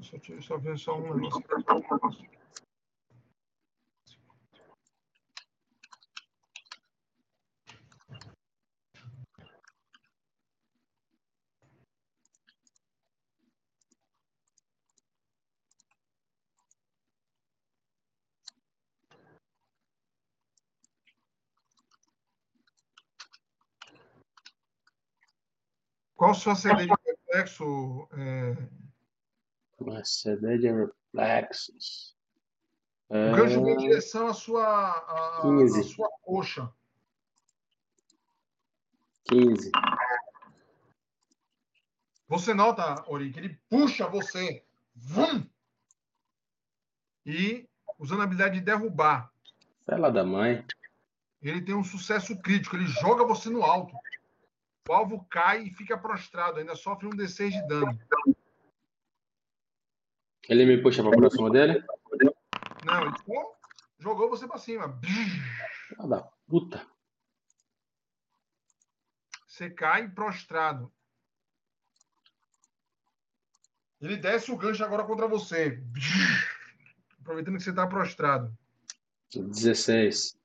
[0.00, 1.20] Só, só só um.
[26.26, 28.08] Qual sua CD de reflexo?
[28.10, 28.54] É...
[30.58, 32.16] De reflexos.
[33.08, 35.84] O gancho vem em Ah, direção à sua, à, à 15.
[35.84, 36.68] sua coxa.
[39.26, 39.70] 15.
[42.26, 44.64] Você nota, Ori, que ele puxa você.
[44.96, 45.48] Vum!
[47.24, 47.68] E,
[48.00, 49.32] usando a habilidade de derrubar,
[49.84, 50.66] Fela da mãe.
[51.40, 52.74] ele tem um sucesso crítico.
[52.74, 53.96] Ele joga você no alto.
[54.88, 56.58] O alvo cai e fica prostrado.
[56.58, 57.98] Ainda sofre um D6 de dano.
[60.48, 61.84] Ele me puxa pra próxima dele?
[62.84, 63.56] Não, ele só
[63.98, 64.98] jogou você pra cima.
[65.02, 66.86] Filha da puta.
[69.46, 70.92] Você cai prostrado.
[74.00, 75.82] Ele desce o gancho agora contra você.
[77.20, 78.56] Aproveitando que você está prostrado.
[79.34, 80.38] 16.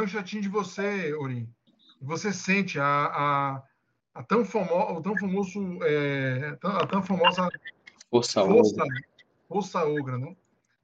[0.00, 1.48] Gancho atinge você, Ori.
[2.00, 3.62] E você sente a, a,
[4.14, 7.48] a tão, famo, o tão famoso, é, a tão- famosa
[8.10, 9.00] Força força, ogra.
[9.46, 10.36] força ogra, né?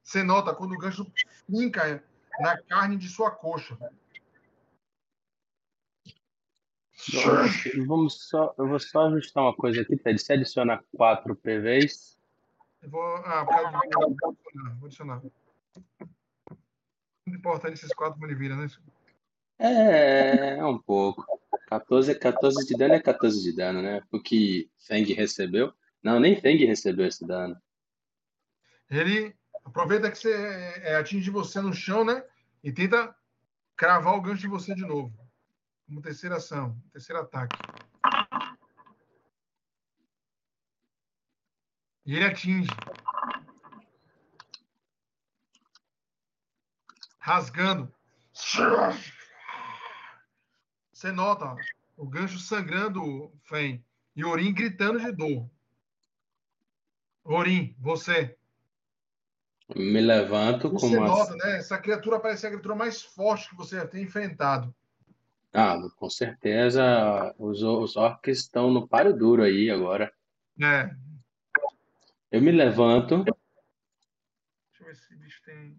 [0.03, 1.05] Você nota quando o gancho
[1.45, 2.03] finca
[2.39, 3.77] na carne de sua coxa.
[7.85, 10.19] Vamos só, eu vou só ajustar uma coisa aqui, Ted.
[10.19, 12.17] Você adiciona 4 PVs.
[12.81, 15.21] Eu vou, ah, vou adicionar.
[17.25, 18.67] Muito importante esses quatro ele vira, né?
[19.59, 21.25] É, é um pouco.
[21.67, 24.01] 14, 14 de dano é 14 de dano, né?
[24.11, 25.73] O que Feng recebeu.
[26.01, 27.59] Não, nem Feng recebeu esse dano.
[28.89, 29.35] Ele
[29.65, 30.33] aproveita que você
[30.83, 32.23] é, atinge você no chão, né?
[32.63, 33.13] E tenta
[33.75, 35.13] cravar o gancho de você de novo.
[35.85, 37.57] Como terceira ação, terceiro ataque.
[42.05, 42.69] E ele atinge.
[47.19, 47.93] Rasgando.
[50.97, 51.55] Você nota
[51.95, 53.85] o gancho sangrando, Fen.
[54.15, 55.47] E Orim gritando de dor.
[57.23, 58.35] Orim, você.
[59.75, 61.05] Me levanto com Você uma.
[61.05, 61.57] nota, né?
[61.57, 64.73] Essa criatura parece ser a criatura mais forte que você já tem enfrentado.
[65.53, 70.11] Ah, com certeza os, os orcs estão no páreo duro aí agora.
[70.59, 70.89] É.
[72.31, 73.23] Eu me levanto.
[73.23, 73.37] Deixa
[74.79, 75.77] eu ver se bicho tem.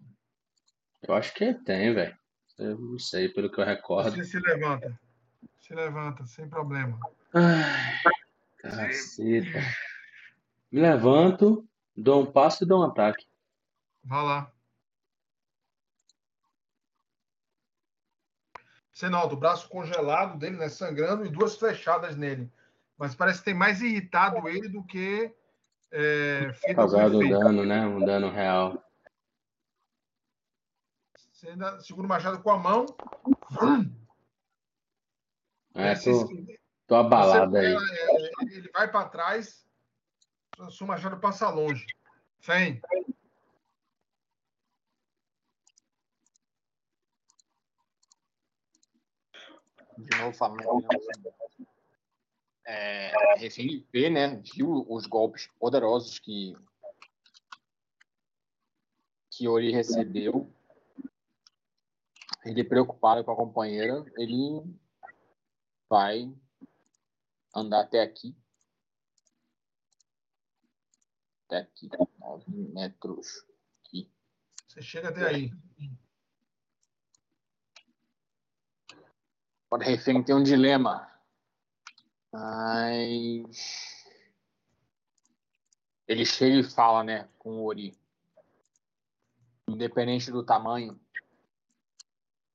[1.01, 2.17] Eu acho que tem, velho.
[2.57, 4.11] Eu não sei, pelo que eu recordo.
[4.11, 4.97] Você se levanta.
[5.69, 6.99] Se levanta, sem problema.
[7.31, 8.01] Ai,
[8.57, 9.59] caceta.
[10.71, 11.63] Me levanto,
[11.95, 13.27] dou um passo e dou um ataque.
[14.03, 14.51] Vá lá.
[18.91, 20.69] Você nota o braço congelado dele, né?
[20.69, 22.51] Sangrando e duas flechadas nele.
[22.97, 25.31] Mas parece que tem mais irritado ele do que
[25.91, 27.85] é, Causado um dano, né?
[27.85, 28.83] Um dano real.
[31.31, 32.87] Você ainda segura o machado com a mão.
[35.79, 36.29] É, tô,
[36.87, 37.73] tô abalado aí.
[37.73, 39.65] é, ele vai para trás,
[40.71, 41.85] seu machado passa longe.
[42.41, 42.81] Fen,
[49.99, 50.63] De novo né?
[52.65, 54.41] É, refém vê, né?
[54.53, 56.55] Viu os golpes poderosos que
[59.31, 60.49] que Ori recebeu.
[62.45, 64.63] Ele preocupado com a companheira, ele
[65.89, 66.31] vai
[67.55, 68.35] andar até aqui.
[71.45, 71.89] Até aqui,
[72.19, 73.43] 9 metros.
[73.79, 74.11] Aqui.
[74.67, 75.51] você chega até aí.
[79.71, 81.11] O refém tem um dilema.
[82.31, 84.05] Mas.
[86.07, 87.97] Ele chega e fala, né, com o Ori.
[89.67, 90.99] Independente do tamanho,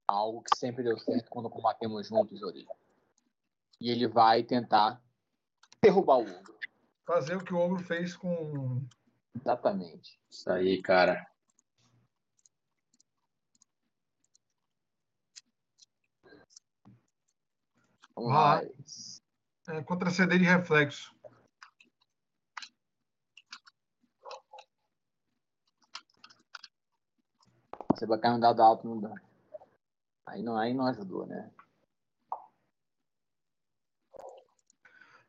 [0.09, 2.67] algo que sempre deu certo quando combatemos juntos, Ori.
[3.85, 4.99] E ele vai tentar
[5.83, 6.59] derrubar o ogro.
[7.05, 8.83] Fazer o que o ogro fez com.
[9.35, 10.19] Exatamente.
[10.31, 11.31] Isso aí, cara.
[18.17, 18.63] Vamos Ah.
[18.63, 18.63] lá.
[19.77, 21.15] É, contra CD de reflexo.
[27.91, 29.21] Você vai cair um dado alto no dano.
[30.25, 31.53] Aí não, aí não ajudou, né?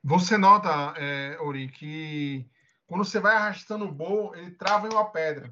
[0.07, 2.47] Você nota, é, Ori, que
[2.85, 5.51] quando você vai arrastando o bow, ele trava em uma pedra.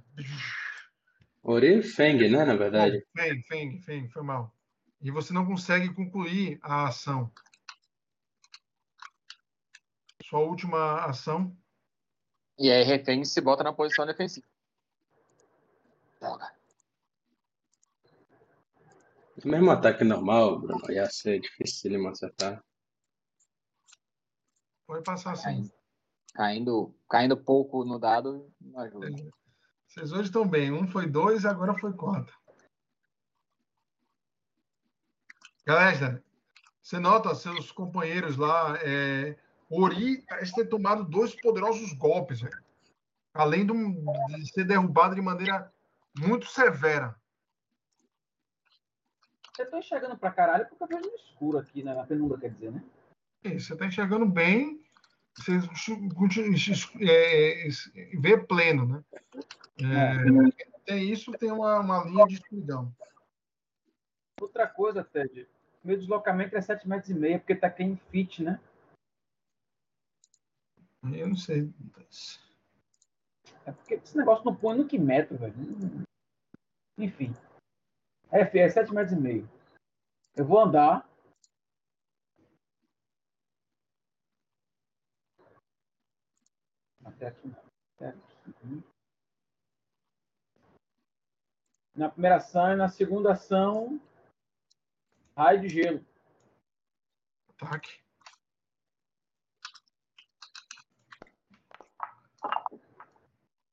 [1.42, 2.46] Ori Feng, né?
[2.46, 3.04] Na verdade.
[3.18, 4.56] Feng, Feng, Feng, foi mal.
[5.02, 7.32] E você não consegue concluir a ação.
[10.24, 11.58] Sua última ação.
[12.60, 14.46] E aí refém se bota na posição defensiva.
[16.22, 16.54] Droga.
[19.44, 22.64] O mesmo ataque normal, Bruno, ia ser difícil ele acertar.
[24.86, 25.72] Pode passar assim.
[26.34, 29.08] Caindo, caindo pouco no dado, não ajuda.
[29.88, 30.72] Vocês hoje estão bem.
[30.72, 32.36] Um foi dois, agora foi quatro.
[35.66, 36.24] Galera,
[36.82, 38.78] você nota seus companheiros lá.
[38.82, 39.38] É,
[39.70, 42.64] Ori parece ter tomado dois poderosos golpes, velho.
[43.34, 45.72] além de, de ser derrubado de maneira
[46.20, 47.16] muito severa.
[49.58, 51.94] Eu tô enxergando pra caralho porque eu vejo no escuro aqui, né?
[51.94, 52.84] na penumbra, quer dizer, né?
[53.44, 54.82] Você tá enxergando bem,
[55.36, 55.60] você
[57.02, 57.68] é,
[58.20, 59.04] vê pleno, né?
[59.80, 62.94] É, tem isso, tem uma, uma linha de escuridão.
[64.40, 65.48] Outra coisa, Ted,
[65.84, 68.60] meu deslocamento é 7 metros e meio, porque tá aqui em fit, né?
[71.12, 71.70] Eu não sei.
[73.66, 75.54] É porque esse negócio não põe no que metro, velho.
[76.98, 77.34] Enfim.
[78.32, 79.50] F é 7 metros e meio.
[80.36, 81.10] Eu vou andar.
[87.24, 87.56] Até aqui.
[87.96, 88.84] Até aqui.
[91.96, 94.02] Na primeira ação e na segunda ação.
[95.38, 96.06] Raio de gelo.
[97.50, 98.04] Ataque.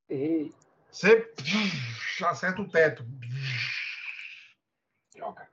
[0.08, 0.54] Errei.
[0.90, 1.34] Você
[2.24, 3.02] acerta o teto.
[5.12, 5.50] Droga.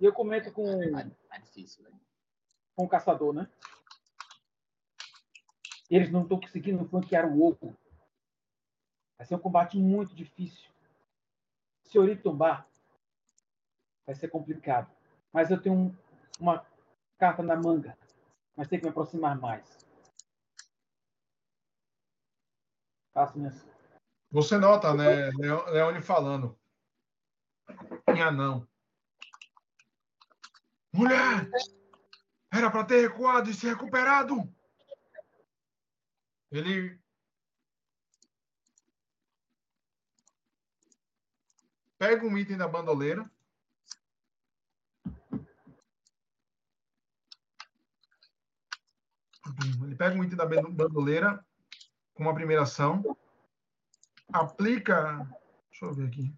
[0.00, 0.64] E eu comento com,
[1.28, 2.00] Tá difícil, velho.
[2.74, 3.50] com o caçador, né?
[5.92, 7.76] Eles não estão conseguindo flanquear o oco.
[9.18, 10.72] Vai ser um combate muito difícil.
[11.84, 12.66] Se Ori tombar,
[14.06, 14.90] vai ser complicado.
[15.30, 15.96] Mas eu tenho um-
[16.40, 16.66] uma
[17.18, 17.96] carta na manga.
[18.56, 19.78] Mas tem que me aproximar mais.
[23.12, 23.62] Faço minhas
[24.30, 26.58] Você nota, né, Leo- Leone falando.
[28.08, 28.66] Em anão.
[30.90, 31.50] Mulher!
[32.50, 34.50] Era para ter recuado e se recuperado!
[36.52, 37.00] Ele.
[41.98, 43.28] Pega um item da bandoleira.
[49.82, 51.44] Ele pega um item da bandoleira
[52.14, 53.02] com uma primeira ação
[54.32, 55.28] aplica.
[55.70, 56.34] Deixa eu ver aqui.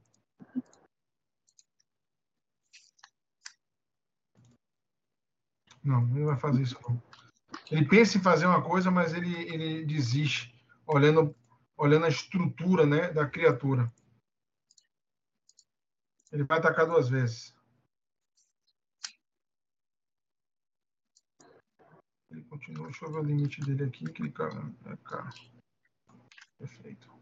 [5.83, 7.14] Não, não vai fazer isso não.
[7.75, 10.55] Ele pensa em fazer uma coisa, mas ele, ele desiste,
[10.87, 11.35] olhando,
[11.77, 13.93] olhando a estrutura né, da criatura.
[16.31, 17.53] Ele vai atacar duas vezes.
[22.31, 22.87] Ele continua.
[22.87, 24.31] Deixa eu ver o limite dele aqui.
[24.31, 24.97] Cara, é.
[26.57, 27.14] Perfeito.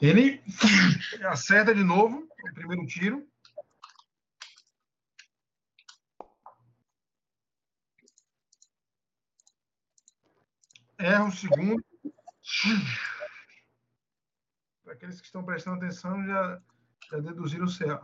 [0.00, 0.42] Ele
[1.28, 3.28] acerta de novo o primeiro tiro.
[10.98, 11.84] Erra o segundo.
[14.82, 16.62] Para aqueles que estão prestando atenção, já,
[17.10, 18.00] já deduziram o CA.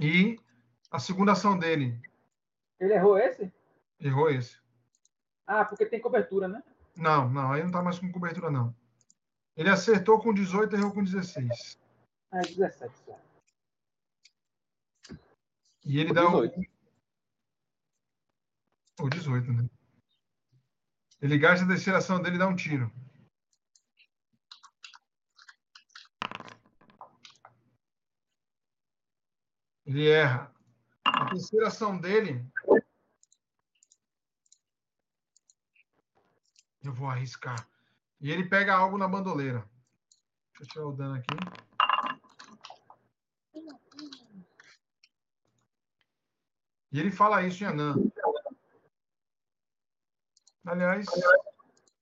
[0.00, 0.38] E
[0.90, 2.00] a segunda ação dele.
[2.80, 3.52] Ele errou esse?
[4.00, 4.58] Errou esse.
[5.46, 6.62] Ah, porque tem cobertura, né?
[6.98, 8.74] Não, não, aí não tá mais com cobertura, não.
[9.56, 11.78] Ele acertou com 18 e errou com 16.
[12.32, 13.20] Ah, é 17 só.
[15.84, 16.58] E ele O dá 18.
[16.60, 16.64] um.
[19.00, 19.70] Ou 18, né?
[21.22, 22.92] Ele gasta a terceira ação dele e dá um tiro.
[29.86, 30.52] Ele erra.
[31.04, 32.44] A terceira ação dele.
[36.88, 37.68] Eu vou arriscar.
[38.18, 39.62] E ele pega algo na bandoleira.
[40.58, 41.26] Deixa eu tirar o dano aqui.
[46.90, 47.94] E ele fala isso em Anã.
[50.64, 51.06] Aliás,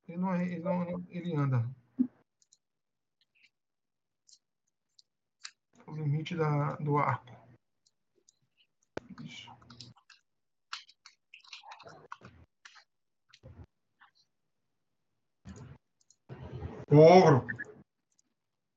[0.06, 1.68] ele, não, ele, não, ele anda.
[5.84, 7.36] O limite da, do arco.
[9.20, 9.55] Isso.
[16.88, 17.46] O ogro.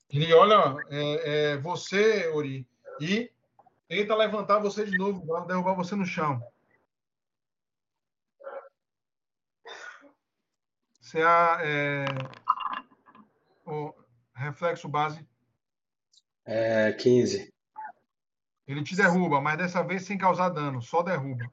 [0.09, 2.67] Ele olha é, é, você, Ori,
[2.99, 3.31] e
[3.87, 6.41] tenta levantar você de novo, derrubar você no chão.
[10.99, 12.05] Você é,
[13.65, 13.93] o,
[14.33, 15.27] reflexo base.
[16.45, 17.53] É 15.
[18.67, 21.51] Ele te derruba, mas dessa vez sem causar dano, só derruba.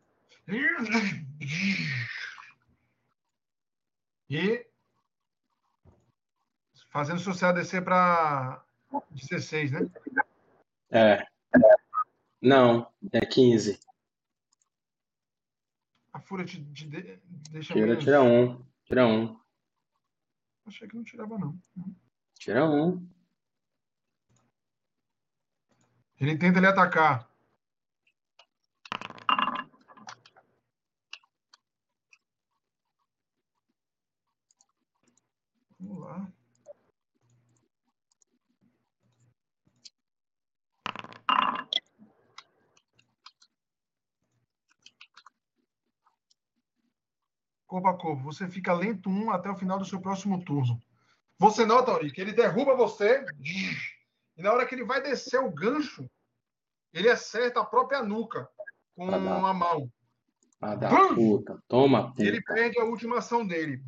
[4.29, 4.66] E
[6.97, 8.65] fazendo CA descer para
[9.11, 9.81] 16, né?
[10.91, 11.27] É.
[12.41, 13.79] Não, é 15.
[16.11, 17.21] A fúria te, te de-
[17.51, 18.65] deixa Tira, menos- tira um.
[18.85, 19.39] Tira um.
[20.65, 21.59] Achei que não tirava, não.
[22.39, 23.07] Tira um.
[26.19, 27.29] Ele tenta lhe atacar.
[35.79, 36.33] Vamos lá.
[47.77, 48.23] Corpo a corpo.
[48.25, 50.81] Você fica lento um até o final do seu próximo turno.
[51.39, 53.23] Você nota, Ori, que ele derruba você.
[54.35, 56.09] E na hora que ele vai descer o gancho,
[56.95, 58.49] ele acerta a própria nuca
[58.95, 59.91] com a mão.
[60.59, 61.15] Da Vum!
[61.15, 61.63] puta.
[61.69, 62.55] Toma, E ele puta.
[62.55, 63.85] perde a última ação dele.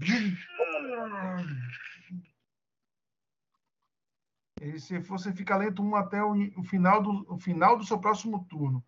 [4.61, 7.99] E se você fica lento um até o, o final, do, o final do seu
[7.99, 8.85] próximo turno.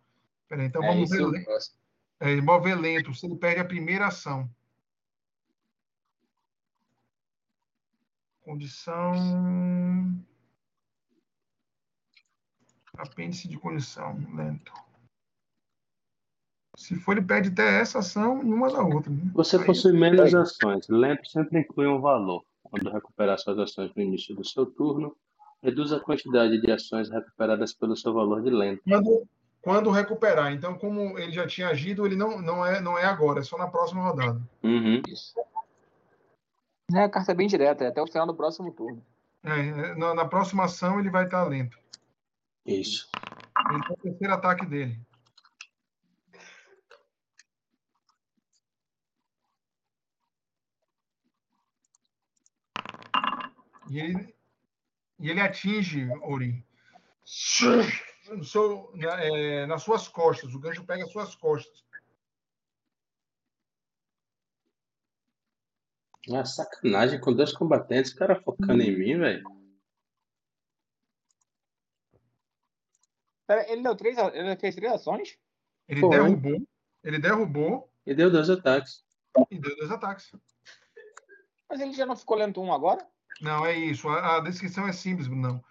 [0.47, 1.43] Peraí, então É vamos ver.
[1.43, 1.77] próximo.
[2.19, 4.47] É, mover lento, se ele perde a primeira ação.
[8.51, 9.13] Condição.
[12.97, 14.73] Apêndice de condição, lento.
[16.75, 19.09] Se for, ele perde até essa ação e uma da outra.
[19.09, 19.31] Né?
[19.35, 20.85] Você Aí- possui menos ações.
[20.89, 22.43] Lento sempre inclui um valor.
[22.63, 25.15] Quando recuperar suas ações no início do seu turno,
[25.63, 28.81] reduz a quantidade de ações recuperadas pelo seu valor de lento.
[28.83, 29.27] Quando,
[29.61, 30.51] quando recuperar.
[30.51, 33.57] Então, como ele já tinha agido, ele não, não, é, não é agora, é só
[33.57, 34.41] na próxima rodada.
[34.61, 35.01] Uhum.
[35.07, 35.33] Isso.
[36.95, 39.05] É, a carta é bem direta, é até o final do próximo turno.
[39.43, 41.77] É, é, na, na próxima ação, ele vai estar lento.
[42.65, 43.09] Isso.
[43.57, 44.99] É o terceiro ataque dele.
[53.89, 54.35] E ele,
[55.19, 56.65] e ele atinge Ori.
[58.29, 60.53] No seu- na- é, nas suas costas.
[60.53, 61.83] O gancho pega as suas costas.
[66.33, 69.43] É sacanagem com dois combatentes, o cara focando em mim, velho.
[73.67, 75.37] Ele deu três, ele fez três ações?
[75.87, 76.09] Ele Foi.
[76.09, 76.67] derrubou.
[77.03, 79.03] Ele derrubou E deu dois ataques.
[79.49, 80.31] e deu dois ataques.
[81.69, 83.05] Mas ele já não ficou lento um agora?
[83.41, 84.07] Não, é isso.
[84.07, 85.61] A, a descrição é simples, não.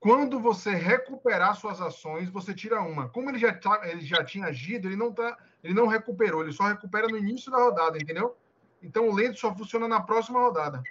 [0.00, 3.08] Quando você recuperar suas ações, você tira uma.
[3.10, 6.52] Como ele já, tá- ele já tinha agido, ele não, tá, ele não recuperou, ele
[6.52, 8.36] só recupera no início da rodada, entendeu?
[8.82, 10.82] Então o lento só funciona na próxima rodada.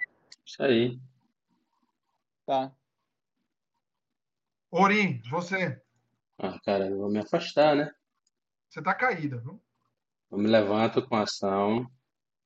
[0.44, 1.00] Isso aí.
[2.46, 2.72] Tá.
[4.70, 5.82] Orim, você.
[6.38, 7.92] Ah, cara, eu vou me afastar, né?
[8.68, 9.60] Você tá caída, viu?
[10.30, 11.90] Eu me levanto com ação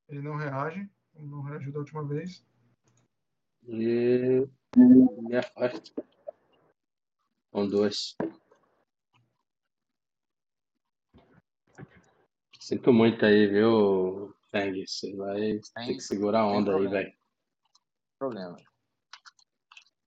[0.08, 0.88] Ele não reage.
[1.14, 2.44] Ele não reagiu da última vez.
[3.66, 5.94] e me afasto.
[7.52, 8.16] Com dois.
[12.58, 14.86] Sinto muito aí, viu, Feng?
[14.86, 17.12] Você vai ter que segurar a onda aí, velho.
[18.18, 18.56] Problema.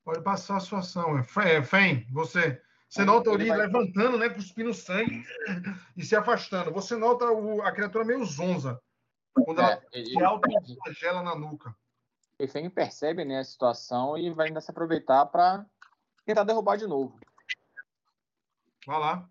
[0.04, 1.18] Pode passar a sua ação.
[1.20, 2.62] É, é, Fen, você.
[2.90, 4.30] Você nota o ele vai- levantando, né?
[4.30, 5.22] Cuspindo sangue
[5.98, 6.72] e se afastando.
[6.72, 8.82] Você nota o- a criatura meio zonza.
[9.34, 11.76] Quando ela É, ele, se autoflagela na nuca.
[12.40, 15.66] o Feng percebe né, a situação e vai ainda se aproveitar para
[16.26, 17.20] tentar derrubar de novo.
[18.86, 19.30] Vai lá.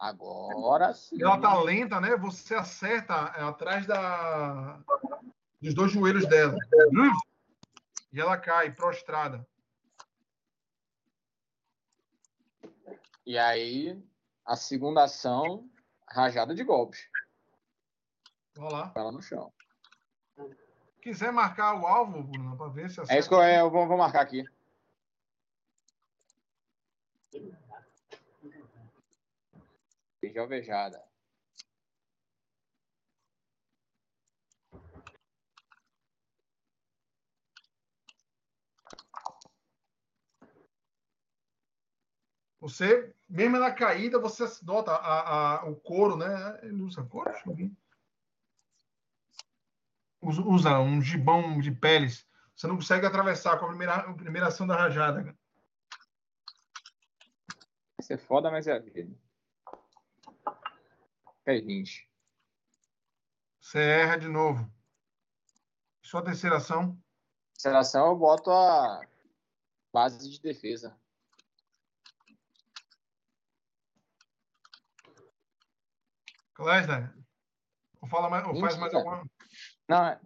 [0.00, 1.22] Agora sim.
[1.22, 2.16] Ela tá lenta, né?
[2.16, 4.80] Você acerta atrás da...
[5.60, 6.56] dos dois joelhos dela.
[8.10, 9.46] E ela cai prostrada.
[13.26, 14.02] E aí,
[14.44, 15.68] a segunda ação,
[16.08, 17.06] rajada de golpes.
[18.56, 18.92] Vai lá.
[18.96, 19.52] Ela no chão.
[21.02, 23.14] Quiser marcar o alvo, Bruno, para ver se acerta.
[23.14, 24.44] É isso que eu, é, eu vou, vou marcar aqui.
[30.20, 31.02] Beijo alvejada.
[42.60, 46.60] Você, mesmo na caída, você nota a, a- o couro, né?
[46.62, 47.30] Ele usa couro?
[47.30, 47.72] Deixa eu ver.
[50.20, 52.28] Usa, usa um gibão de peles.
[52.54, 55.22] Você não consegue atravessar com a primeira, a primeira ação da rajada.
[55.22, 55.34] Vai
[58.02, 59.16] ser foda, mas é a vida.
[61.50, 62.08] É 20.
[63.60, 64.72] Você erra de novo.
[66.00, 66.96] Sua terceira ação.
[67.54, 69.00] Terceira ação eu boto a
[69.92, 70.96] base de defesa.
[76.56, 77.16] Lesnar,
[78.00, 79.24] ou fala mais, ou faz mais alguma.
[79.88, 80.20] Não, é.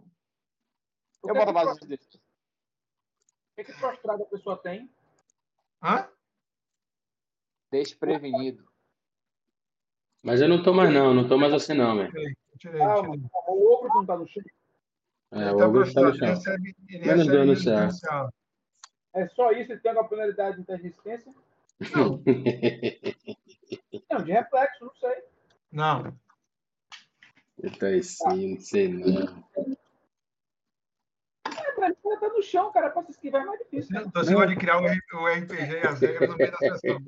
[1.23, 2.17] Eu que, boto a que, base de defesa.
[2.17, 4.93] o que, que prostrado a pessoa tem?
[5.81, 6.07] Hã?
[7.71, 8.74] Desprevenido.
[10.25, 12.11] Mas eu não tô mais não, não tô mais assim não, velho.
[12.79, 13.15] Calma,
[13.47, 14.43] o ogro não tá no chão.
[15.31, 16.27] É, o tá ogro tá no chão.
[16.29, 17.95] recebe, ele Menos dano certo.
[19.13, 21.31] É só isso, ele tem alguma penalidade de interresistência?
[21.95, 22.23] Não,
[24.09, 25.23] Não, de reflexo, não sei.
[25.71, 26.17] não.
[27.59, 29.43] Eu tô assim, não sei não.
[31.77, 33.93] Ele tá no chão, cara, pra se esquivar é mais difícil.
[33.95, 34.03] Né?
[34.07, 34.85] Então você gosta de criar o
[35.27, 37.05] RPG e as regras no meio da sessão.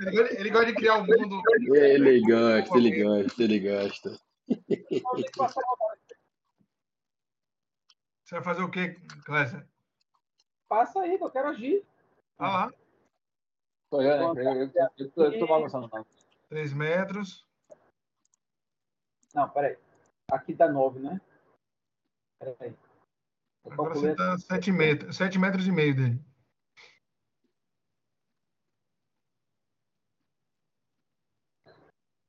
[0.00, 1.42] Ele, gosta- ele gosta de criar o mundo.
[1.52, 4.20] Ele gosta, ele gosta, ele gosta.
[8.24, 9.66] Você vai fazer o quê, Clécia?
[10.68, 11.84] Passa aí, eu quero agir.
[12.38, 12.72] Ah lá,
[13.90, 14.42] Tô eu, né?
[14.42, 15.88] Eu, eu, eu, eu, tô- eu tô balançando.
[15.92, 16.04] não.
[16.48, 17.46] 3 metros.
[19.34, 19.76] Não, peraí.
[20.30, 21.20] Aqui dá 9, né?
[22.52, 22.76] Peraí.
[23.64, 26.20] Eu Agora você tá 7 metros, 7 metros e meio dele.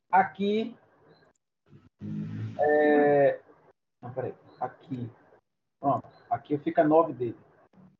[0.09, 0.73] Aqui.
[2.57, 3.41] É...
[4.01, 4.33] Não, peraí.
[4.61, 5.11] Aqui.
[5.81, 6.07] Pronto.
[6.29, 7.37] Aqui fica 9 dele.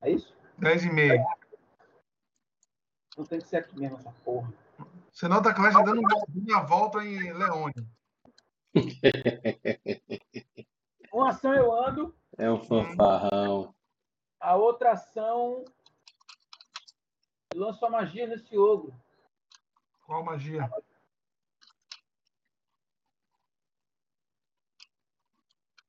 [0.02, 0.34] É isso?
[0.58, 1.22] 10 e meio.
[3.18, 4.54] Não tem que ser aqui mesmo essa porra.
[5.12, 6.02] Você nota a Clécia dando
[6.34, 7.74] uma volta em Leone.
[11.16, 13.74] Uma ação eu ando, É um fanfarrão.
[14.38, 15.64] a outra ação.
[17.54, 18.94] Eu lanço a magia nesse ogro.
[20.06, 20.70] Qual magia?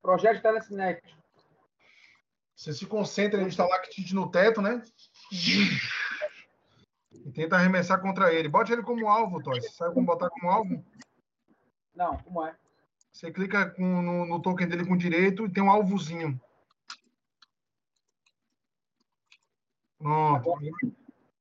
[0.00, 1.08] Projeto telecinético.
[2.54, 4.80] Você se concentra em instalar kit no teto, né?
[7.12, 8.48] E tenta arremessar contra ele.
[8.48, 9.64] Bote ele como alvo, Toys.
[9.64, 10.86] Você sabe como botar como alvo?
[11.94, 12.56] Não, como é?
[13.16, 16.38] Você clica com- no, no token dele com direito e tem um alvozinho.
[19.97, 20.52] Pronto.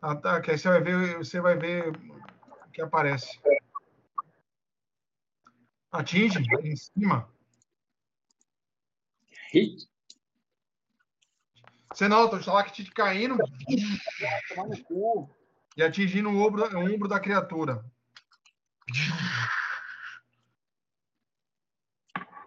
[0.02, 3.42] Ah, tá, que aí você vai ver, você vai ver o que aparece.
[5.92, 7.30] Atinge em cima.
[9.52, 9.90] Hit.
[11.94, 13.36] Você nota o Stalactite caindo
[15.76, 17.84] e atingindo o ombro, o ombro da criatura.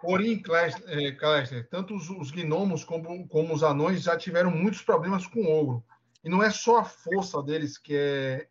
[0.09, 4.81] Porém, Cles- eh, Clester, tanto os, os gnomos como, como os anões já tiveram muitos
[4.81, 5.85] problemas com o ogro.
[6.25, 8.49] E não é só a força deles que é,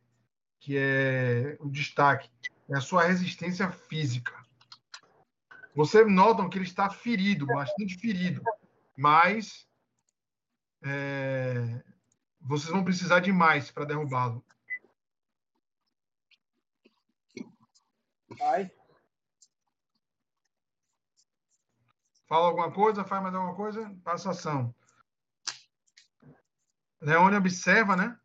[0.60, 2.30] que é o destaque,
[2.70, 4.36] é a sua resistência física.
[5.74, 8.40] Você notam que ele está ferido, bastante ferido,
[8.96, 9.68] mas
[10.84, 11.84] é,
[12.40, 14.46] vocês vão precisar de mais para derrubá-lo.
[18.38, 18.77] Vai.
[22.28, 23.06] Fala alguma coisa?
[23.06, 23.90] Faz mais alguma coisa?
[24.04, 24.76] Passa ação.
[26.99, 28.20] Leone observa, né?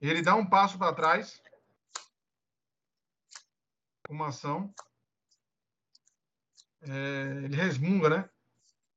[0.00, 1.42] Ele dá um passo para trás.
[4.08, 4.72] Uma ação.
[6.82, 8.30] É, ele resmunga, né?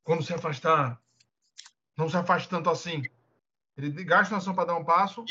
[0.04, 1.02] Quando se afastar,
[1.98, 3.04] não se afaste tanto assim.
[3.78, 5.24] Ele gasta uma ação para dar um passo,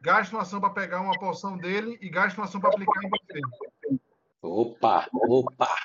[0.00, 3.08] gasta uma ação para pegar uma poção dele e gasta uma ação para aplicar em
[3.08, 3.40] você.
[4.46, 5.76] Opa, opa.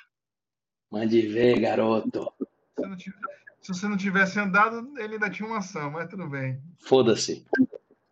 [0.91, 2.31] Mande ver, garoto.
[2.77, 6.27] Se, não tivesse- se você não tivesse andado, ele ainda tinha uma ação, mas tudo
[6.29, 6.61] bem.
[6.79, 7.45] Foda-se.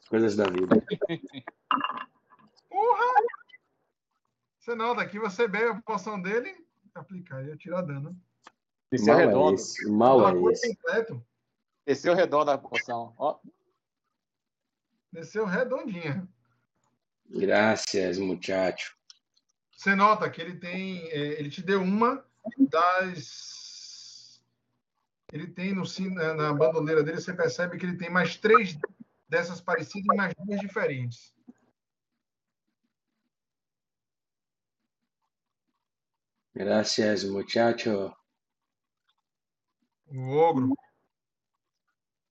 [0.10, 0.76] Coisas da vida.
[2.70, 3.06] Porra!
[4.60, 6.56] Você nota aqui, você bebe a poção dele,
[6.96, 8.20] aplicar e atirar dano.
[8.92, 9.56] Desceu Mal é redondo.
[9.56, 9.90] esse.
[9.92, 10.76] Mal Uma é esse.
[10.76, 11.26] completo,
[11.86, 13.14] Desceu redondo a poção.
[13.18, 13.40] Ó,
[15.12, 16.28] desceu redondinha.
[17.30, 18.96] Graças, muchacho.
[19.80, 21.08] Você nota que ele tem.
[21.08, 22.26] é, ele te deu uma
[22.70, 24.44] das.
[25.32, 28.78] Ele tem no, cin- na bandoleira dele, você percebe que ele tem mais três
[29.30, 31.34] dessas parecidas e mais duas diferentes.
[36.54, 38.14] Graças, muchacho.
[40.08, 40.76] O ogro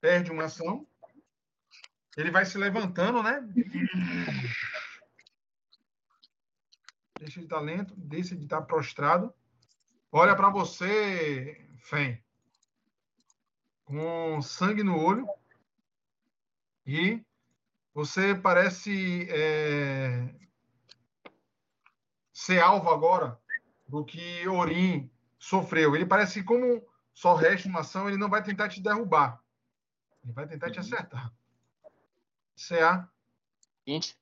[0.02, 0.86] perde uma ação.
[2.14, 3.40] Ele vai se levantando, né?
[7.18, 9.34] Deixa de estar lento, deixa de estar prostrado.
[10.10, 12.22] Olha para você, Fen,
[13.84, 15.28] com sangue no olho.
[16.86, 17.22] E
[17.92, 20.34] você parece é,
[22.32, 23.38] ser alvo agora
[23.86, 25.94] do que Orim sofreu.
[25.94, 29.42] Ele parece que, como só resta uma ação, ele não vai tentar te derrubar.
[30.22, 30.84] Ele vai tentar te Uhum.
[30.84, 31.34] acertar.
[32.56, 33.10] CA.
[33.84, 34.16] 20.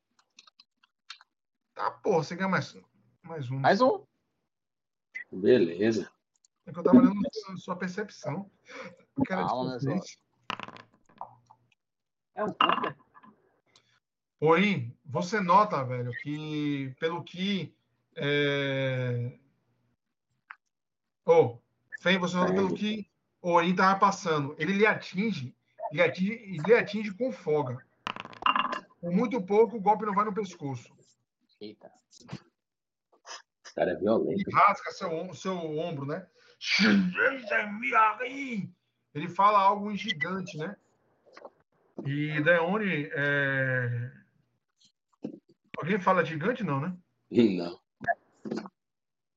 [1.77, 2.75] Tá, porra, você ganha mais,
[3.23, 3.59] mais um.
[3.59, 4.03] Mais um.
[5.31, 6.11] Beleza.
[6.65, 7.21] É que eu tava olhando
[7.59, 8.51] sua percepção.
[9.27, 10.19] Calma, vocês.
[12.35, 12.97] É um counter?
[14.41, 17.77] Orim, você nota, velho, que pelo que.
[18.17, 19.39] É...
[21.27, 21.59] Oh,
[22.01, 23.07] Fen, você nota pelo que
[23.43, 24.57] o Orim tava passando.
[24.59, 25.55] Ele lhe atinge,
[25.93, 27.85] lhe atinge, lhe atinge com folga.
[28.99, 30.97] Por muito pouco, o golpe não vai no pescoço.
[31.61, 31.91] Eita.
[32.11, 34.41] Esse cara é violento.
[34.41, 36.27] Ele rasga seu, seu ombro, né?
[39.15, 40.77] Ele fala algo em gigante, né?
[42.05, 43.09] E Deone.
[43.13, 44.13] É...
[45.79, 46.97] Alguém fala gigante, não, né?
[47.31, 47.81] Não.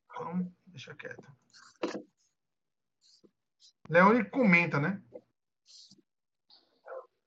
[0.05, 1.27] Então, deixa quieto.
[3.89, 5.01] Leone comenta, né?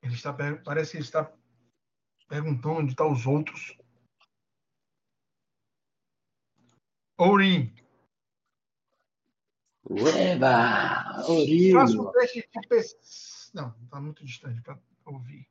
[0.02, 1.32] Ele está, parece que ele está
[2.28, 3.76] perguntando onde estão os outros.
[7.24, 7.72] Ourim,
[9.88, 11.22] Ueba!
[11.72, 13.50] faça um teste de pes...
[13.54, 14.76] Não, está muito distante para
[15.06, 15.48] ouvir.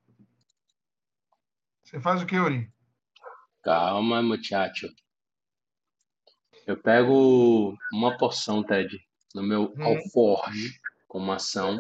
[1.84, 2.70] Você faz o que, Ourim?
[3.64, 4.90] Calma, muchacho.
[6.68, 9.00] Eu pego uma porção, Ted,
[9.34, 9.84] no meu Hum.
[9.84, 10.78] alforge,
[11.08, 11.80] como ação,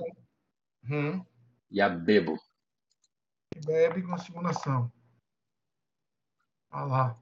[0.90, 1.26] Hum,
[1.70, 2.40] e a bebo.
[3.66, 4.90] bebe com a segunda ação.
[6.72, 7.21] Olha lá.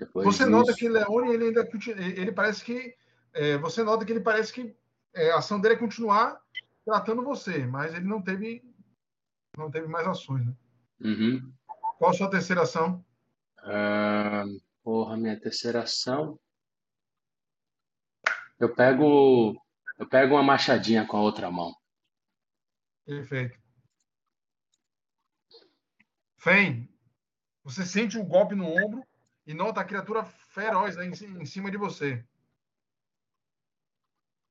[0.00, 2.96] Depois Você nota disso- que Leone, ele ainda ele parece que
[3.34, 4.74] é, você nota que ele parece que
[5.12, 6.40] é, a ação dele é continuar
[6.86, 8.64] tratando você, mas ele não teve
[9.58, 10.46] não teve mais ações.
[10.46, 10.54] Né?
[11.02, 11.52] Uhum.
[11.98, 13.04] Qual a sua terceira ação?
[13.58, 14.44] Ah,
[14.82, 16.40] porra, minha terceira ação.
[18.58, 19.54] Eu pego,
[19.98, 21.74] eu pego uma machadinha com a outra mão.
[23.04, 23.58] Perfeito.
[26.38, 26.88] Fen,
[27.62, 29.02] você sente um golpe no ombro
[29.50, 32.24] e nota a criatura feroz né, em, em cima de você.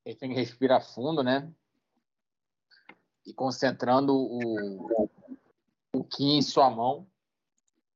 [0.04, 1.50] Ele tem que respirar fundo, né?
[3.26, 4.90] E concentrando o,
[5.94, 7.10] o Ki em sua mão,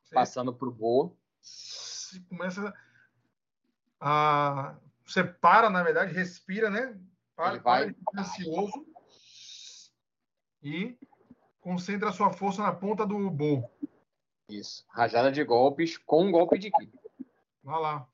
[0.01, 1.17] Você passando pro Bo.
[1.41, 2.73] se começa
[3.99, 4.77] a.
[5.05, 6.97] Você para, na verdade, respira, né?
[7.35, 8.87] Para, Ele vai- para ansioso
[10.61, 10.97] e
[11.59, 13.69] concentra a sua força na ponta do bo.
[14.49, 14.85] Isso.
[14.89, 16.91] Rajada de golpes com um golpe de Ki.
[17.63, 18.07] Vai lá.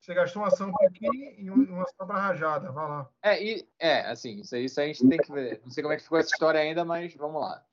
[0.00, 1.06] Você gastou uma ação para aqui
[1.38, 2.70] e um- uma ação para rajada.
[2.70, 3.10] Vai lá.
[3.22, 5.60] É, e, é, assim, isso isso a gente tem que ver.
[5.64, 7.64] Não sei como é que ficou essa história ainda, mas vamos lá.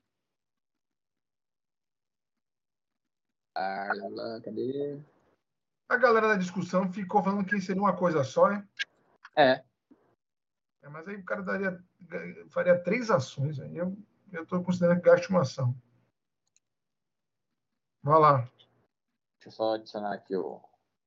[3.54, 4.98] Lá, cadê?
[5.88, 8.66] A galera da discussão ficou falando que seria uma coisa só, hein?
[9.36, 9.62] É,
[10.82, 11.78] É, mas aí o cara daria,
[12.50, 13.60] faria três ações.
[13.60, 13.94] Aí eu
[14.32, 15.74] estou considerando que gaste uma ação.
[18.02, 18.38] Vai lá.
[18.38, 20.60] deixa eu só adicionar aqui o.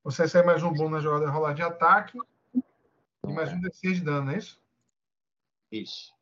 [0.03, 2.17] Você recebe mais um bônus na jogada rolar de ataque
[2.55, 4.61] e mais um D6 de dano, não é isso?
[5.71, 6.15] Isso.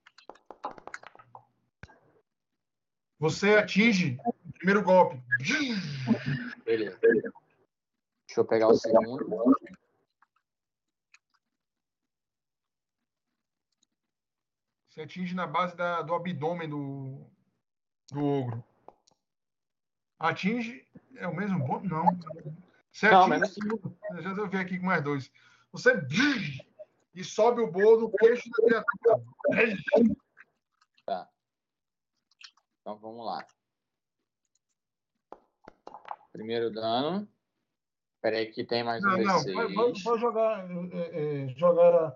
[3.20, 5.22] Você atinge o primeiro golpe.
[6.66, 6.98] Beleza.
[7.00, 7.32] Deixa
[8.38, 9.54] eu pegar o segundo.
[14.90, 17.26] Você atinge na base da- do abdômen do,
[18.12, 18.64] do ogro.
[20.24, 20.88] Atinge.
[21.18, 21.90] É o mesmo bônus?
[21.92, 22.06] Não.
[22.92, 23.40] Você Não, atinge.
[24.10, 24.24] mas-.
[24.24, 25.30] Já eu ver aqui com mais dois.
[25.72, 25.92] Você.
[27.14, 29.78] E sobe o bolo no queixo da criatura.
[32.82, 33.46] Então vamos lá.
[36.32, 37.28] Primeiro dano.
[38.22, 39.40] Peraí que tem mais um Não, não.
[39.44, 39.54] D6.
[39.54, 42.16] Pode, pode- pode jogar, é, é, jogar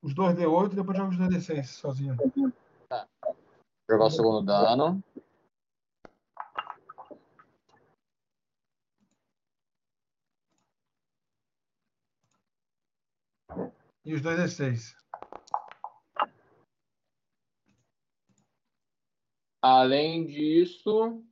[0.00, 2.16] os dois D8 e depois joga os dois D6 sozinho.
[3.90, 5.02] Jogar o segundo dano.
[14.08, 14.96] E os dois D6.
[19.60, 21.22] Além disso,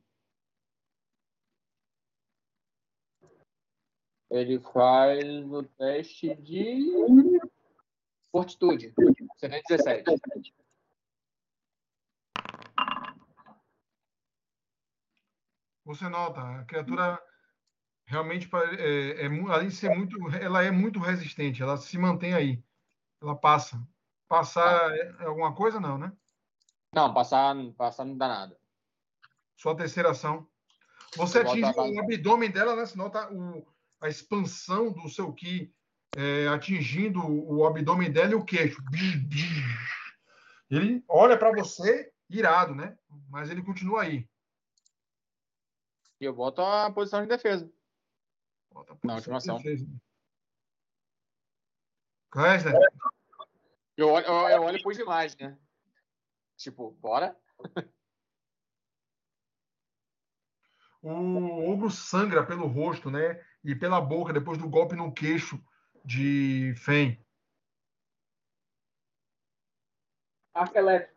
[4.29, 6.77] ele faz o teste de
[8.31, 8.93] fortitude.
[9.35, 10.21] Você tem 17.
[15.83, 17.26] Você nota, a criatura
[18.07, 22.63] realmente, é, é além de ser muito, ela é muito resistente, ela se mantém aí.
[23.21, 23.85] Ela passa.
[24.27, 25.79] Passar é é alguma coisa?
[25.79, 26.11] Não, né?
[26.93, 28.57] Não, passar, passar não dá nada.
[29.55, 30.47] Sua terceira ação.
[31.15, 32.85] Você atinge o abdômen dela, né?
[32.85, 33.67] Você nota o,
[34.01, 35.73] a expansão do seu Ki
[36.15, 38.81] é, atingindo o abdômen dela e o queixo.
[40.69, 42.97] Ele olha para você irado, né?
[43.29, 44.27] Mas ele continua aí.
[46.19, 47.71] E eu volto à posição de defesa.
[49.03, 49.59] Na última ação.
[52.29, 52.73] Klesner,
[53.95, 55.57] Eu olho, eu, eu olho pros demais, né?
[56.57, 57.35] Tipo, bora?
[61.01, 63.41] o ogro sangra pelo rosto, né?
[63.63, 65.59] E pela boca depois do golpe no queixo
[66.03, 67.23] de Fen.
[70.53, 71.16] Arco elétrico.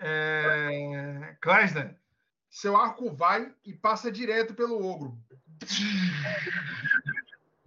[0.00, 1.36] É...
[1.40, 2.00] Kleisner,
[2.48, 5.16] seu arco vai e passa direto pelo ogro.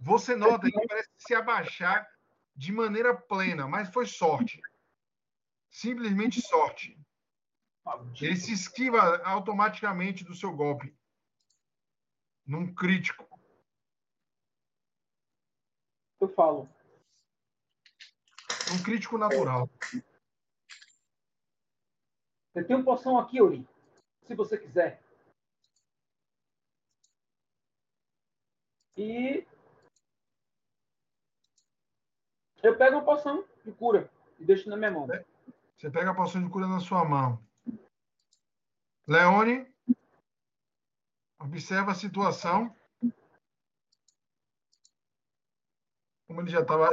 [0.00, 2.06] Você nota que ele parece se abaixar
[2.54, 4.60] de maneira plena, mas foi sorte.
[5.70, 6.98] Simplesmente sorte.
[8.20, 10.94] Ele se esquiva automaticamente do seu golpe.
[12.46, 13.28] Num crítico.
[16.20, 16.68] Eu falo.
[18.72, 19.68] Um crítico natural.
[22.54, 23.66] Eu tenho poção aqui, Ori.
[24.22, 25.02] Se você quiser.
[28.96, 29.44] E
[32.62, 35.08] eu pego uma poção de cura e deixo na minha mão.
[35.76, 37.44] Você pega a poção de cura na sua mão.
[39.06, 39.66] Leone,
[41.40, 42.74] observa a situação.
[46.26, 46.88] Como ele já estava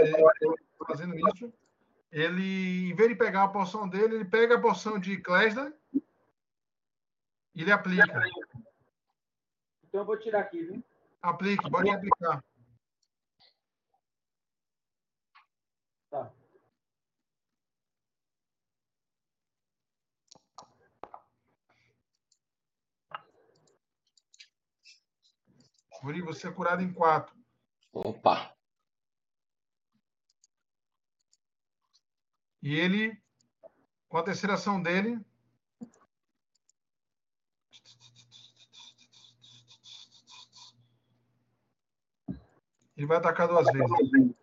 [0.85, 1.53] fazendo isso,
[2.11, 5.73] ele, em vez de pegar a poção dele, ele pega a poção de Klesda
[7.55, 8.21] e ele aplica.
[9.83, 10.83] Então eu vou tirar aqui, viu?
[11.21, 12.43] Aplique, pode aplicar.
[16.09, 16.33] Tá.
[26.03, 27.35] Uri, você é curado em quatro.
[27.93, 28.53] Opa.
[32.61, 33.19] E ele,
[34.07, 35.19] com a terceira ação dele,
[42.95, 44.35] ele vai atacar duas vezes.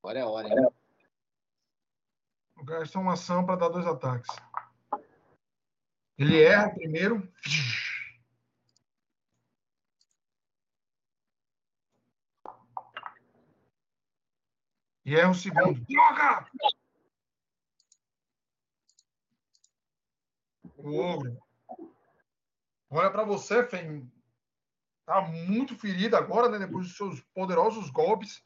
[0.00, 0.68] Agora é a hora, hein?
[2.62, 4.30] Gasta uma ação para dar dois ataques.
[6.16, 7.32] Ele erra o primeiro.
[15.04, 15.80] E erra o segundo.
[15.84, 16.46] Droga!
[20.78, 21.38] O ogro.
[22.90, 24.10] Olha para você, Fen.
[25.04, 26.58] Tá muito ferido agora, né?
[26.58, 28.42] Depois dos seus poderosos golpes.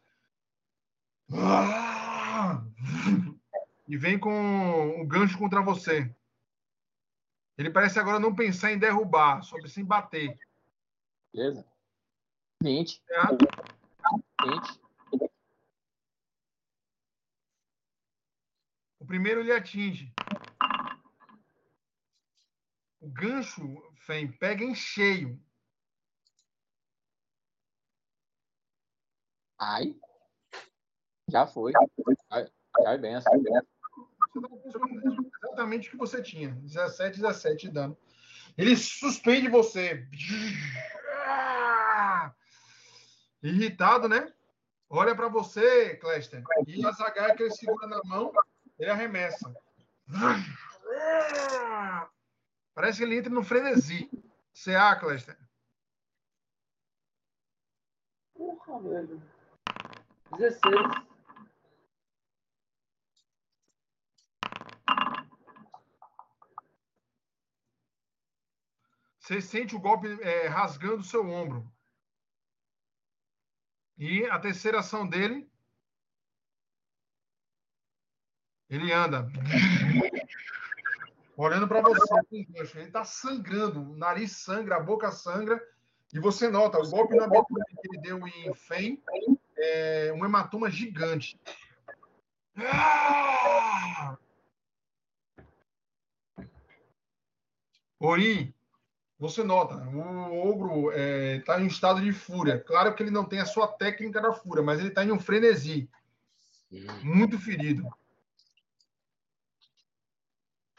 [1.32, 2.64] Ah!
[3.86, 4.30] E vem com
[5.00, 6.12] um gancho contra você.
[7.56, 10.38] Ele parece agora não pensar em derrubar, só pensa em bater.
[11.32, 11.66] Beleza?
[12.62, 13.02] 20.
[13.06, 13.46] Certo?
[14.44, 14.87] 20.
[19.08, 20.14] Primeiro ele atinge.
[23.00, 23.62] O gancho,
[24.06, 25.42] Fen, pega em cheio.
[29.58, 29.96] Ai.
[31.28, 31.72] Já foi.
[31.72, 32.44] Já,
[32.82, 33.32] já é benção.
[35.42, 36.50] Exatamente o que você tinha.
[36.50, 37.96] 17, 17 de dano.
[38.56, 40.06] Ele suspende você.
[43.42, 44.32] Irritado, né?
[44.90, 46.42] Olha para você, Clester.
[46.66, 48.32] E a zagaia que ele segura na mão,
[48.78, 49.52] ele arremessa.
[52.74, 54.08] Parece que ele entra no frenesi.
[54.54, 55.38] CA, Clester.
[58.34, 59.22] Porra, velho.
[60.36, 61.08] 16.
[69.20, 71.70] Você sente o golpe é, rasgando o seu ombro.
[73.98, 75.50] E a terceira ação dele.
[78.68, 79.28] Ele anda.
[81.36, 82.14] Olhando para você.
[82.30, 83.80] Ele está sangrando.
[83.80, 85.62] O nariz sangra, a boca sangra.
[86.12, 89.02] E você nota o golpe na abertura que ele deu em Fen.
[89.56, 91.38] É um hematoma gigante.
[92.56, 94.16] Ah!
[98.00, 98.54] Ori,
[99.18, 102.60] você nota, o ogro está em um estado de fúria.
[102.60, 105.18] Claro que ele não tem a sua técnica da fúria, mas ele está em um
[105.18, 105.90] frenesi.
[107.02, 107.88] Muito ferido.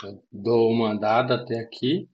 [0.03, 2.09] Eu dou uma andada até aqui,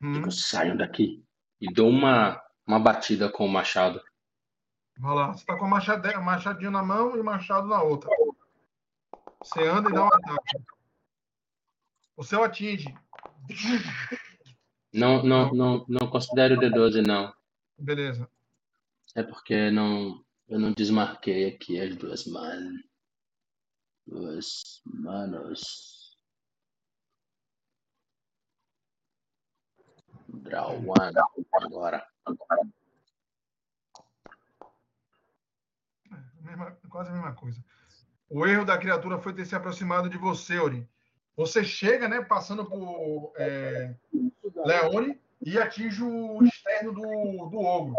[0.00, 1.24] Hum, saiam daqui.
[1.60, 4.00] E dou uma, uma batida com o machado.
[4.96, 5.32] Vai lá.
[5.32, 8.08] Você tá com a machade- machadinho na mão e machado na outra.
[9.42, 10.56] Você anda e dá um ataque.
[12.16, 12.94] O seu atinge.
[14.92, 17.32] Não, não, não, não considero o D12, não.
[17.76, 18.30] Beleza.
[19.16, 22.82] É porque não, eu não desmarquei aqui as duas manos.
[24.06, 25.97] Duas manos.
[30.42, 31.14] Draw one.
[31.52, 32.06] Agora.
[36.40, 37.62] Mesma- quase a mesma coisa.
[38.30, 40.88] O erro da criatura foi ter se aproximado de você, Ori.
[41.36, 43.94] Você chega, né, passando por é,
[44.64, 47.96] Leone e atinge o externo do, do ogro.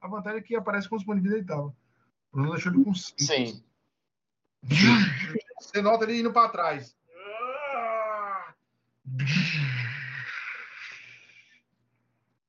[0.00, 1.66] A vantagem é que aparece quantos pontos de vida ele tava.
[1.66, 1.76] O
[2.32, 2.94] Bruno deixou ele com.
[2.94, 3.62] Sim.
[5.60, 6.96] Você nota ele indo para trás.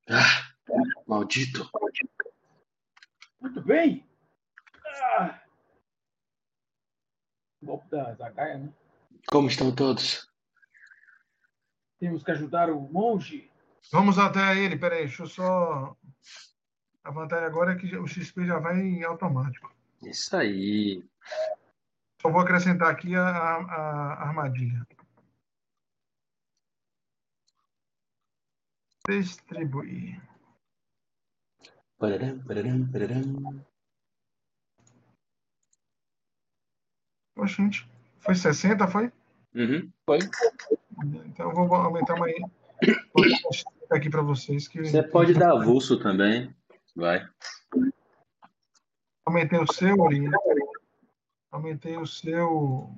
[0.10, 0.52] Ah,
[1.08, 1.70] maldito.
[3.40, 4.06] Muito bem.
[5.18, 5.40] Ah.
[7.64, 8.74] Golpe da Zagaia, né?
[9.28, 10.28] Como estão todos?
[12.00, 13.50] Temos que ajudar o monge.
[13.92, 14.78] Vamos até ele.
[14.78, 15.96] Peraí, deixa eu só.
[17.04, 19.74] A vantagem agora é que o XP já vai em automático.
[20.04, 21.04] Isso aí.
[22.22, 24.86] Só vou acrescentar aqui a, a- a armadilha.
[29.08, 30.22] Distribuir.
[31.98, 33.66] Pararam, pararam, pararam.
[37.36, 37.90] Poxa, gente.
[38.20, 39.12] Foi 60, foi?
[39.56, 39.92] Uhum.
[40.06, 40.20] Foi.
[41.26, 44.68] Então eu vou aumentar botar aqui para vocês.
[44.68, 46.54] Que Você pode dar avulso também.
[46.96, 47.28] Vai.
[49.26, 49.96] Aumentei o seu.
[51.52, 52.90] Aumentei o seu.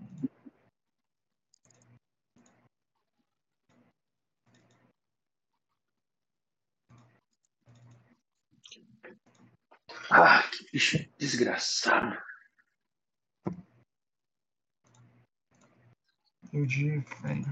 [10.15, 12.22] Ah, que bicho desgraçado.
[16.52, 17.44] E o de Fen.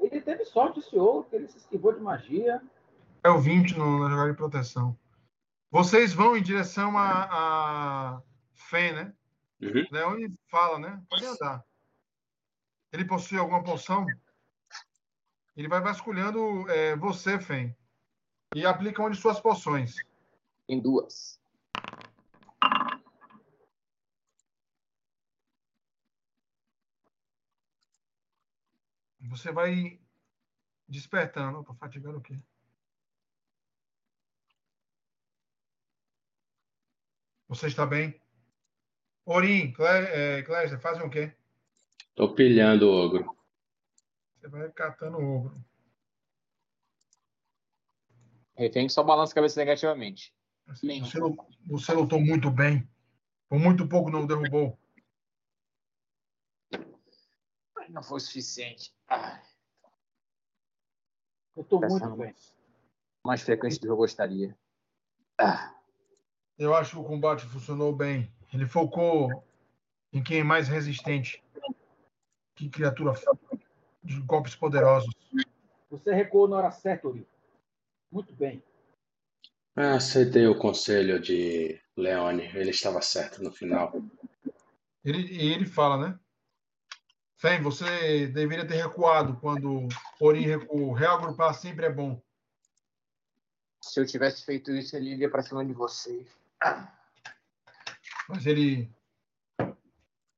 [0.00, 2.62] Ele teve sorte esse outro, que ele se esquivou de magia.
[3.22, 4.98] É o 20 no, na jogada de proteção.
[5.70, 7.28] Vocês vão em direção a,
[8.16, 8.22] a
[8.54, 9.14] Fen, né?
[9.60, 9.86] Uhum.
[9.90, 11.04] Leone fala, né?
[11.10, 11.62] Pode andar.
[12.90, 14.06] Ele possui alguma poção?
[15.54, 17.76] Ele vai vasculhando é, você, Fen.
[18.56, 19.96] E aplica uma de suas poções.
[20.66, 21.38] Em duas.
[29.20, 30.00] Você vai
[30.88, 31.58] despertando.
[31.58, 32.38] Opa, fatigando o quê?
[37.48, 38.18] Você está bem?
[39.26, 41.36] Orim, é, Clésia, fazem o quê?
[42.14, 43.36] Tô pilhando o ogro.
[44.32, 45.75] Você vai catando o ogro.
[48.56, 50.34] Refém que só balança a cabeça negativamente.
[50.66, 51.18] Assim, Você,
[51.66, 52.88] você lutou muito bem.
[53.48, 54.78] Por muito pouco não derrubou.
[57.88, 58.92] Não foi o suficiente.
[59.08, 59.40] Ah,
[61.56, 62.16] Eu tô Essa muito não.
[62.16, 62.34] bem.
[63.24, 64.56] mais frequente do que eu gostaria.
[65.38, 65.74] Ah,
[66.58, 68.32] Eu acho que o combate funcionou bem.
[68.52, 69.44] Ele focou
[70.12, 71.44] em quem é mais resistente.
[72.54, 73.12] Que criatura
[74.02, 75.14] de golpes poderosos.
[75.90, 77.26] Você recuou na hora certa, Ori.
[78.10, 78.62] Muito bem.
[79.74, 82.44] Ah, Aceitei o conselho de Leone.
[82.54, 83.92] Ele estava certo no final.
[85.04, 86.18] Ele, e ele fala, né?
[87.36, 89.86] Fen, você deveria ter recuado quando
[90.18, 90.92] Orim recuou.
[90.92, 92.20] Reagrupar sempre é bom.
[93.82, 96.26] se eu tivesse feito isso, ele iria pra cima de vocês.
[98.28, 98.90] Mas ele.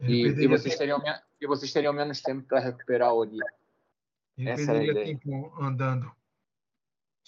[0.01, 1.01] Ele E, e, vocês teriam,
[1.41, 3.39] e vocês teriam menos tempo para recuperar o Ori.
[4.37, 5.07] ele essa é perderia ideia.
[5.07, 6.13] tempo andando.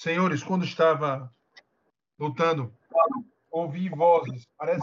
[0.00, 1.30] Senhores, quando estava
[2.18, 2.74] lutando,
[3.50, 4.48] ouvi vozes.
[4.56, 4.82] Parece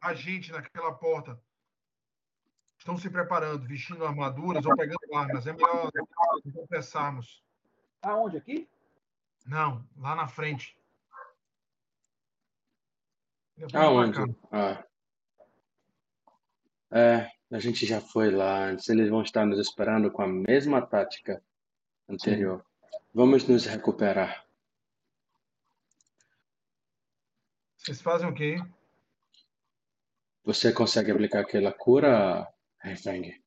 [0.00, 1.36] a gente naquela porta.
[2.78, 5.44] Estão se preparando, vestindo armaduras ou pegando armas.
[5.48, 5.90] É melhor
[6.52, 7.42] tropeçarmos.
[8.00, 8.36] Aonde?
[8.36, 8.68] Aqui?
[9.44, 10.78] Não, lá na frente.
[13.74, 14.20] Aonde?
[14.52, 14.84] Ah.
[16.92, 18.88] É, a gente já foi lá antes.
[18.88, 21.42] Eles vão estar nos esperando com a mesma tática
[22.08, 22.64] anterior.
[23.16, 24.44] Vamos nos recuperar.
[27.78, 28.56] Vocês fazem o quê?
[30.44, 32.46] Você consegue aplicar aquela cura,
[32.78, 33.42] Refeng?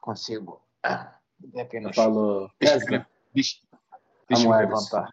[0.00, 0.64] Consigo.
[0.84, 1.18] Ah,
[1.58, 1.96] apenas.
[1.96, 3.04] falo, Kesler,
[3.34, 3.60] Deixa,
[4.28, 5.12] deixa eu levantar.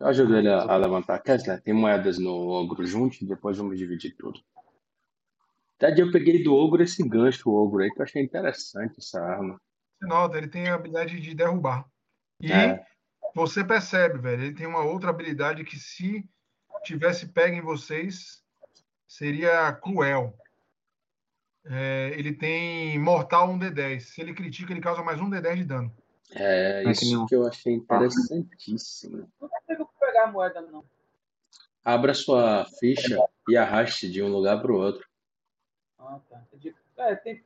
[0.00, 1.20] eu ajudo ele a, a levantar.
[1.20, 4.40] Kesler, tem moedas no ogro junto, depois vamos dividir tudo.
[5.76, 9.60] Até eu peguei do ogro esse gancho ogro aí, que eu achei interessante essa arma.
[9.96, 11.88] Você nota, ele tem a habilidade de derrubar.
[12.40, 12.84] E É.
[13.34, 16.28] Você percebe, velho, ele tem uma outra habilidade que se
[16.82, 18.42] tivesse pego em vocês,
[19.06, 20.34] seria cruel.
[21.64, 24.00] É, ele tem mortal 1d10.
[24.00, 25.94] Se ele critica, ele causa mais 1d10 de dano.
[26.32, 29.30] É, que isso que eu achei interessantíssimo.
[29.40, 30.84] Não consigo pegar a moeda, não.
[31.84, 33.18] Abra sua ficha
[33.48, 35.06] e arraste de um lugar para o outro.
[35.98, 36.42] Ah, tá.
[36.98, 37.42] É, é, tem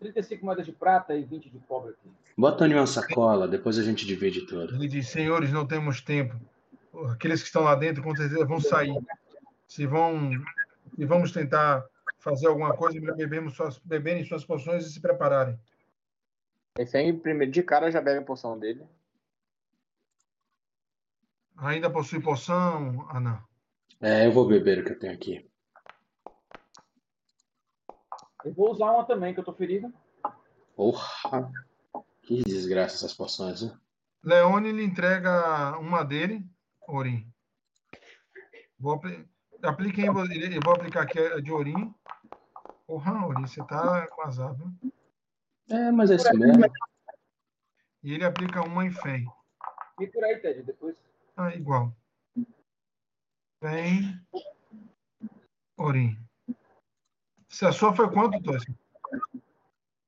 [0.00, 2.10] 35 moedas de prata e 20 de cobre aqui.
[2.36, 4.74] Bota em uma sacola, depois a gente divide tudo.
[4.74, 6.34] Ele diz: Senhores, não temos tempo.
[7.12, 8.98] Aqueles que estão lá dentro com certeza vão sair.
[9.68, 10.30] Se vão,
[10.96, 11.84] se vamos tentar
[12.18, 15.58] fazer alguma coisa, bebemos suas, beberem suas poções e se prepararem.
[16.76, 18.82] Refém, primeiro, de cara, já bebe a poção dele.
[21.56, 23.44] Ainda possui poção, Ana?
[24.00, 25.49] É, eu vou beber o que eu tenho aqui.
[28.44, 29.92] Eu vou usar uma também, que eu tô ferido.
[30.74, 31.50] Porra!
[32.22, 33.78] Que desgraça essas poções, né?
[34.22, 36.44] Leone lhe entrega uma dele,
[36.88, 37.30] Orim.
[38.78, 39.28] Vou apli
[39.62, 41.94] aplique em vo- eu vou aplicar aqui a de Orim.
[42.86, 44.68] Porra, Orim, você tá com azar, viu?
[45.68, 46.64] É, mas é isso mesmo.
[48.02, 49.26] E ele aplica uma em Fen.
[50.00, 50.96] E por aí, Ted, depois.
[51.36, 51.94] Ah, igual.
[53.62, 54.26] Fen.
[55.76, 56.16] Orim.
[57.50, 58.66] Se a sua foi quanto, Tossi?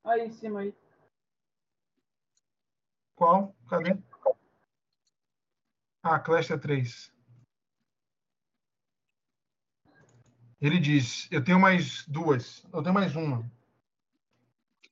[0.05, 0.75] Aí em cima aí.
[3.17, 3.55] Qual?
[3.69, 3.97] Cadê?
[6.03, 7.13] Ah, Cluster 3.
[10.61, 12.65] Ele diz: Eu tenho mais duas.
[12.73, 13.51] Eu tenho mais uma.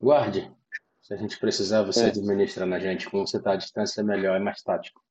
[0.00, 0.52] Guarde.
[1.00, 2.08] Se a gente precisar, você É.
[2.08, 3.08] administra na gente.
[3.08, 5.04] Como você tá à distância, é melhor, é mais tático.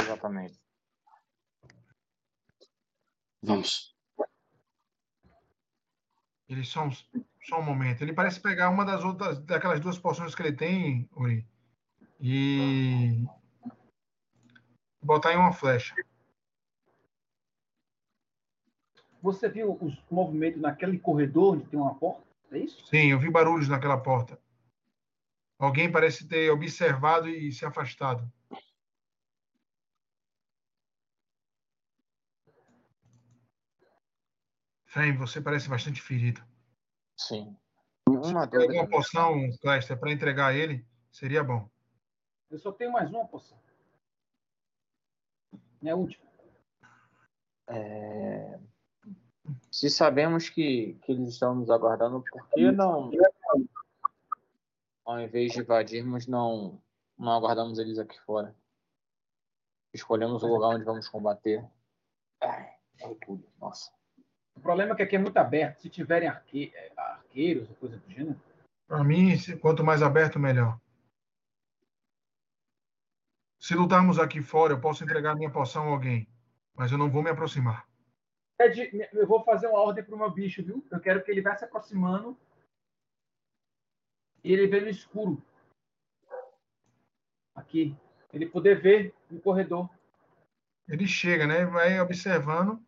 [0.00, 0.60] Exatamente.
[3.42, 3.95] Vamos.
[6.48, 6.90] Ele só um,
[7.42, 8.02] só um momento.
[8.02, 11.46] Ele parece pegar uma das outras, daquelas duas poções que ele tem, Uri,
[12.20, 13.24] e
[15.02, 15.94] botar em uma flecha.
[19.22, 22.22] Você viu os movimentos naquele corredor onde tem uma porta?
[22.52, 22.86] É isso?
[22.86, 24.38] Sim, eu vi barulhos naquela porta.
[25.58, 28.30] Alguém parece ter observado e se afastado.
[34.96, 36.42] Fen, você parece bastante ferido.
[37.18, 37.54] Sim.
[38.08, 40.86] Uma Tem alguma poção, Cléster, para entregar a ele?
[41.12, 41.68] Seria bom.
[42.50, 43.60] Eu só tenho mais uma poção.
[45.84, 46.24] É a última.
[47.68, 48.58] É,
[49.70, 53.10] Se sabemos que, que eles estão nos aguardando, por que não,
[55.04, 56.80] ao invés de invadirmos, não,
[57.18, 58.56] não aguardamos eles aqui fora?
[59.92, 61.68] Escolhemos o lugar onde vamos combater.
[62.40, 63.46] Ai, é tudo.
[63.58, 63.95] Nossa.
[64.56, 65.80] O problema é que aqui é muito aberto.
[65.80, 66.72] Se tiverem arque...
[66.74, 68.40] é, arqueiros ou coisa do gênero.
[68.88, 70.80] Para mim, quanto mais aberto, melhor.
[73.58, 76.28] Se lutarmos aqui fora, eu posso entregar minha poção a alguém,
[76.74, 77.86] mas eu não vou me aproximar.
[78.56, 80.86] Ted, eu vou fazer uma ordem para o meu bicho, viu?
[80.90, 82.38] Eu quero que ele vá se aproximando
[84.42, 85.42] e ele vê no escuro.
[87.54, 87.96] Aqui.
[88.32, 89.90] Ele poder ver no corredor.
[90.88, 91.66] Ele chega, né?
[91.66, 92.85] Vai observando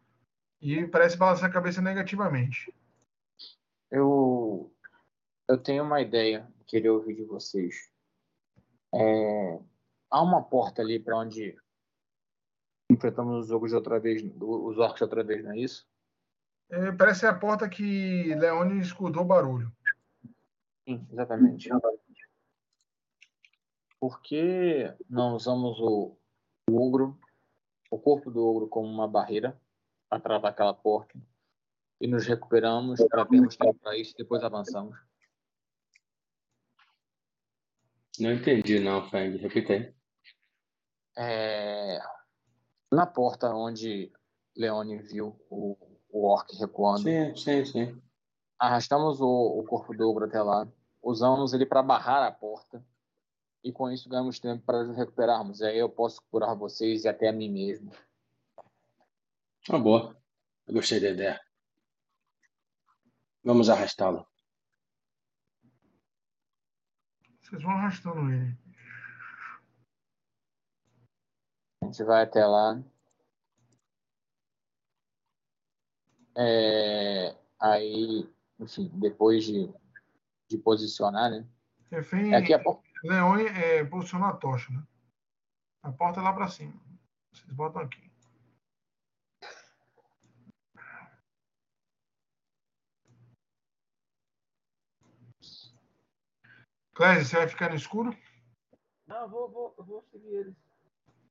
[0.60, 2.72] e parece balançar a cabeça negativamente.
[3.90, 4.72] Eu,
[5.48, 7.90] eu tenho uma ideia, queria ouvir de vocês.
[8.94, 9.60] É,
[10.10, 11.56] há uma porta ali para onde
[12.90, 15.86] enfrentamos os ogros outra vez, os orcs outra vez, não é isso?
[16.70, 19.72] É, parece a porta que Leone escutou barulho.
[20.86, 21.68] Sim, exatamente.
[24.00, 26.16] Por que não usamos o,
[26.70, 27.18] o ogro,
[27.90, 29.58] o corpo do ogro como uma barreira
[30.08, 31.18] para travar aquela porta
[32.00, 34.96] e nos recuperamos para termos tempo para isso e depois avançamos?
[38.18, 39.36] Não entendi, não, Fang.
[39.36, 39.94] Repita aí.
[41.16, 42.00] É,
[42.90, 44.12] na porta onde
[44.56, 45.76] Leone viu o,
[46.10, 48.02] o orc recuando, Sim, sim, sim.
[48.58, 50.66] arrastamos o, o corpo do ogro até lá,
[51.02, 52.84] usamos ele para barrar a porta
[53.62, 55.60] e com isso ganhamos tempo para nos recuperarmos.
[55.60, 57.90] E aí eu posso curar vocês e até a mim mesmo.
[59.68, 60.18] Uma boa.
[60.66, 61.40] Eu gostei da ideia.
[63.44, 64.26] Vamos arrastá-lo.
[67.40, 68.56] Vocês vão arrastando ele.
[71.82, 72.82] A gente vai até lá.
[76.36, 78.26] É, aí,
[78.58, 79.70] enfim, depois de,
[80.48, 81.46] de posicionar, né?
[81.90, 82.88] Refém, É aqui a porta.
[83.04, 84.82] Leone é, posiciona a tocha, né?
[85.82, 86.72] A porta é lá para cima.
[87.32, 88.07] Vocês botam aqui.
[96.98, 98.18] Clésia, você vai ficar no escuro?
[99.06, 100.56] Não, vou, vou, vou seguir eles.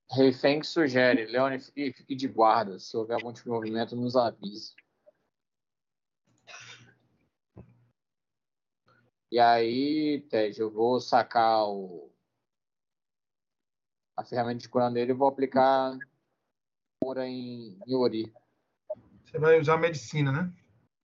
[0.10, 2.80] Refém sugere, Leone, fique, fique de guarda.
[2.80, 4.74] Se houver algum tipo de movimento, nos avise.
[9.30, 12.10] E aí, Ted, eu vou sacar o...
[14.16, 15.98] a ferramenta de curandeiro e vou aplicar
[17.04, 18.34] cura em, em Ori.
[19.26, 20.54] Você vai usar medicina, né?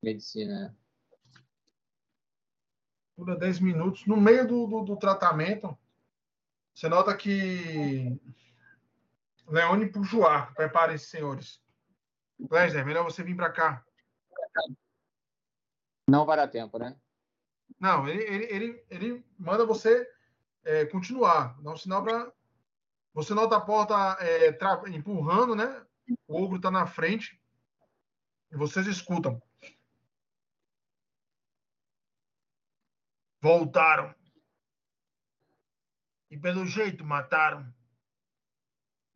[0.01, 0.69] Medicina.
[0.69, 0.82] né?
[3.23, 4.05] Dura 10 minutos.
[4.05, 5.77] No meio do, do, do tratamento,
[6.73, 8.19] você nota que
[9.47, 9.91] Leone
[10.25, 10.55] arco.
[10.55, 11.61] Preparem-se, senhores.
[12.51, 13.85] Lesnar, melhor você vir para cá.
[16.09, 16.97] Não vai dar tempo, né?
[17.79, 20.09] Não, ele, ele, ele, ele manda você
[20.63, 21.59] é, continuar.
[21.61, 22.31] Dá um sinal para.
[23.13, 25.85] Você nota a porta é, tra- empurrando, né?
[26.27, 27.39] O ogro está na frente.
[28.51, 29.41] E vocês escutam.
[33.43, 34.15] Voltaram.
[36.31, 37.75] E pelo jeito mataram.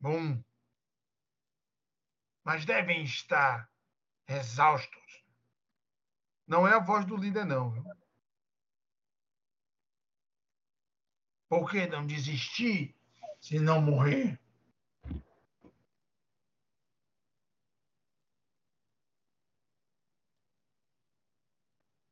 [0.01, 0.43] Bom.
[2.43, 3.71] Mas devem estar
[4.27, 5.23] exaustos.
[6.45, 7.73] Não é a voz do líder, não.
[11.47, 12.93] Por que não desistir
[13.39, 14.37] se não morrer?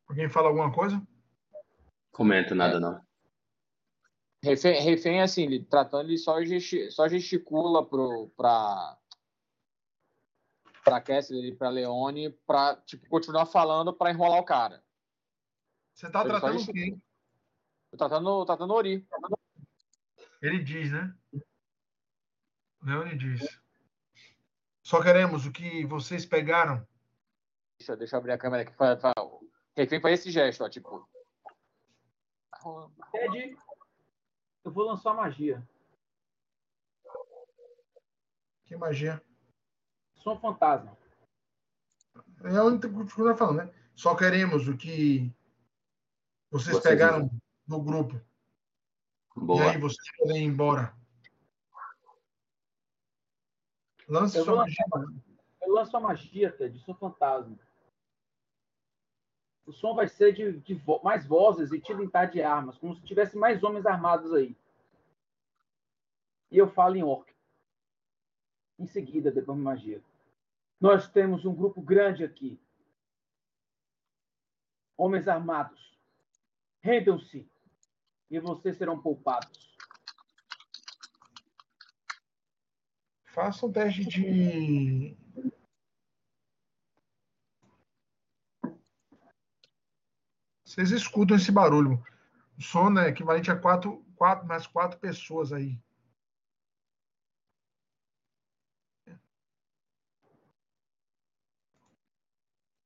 [0.07, 1.05] Alguém fala alguma coisa?
[2.15, 3.05] Comento nada, não.
[4.41, 8.97] Refém, refém assim, ele, tratando, ele só, gesti- só gesticula pro, pra,
[10.81, 14.81] pra Kessler e pra Leone pra, tipo, continuar falando pra enrolar o cara.
[15.93, 16.97] Você Ele só tratando quê?
[17.91, 19.05] Tô tratando, tratando Ori.
[20.41, 21.13] Ele diz, né?
[22.81, 23.59] Leone diz.
[24.83, 26.87] Só queremos o que vocês pegaram.
[27.77, 28.71] Deixa, deixa eu abrir a câmera aqui.
[28.73, 31.09] Fa- O refém faz esse gesto, ó, tipo.
[33.11, 33.57] Ted,
[34.63, 35.67] eu vou lançar magia.
[38.65, 39.21] Que magia.
[40.15, 40.97] Som fantasma.
[42.43, 43.73] É coisa que eu tô falando, né?
[43.93, 45.31] Só queremos o que
[46.49, 47.29] vocês Vocês pegaram
[47.67, 48.19] do grupo.
[49.37, 49.71] E Boa.
[49.71, 50.95] aí vocês podem ir embora.
[54.07, 54.85] Lance Eu sua magia.
[55.61, 57.59] Eu lanço a magia, Ted, som fantasma.
[59.65, 63.01] O som vai ser de, de vo- mais vozes e tilintar de armas, como se
[63.03, 64.55] tivesse mais homens armados aí.
[66.51, 67.33] E eu falo em orc.
[68.77, 70.03] Em seguida, depois de magia.
[70.79, 72.59] Nós temos um grupo grande aqui.
[74.97, 75.97] Homens armados.
[76.81, 77.47] Rendam-se.
[78.29, 79.75] E vocês serão poupados.
[83.25, 85.17] Faça um teste de.
[90.75, 92.03] Vocês escutam esse barulho.
[92.57, 95.79] O som é equivalente a quatro, quatro mais quatro pessoas aí.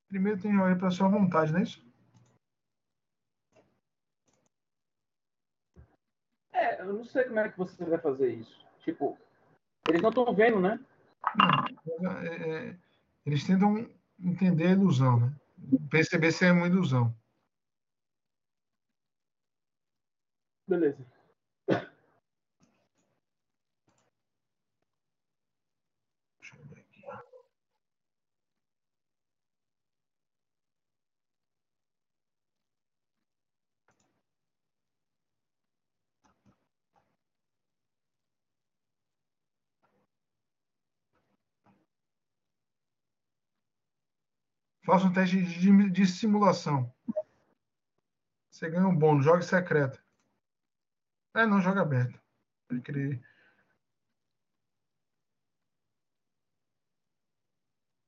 [0.07, 1.83] Primeiro tem olho para sua vontade, não é isso?
[6.53, 8.67] É, eu não sei como é que você vai fazer isso.
[8.81, 9.17] Tipo,
[9.87, 10.79] eles não estão vendo, né?
[11.99, 12.79] Não, é, é,
[13.25, 15.35] eles tentam entender a ilusão, né?
[15.89, 17.17] Perceber se é uma ilusão.
[20.69, 21.03] Beleza.
[26.39, 27.01] Deixa eu ver aqui.
[44.85, 46.93] Faça um teste de, de simulação.
[48.51, 49.25] Você ganha um bônus.
[49.25, 49.99] Jogue secreto.
[51.35, 52.19] É, não, joga aberto.
[52.67, 53.21] Pode crer.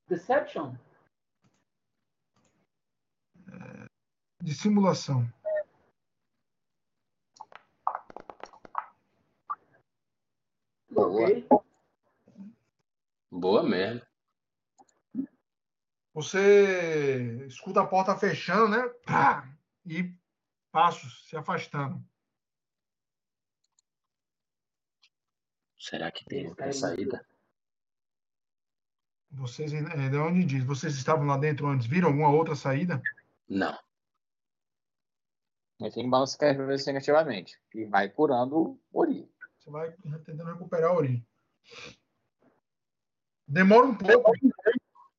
[0.08, 0.75] Deception?
[4.41, 5.32] De simulação.
[10.90, 11.24] Boa.
[11.24, 11.48] Ok.
[13.32, 14.06] Boa mesmo.
[16.14, 18.90] Você escuta a porta fechando, né?
[19.06, 19.48] Pá!
[19.85, 20.14] E
[20.72, 22.03] passos se afastando.
[25.82, 27.26] Será que tem outra saída?
[29.32, 30.64] Vocês, é, de onde diz?
[30.64, 31.88] Vocês estavam lá dentro antes?
[31.88, 33.01] Viram alguma outra saída?
[33.50, 33.76] Não.
[35.80, 37.60] Refém balança a cabeça negativamente.
[37.74, 39.27] E vai curando Ori.
[39.58, 39.92] Você vai
[40.24, 41.26] tentando recuperar a Ori.
[43.48, 44.32] Demora um pouco,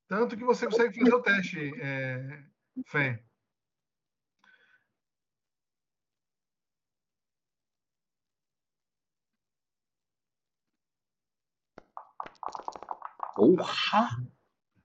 [0.06, 2.44] tanto que você consegue fazer o teste, é,
[2.86, 3.20] Fé.
[13.34, 14.08] Porra!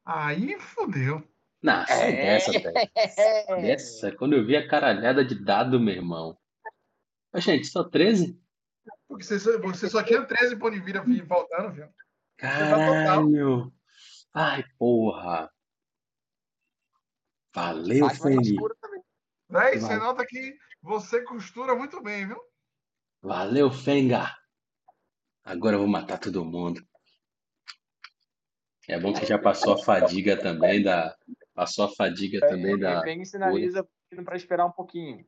[0.05, 1.27] Aí fodeu.
[1.61, 2.15] Não, sai É.
[2.15, 2.73] dessa, velho.
[3.61, 6.37] Dessa, quando eu vi a caralhada de dado, meu irmão.
[7.33, 8.39] Ô, gente, só 13?
[9.07, 11.87] Porque você só, você só tinha 13 pontos de vida vi- voltando, viu?
[12.37, 13.73] Caralho!
[14.33, 15.51] Ai, porra!
[17.53, 19.01] Valeu, escura também.
[19.49, 22.39] Véi, você nota que você costura muito bem, viu?
[23.21, 24.37] Valeu, Fenga.
[25.43, 26.85] Agora eu vou matar todo mundo.
[28.87, 31.17] É bom que já passou a fadiga também da.
[31.53, 33.01] Passou a fadiga também da.
[33.01, 35.25] O Feng sinaliza pedindo pra esperar um pouquinho.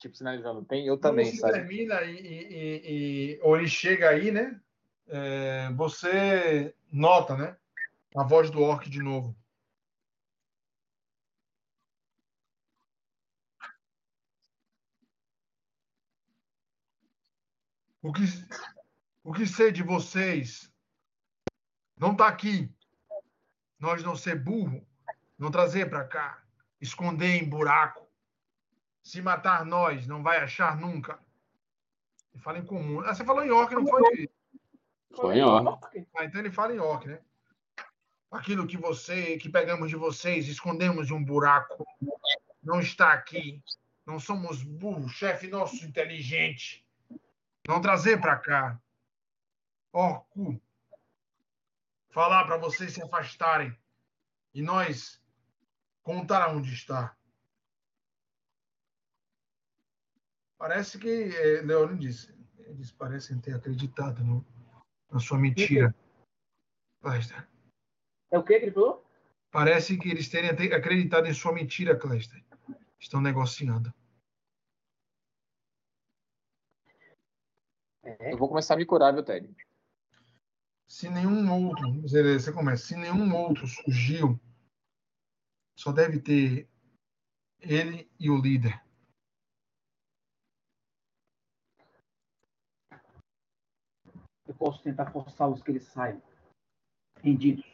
[0.00, 0.64] Tipo, sinalizando.
[0.64, 1.52] Tem eu também, Quando você sabe?
[1.52, 4.60] termina e, e, e, e- ou ele chega aí, né?
[5.06, 7.56] É, você nota, né?
[8.16, 9.36] A voz do orc de novo.
[18.02, 18.22] O que,
[19.22, 20.71] o que sei de vocês
[22.02, 22.68] não tá aqui.
[23.78, 24.84] Nós não ser burro,
[25.38, 26.42] não trazer para cá,
[26.80, 28.04] esconder em buraco.
[29.04, 31.20] Se matar nós, não vai achar nunca.
[32.34, 33.00] Ele fala em comum.
[33.02, 34.28] Ah, você falou em orc, não foi?
[35.14, 36.06] Foi em ordem.
[36.16, 37.20] Ah, então ele fala em orc, né?
[38.32, 41.86] Aquilo que você, que pegamos de vocês, escondemos em um buraco,
[42.60, 43.62] não está aqui.
[44.04, 46.84] Não somos burros, chefe nosso inteligente.
[47.68, 48.80] Não trazer para cá.
[49.92, 50.60] Orco.
[52.12, 53.74] Falar para vocês se afastarem
[54.52, 55.18] e nós
[56.02, 57.16] contar onde está.
[60.58, 64.46] Parece que é, Leone disse, eles parecem ter acreditado no,
[65.10, 65.94] na sua mentira.
[67.00, 67.48] Clester.
[68.30, 69.04] É o que ele falou?
[69.50, 72.44] Parece que eles terem acreditado em sua mentira, Clester.
[73.00, 73.92] Estão negociando.
[78.04, 78.34] É.
[78.34, 79.48] Eu vou começar a me curar, viu, Ted?
[80.92, 84.38] Se nenhum outro, você começa, se nenhum outro surgiu,
[85.74, 86.68] só deve ter
[87.58, 88.78] ele e o líder.
[94.46, 96.20] Eu posso tentar forçá-los que eles saiam
[97.22, 97.64] rendidos.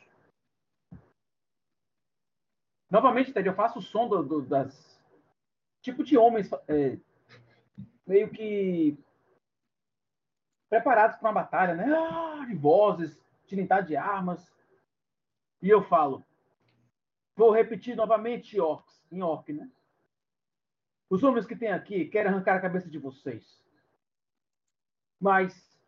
[2.89, 5.03] Novamente, Ted, eu faço o som do, do- das
[5.83, 6.97] tipo de homens é,
[8.07, 8.97] meio que
[10.69, 11.85] preparados para uma batalha, né?
[11.93, 14.53] Ah, de vozes, tilintar de armas.
[15.63, 16.25] E eu falo,
[17.35, 19.71] vou repetir novamente orcs, em orc, né?
[21.11, 23.65] Os homens que tem aqui querem arrancar a cabeça de vocês.
[25.19, 25.81] Mas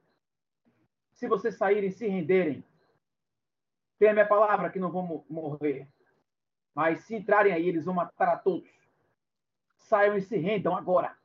[1.13, 2.65] se vocês saírem e se renderem,
[3.99, 5.87] tenha minha palavra que não vão mo- morrer.
[6.75, 8.71] Mas se entrarem aí, eles vão matar a todos.
[9.77, 11.20] Saiam e se rendam agora.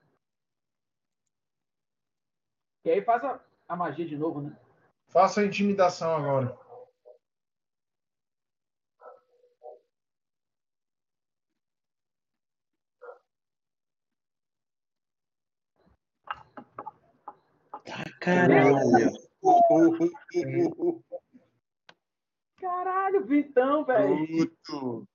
[2.85, 4.55] E aí faz a, a magia de novo, né?
[5.07, 6.55] Faça a intimidação agora.
[18.19, 19.11] Caralho.
[22.59, 24.27] Caralho, Vitão, velho.
[24.27, 25.07] Puto.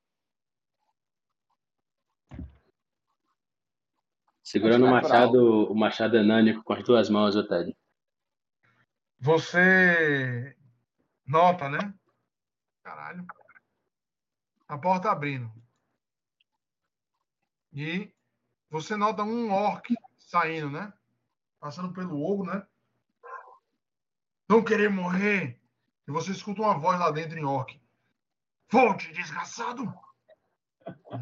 [4.51, 7.73] Segurando o machado, o machado enânico com as duas mãos, Ted.
[9.21, 10.57] Você
[11.25, 11.95] nota, né?
[12.83, 13.25] Caralho.
[14.67, 15.53] A porta abrindo.
[17.73, 18.13] E
[18.69, 20.93] você nota um orc saindo, né?
[21.61, 22.67] Passando pelo ogro, né?
[24.49, 25.63] Não querer morrer.
[26.09, 27.81] E você escuta uma voz lá dentro em orc.
[28.69, 29.85] Volte, desgraçado!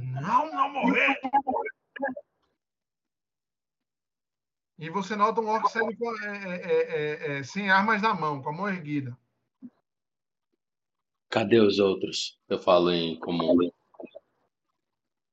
[0.01, 1.21] Não, não morrer!
[4.79, 8.41] E você nota um orc saindo com, é, é, é, é, sem armas na mão,
[8.41, 9.19] com a mão erguida.
[11.29, 12.39] Cadê os outros?
[12.49, 13.57] Eu falo em comum.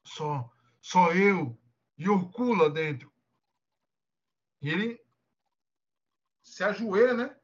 [0.04, 0.52] Só,
[0.82, 1.56] só eu
[1.98, 3.12] e Orcu lá dentro.
[4.62, 5.06] E ele
[6.42, 7.38] se ajoelha, né?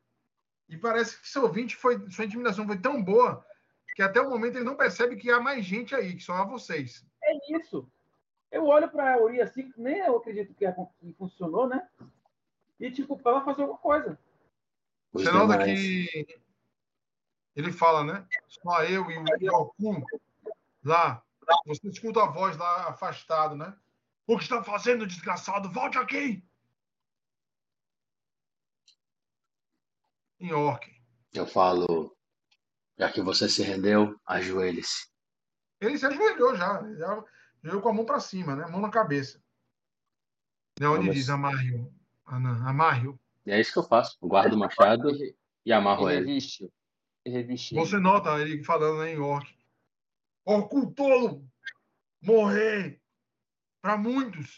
[0.68, 3.46] E parece que seu ouvinte foi, sua intimidação foi tão boa
[3.96, 6.46] que até o momento ele não percebe que há mais gente aí, que só há
[6.46, 7.06] vocês.
[7.24, 7.92] É isso.
[8.52, 10.66] Eu olho pra Uri assim, nem eu acredito que,
[11.00, 11.90] que funcionou, né?
[12.80, 14.20] E, tipo, pra ela fazer alguma coisa.
[15.14, 15.80] Os Você nota demais.
[15.80, 16.42] que
[17.56, 18.28] ele fala, né?
[18.48, 20.04] Só eu e o Orcu
[20.84, 21.24] lá.
[21.66, 23.76] Você escuta a voz lá afastado, né?
[24.28, 25.72] O que está fazendo, desgraçado?
[25.72, 26.44] Volte aqui!
[30.40, 30.90] Em orc.
[31.34, 32.16] Eu falo,
[32.98, 35.10] já que você se rendeu, ajoelhe-se.
[35.80, 37.24] Ele se ajoelhou já, já
[37.64, 38.64] ajoelhou com a mão para cima, né?
[38.64, 39.42] A mão na cabeça.
[40.80, 41.16] Leone Vamos.
[41.16, 41.94] diz, amarre-o.
[42.26, 43.20] Anan, amarre-o.
[43.46, 44.18] E é isso que eu faço.
[44.22, 46.20] Guardo o machado E, e amarro ele.
[46.26, 46.72] reviste.
[47.26, 47.80] Revistinha.
[47.84, 49.48] Você nota ele falando né, em orc.
[50.46, 51.46] Ocultolo!
[52.22, 53.00] Morrer!
[53.82, 54.58] Para muitos.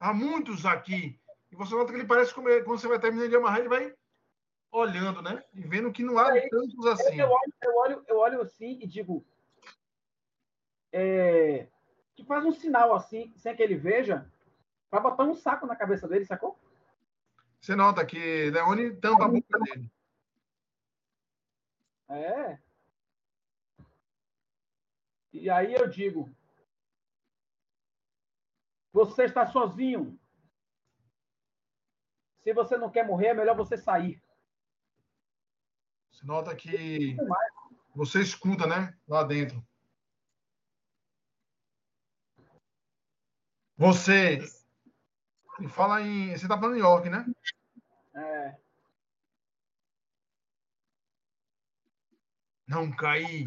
[0.00, 1.20] Há muitos aqui.
[1.50, 3.94] E você nota que ele parece como quando você vai terminar de amarrar, ele vai
[4.70, 5.42] olhando, né?
[5.54, 7.20] E vendo que não há Aí, tantos assim.
[7.20, 9.24] Eu olho, eu olho, eu olho assim e digo.
[10.92, 11.68] É,
[12.18, 14.28] que faz um sinal assim, sem que ele veja,
[14.90, 16.58] para botar um saco na cabeça dele, sacou?
[17.60, 19.88] Você nota que Leone tampa a boca dele.
[22.08, 22.58] É.
[25.32, 26.28] E aí eu digo:
[28.92, 30.18] Você está sozinho.
[32.42, 34.20] Se você não quer morrer, é melhor você sair.
[36.10, 37.16] Você nota que
[37.94, 38.98] você escuta, né?
[39.06, 39.64] Lá dentro.
[43.78, 44.40] Você.
[45.70, 46.36] Fala em.
[46.36, 47.24] Você tá falando em York, né?
[48.14, 48.58] É,
[52.68, 53.46] Não cair.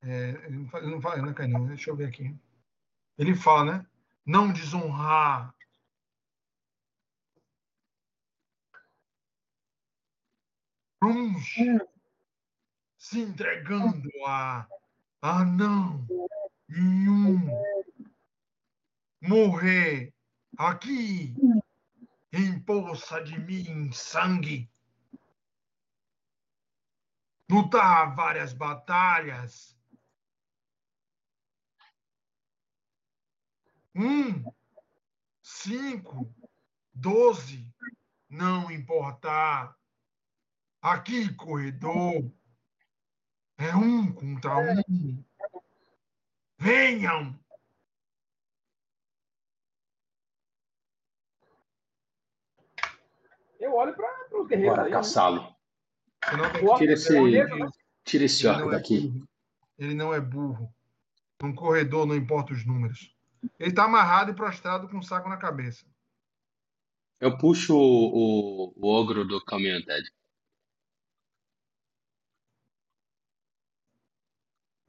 [0.00, 1.66] É, ele não fala, ele não fala, ele não cai, não.
[1.66, 2.34] Deixa eu ver aqui.
[3.18, 3.86] Ele fala, né?
[4.24, 5.54] Não desonrar.
[11.02, 11.56] Uns
[12.96, 14.68] se entregando a,
[15.22, 16.04] a não.
[16.68, 17.48] Nenhum.
[19.20, 20.12] Morrer
[20.58, 21.34] aqui.
[22.32, 24.68] Em poça de mim sangue.
[27.48, 29.78] Lutar várias batalhas.
[33.94, 34.42] Um
[35.40, 36.34] cinco
[36.92, 37.72] doze.
[38.28, 39.78] Não importar
[40.80, 42.32] aqui corredor
[43.58, 45.24] é um contra um
[46.58, 47.38] venham
[53.58, 54.96] eu olho para os guerreiros Bora né?
[54.96, 55.56] caçá-lo.
[56.62, 57.14] O Tira esse,
[58.04, 59.08] tira esse é daqui.
[59.08, 59.28] burro.
[59.78, 60.72] Ele não é burro.
[61.42, 63.14] Um corredor não importa os números.
[63.58, 65.84] Ele está amarrado e prostrado com um saco na cabeça.
[67.18, 70.08] Eu puxo o, o, o ogro do caminhão, Ted.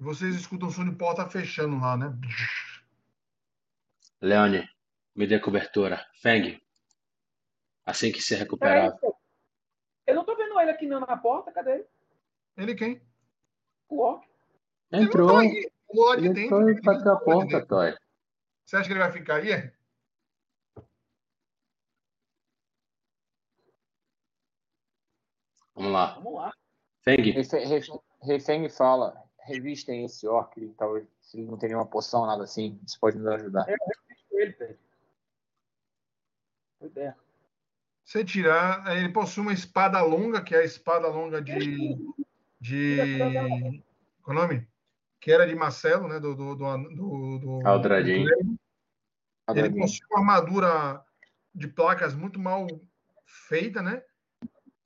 [0.03, 2.07] Vocês escutam o som de porta fechando lá, né?
[4.21, 4.69] Leone,
[5.15, 6.05] me dê cobertura.
[6.21, 6.61] Feng,
[7.85, 8.97] assim que se recuperar.
[8.99, 9.15] pô.
[10.05, 11.85] eu não tô vendo ele aqui não na porta, cadê ele?
[12.57, 13.01] Ele quem?
[13.87, 14.27] O orc.
[14.91, 16.69] Entrou, Ele lá de ele dentro.
[16.69, 17.65] ele bateu a porta.
[17.65, 17.95] Toy.
[18.65, 19.51] Você acha que ele vai ficar aí?
[19.53, 19.73] é?
[25.75, 26.13] Vamos lá.
[26.15, 26.53] Vamos lá.
[27.03, 31.85] Feng, Refe- Refe- Refeng fala, revistem esse orc, ele talvez, se ele não tem nenhuma
[31.85, 33.65] poção, nada assim, isso pode nos ajudar.
[34.31, 34.77] Ele, Pedro.
[36.79, 37.17] Boa ideia.
[38.03, 41.97] Você tirar, ele possui uma espada longa, que é a espada longa de.
[42.59, 43.17] de
[44.21, 44.67] qual é o nome?
[45.19, 46.19] Que era de Marcelo, né?
[46.19, 46.35] Do.
[46.35, 48.29] do, do, do, do Aldradinho.
[49.49, 51.05] Ele possui uma armadura
[51.55, 52.67] de placas muito mal
[53.25, 54.03] feita, né?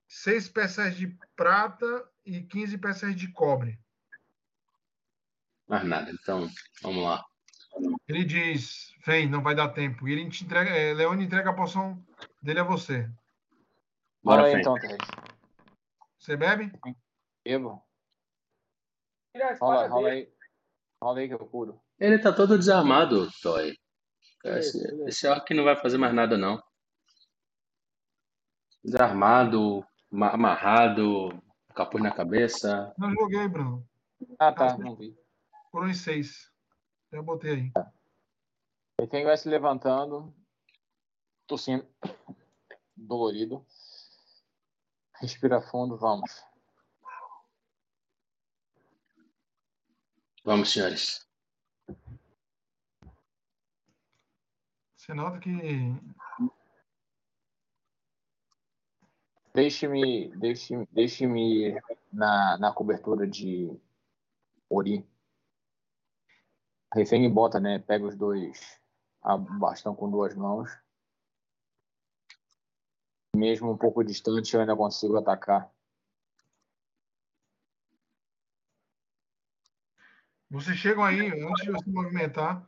[0.06, 3.78] Seis peças de prata e 15 peças de cobre.
[5.68, 6.10] Mais nada.
[6.10, 6.48] Então,
[6.82, 7.24] vamos lá.
[8.08, 10.08] Ele diz, vem, não vai dar tempo.
[10.08, 12.02] E ele te entrega, é, Leone entrega a poção
[12.42, 13.08] dele a você.
[14.22, 14.96] Bora, Fala aí então, Ted.
[16.18, 16.72] Você bebe?
[17.44, 17.82] Bebo.
[19.60, 20.32] Rola, rola aí.
[21.00, 21.80] Rola aí que eu curo.
[22.00, 23.78] Ele tá todo desarmado, Toy.
[24.44, 26.62] Esse, esse orc não vai fazer mais nada, não.
[28.82, 31.28] Desarmado, ma- amarrado,
[31.74, 32.92] capuz na cabeça.
[32.96, 33.86] Não joguei, Bruno.
[34.38, 35.16] Ah, tá, não vi.
[35.70, 36.52] Foram em seis.
[37.10, 37.72] Eu botei aí.
[39.00, 40.34] Refeng vai se levantando,
[41.46, 41.86] tossindo,
[42.96, 43.64] dolorido.
[45.20, 46.44] Respira fundo, vamos.
[50.44, 51.28] Vamos, senhores.
[54.96, 55.50] Você nota que
[59.54, 61.82] Deixe-me deixe, deixe-me ir
[62.12, 63.76] na, na cobertura de
[64.70, 65.04] Ori.
[66.94, 67.78] Refém bota, né?
[67.78, 68.80] Pega os dois
[69.22, 70.70] a bastão com duas mãos.
[73.36, 75.70] Mesmo um pouco distante, eu ainda consigo atacar.
[80.50, 82.66] vocês chegam aí, antes de você movimentar,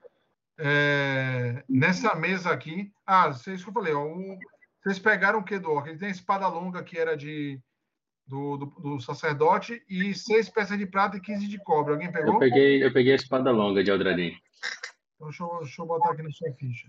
[0.59, 2.93] é, nessa mesa aqui.
[3.07, 4.39] Ah, vocês que eu falei, ó, o-
[4.83, 5.79] vocês pegaram o que do?
[5.87, 7.59] Ele tem a espada longa que era de
[8.31, 11.95] do, do, do sacerdote e seis peças de prata e 15 de cobre.
[11.95, 12.35] Alguém pegou?
[12.35, 14.39] Eu peguei, eu peguei a espada longa de Aldradin.
[15.17, 16.89] Então, deixa, eu, deixa eu botar aqui na sua ficha.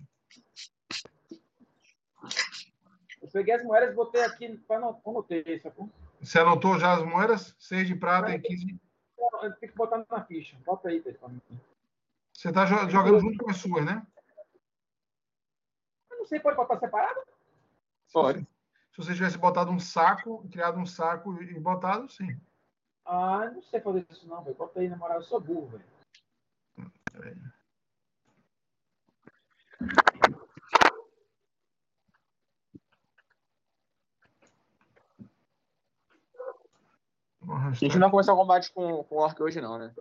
[3.24, 5.90] Eu peguei as moedas e botei aqui para não anotei, sacou?
[6.22, 7.56] Você anotou já as moedas?
[7.58, 8.80] 6 de prata e 15 de...
[9.42, 10.56] Eu tenho que botar na ficha.
[10.64, 11.42] Bota aí, mim.
[12.34, 14.06] Você está jogando junto com as suas, né?
[16.12, 17.20] Eu não sei, pode botar separado?
[18.14, 18.48] Pode.
[18.92, 22.38] Se você tivesse botado um saco, criado um saco e botado, sim.
[23.06, 24.56] Ah, não sei fazer isso não, velho.
[24.56, 25.84] Bota aí, na moral, eu sou burro, velho.
[37.48, 39.94] A gente não vai começar o combate com, com o Orc hoje, não, né?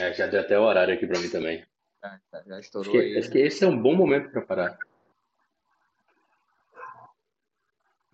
[0.00, 1.64] É, já deu até o horário aqui pra mim também.
[2.02, 3.18] Já, já- já Acho estourou que, aí.
[3.18, 4.78] acho que esse é um bom momento pra parar.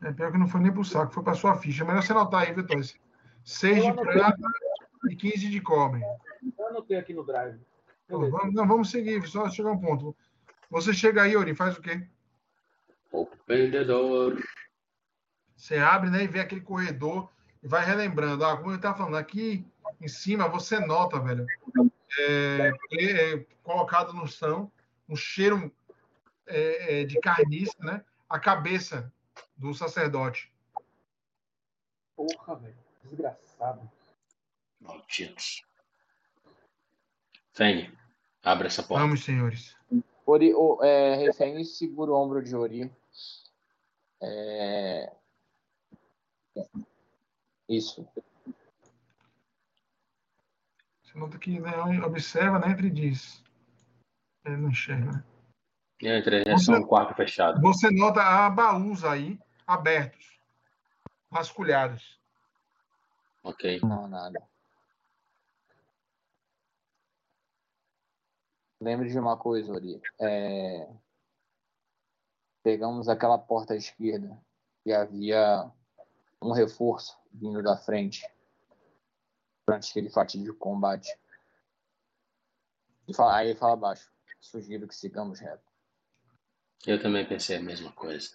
[0.03, 1.85] É pior que não foi nem pro saco, foi pra sua ficha.
[1.85, 2.81] Melhor você anotar aí, Vitor.
[3.45, 4.39] 6 Eu de prata
[5.09, 6.01] e 15 de cobre.
[6.59, 7.59] Eu anotei aqui no drive.
[8.09, 8.37] Pô, Beleza.
[8.37, 10.17] vamos, não, vamos seguir, só chegar um ponto.
[10.71, 12.07] Você chega aí, Ori, faz o quê?
[13.13, 14.39] Open the door.
[15.57, 17.31] Você abre né, e vê aquele corredor
[17.63, 18.45] e vai relembrando.
[18.45, 19.67] Ah, como eu estava falando, aqui
[20.01, 21.47] em cima você nota, velho,
[22.19, 24.71] é, é, colocado no chão,
[25.09, 25.71] um cheiro
[26.47, 28.03] é, é, de carniça, né?
[28.29, 29.13] A cabeça
[29.57, 30.53] do sacerdote.
[32.17, 32.79] Porra, velho.
[33.05, 33.91] Desgraçado.
[34.81, 35.65] Malditos.
[37.53, 37.93] Feng,
[38.43, 39.05] abre essa porta.
[39.05, 39.77] Vamos, senhores.
[40.27, 42.91] Ori, o, é, refém segura o ombro de Ori.
[44.23, 45.13] É...
[47.69, 48.07] Isso.
[51.03, 53.43] Você nota que né, observa, né, e diz.
[54.45, 55.25] Ele não enxerga, né?
[56.03, 57.61] Entra direção ao quarto fechado.
[57.61, 60.41] Você nota há baús aí abertos,
[61.31, 62.19] vasculhados.
[63.43, 63.81] Ok.
[63.83, 64.43] Não, nada.
[68.81, 70.01] Lembre de uma coisa, Ori.
[70.19, 70.89] É...
[72.63, 74.39] Pegamos aquela porta à esquerda
[74.87, 75.71] e havia
[76.41, 78.27] um reforço vindo da frente
[79.67, 81.15] durante aquele fatídico combate.
[83.07, 84.11] E fala- aí ele fala abaixo.
[84.41, 85.70] Sugiro que sigamos reto.
[86.87, 88.31] Eu também pensei a mesma coisa.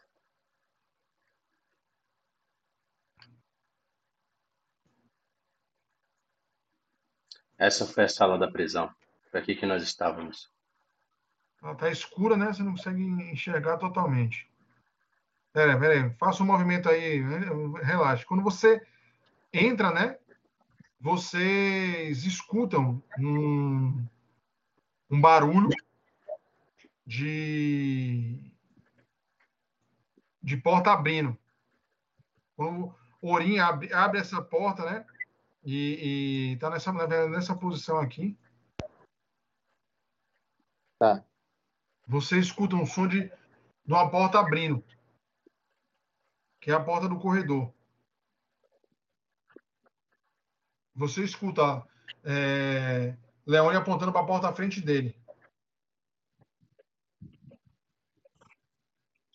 [7.57, 8.93] Essa foi a sala da prisão.
[9.31, 10.51] Foi aqui que nós estávamos.
[11.61, 12.47] Ela está escura, né?
[12.47, 14.47] Você não consegue enxergar totalmente.
[15.51, 16.13] Pera, pera aí.
[16.15, 17.21] Faça um movimento aí.
[17.81, 18.25] Relaxe.
[18.25, 18.85] Quando você
[19.51, 20.19] entra, né?
[20.99, 24.05] Vocês escutam um,
[25.09, 25.69] um barulho
[27.05, 28.51] de,
[30.41, 31.37] de porta abrindo.
[32.55, 35.05] Quando o Orim abre, abre essa porta, né?
[35.63, 36.91] E, e tá nessa,
[37.27, 38.37] nessa posição aqui.
[40.99, 41.23] Tá.
[42.07, 44.83] Você escuta um som de, de uma porta abrindo,
[46.61, 47.73] que é a porta do corredor.
[50.95, 51.85] Você escuta
[52.23, 55.15] é, Leone apontando para a porta à frente dele.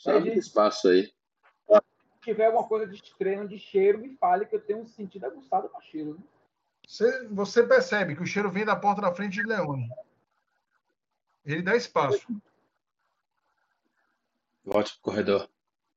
[0.07, 1.12] Abre espaço aí.
[1.69, 5.25] Se tiver alguma coisa de estranho de cheiro, me fale que eu tenho um sentido
[5.27, 6.15] aguçado para cheiro.
[6.15, 6.25] né?
[6.87, 9.89] Você, você percebe que o cheiro vem da porta da frente de Leone.
[11.45, 12.27] Ele dá espaço.
[14.65, 15.49] Volte pro corredor.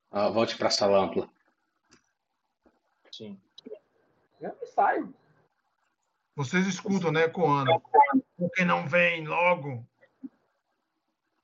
[0.09, 1.29] Ah, volte pra sala ampla.
[3.11, 3.39] Sim.
[4.39, 5.13] Eu me saio.
[6.35, 7.79] Vocês escutam, né, Coana?
[8.37, 9.85] Por que não vem logo?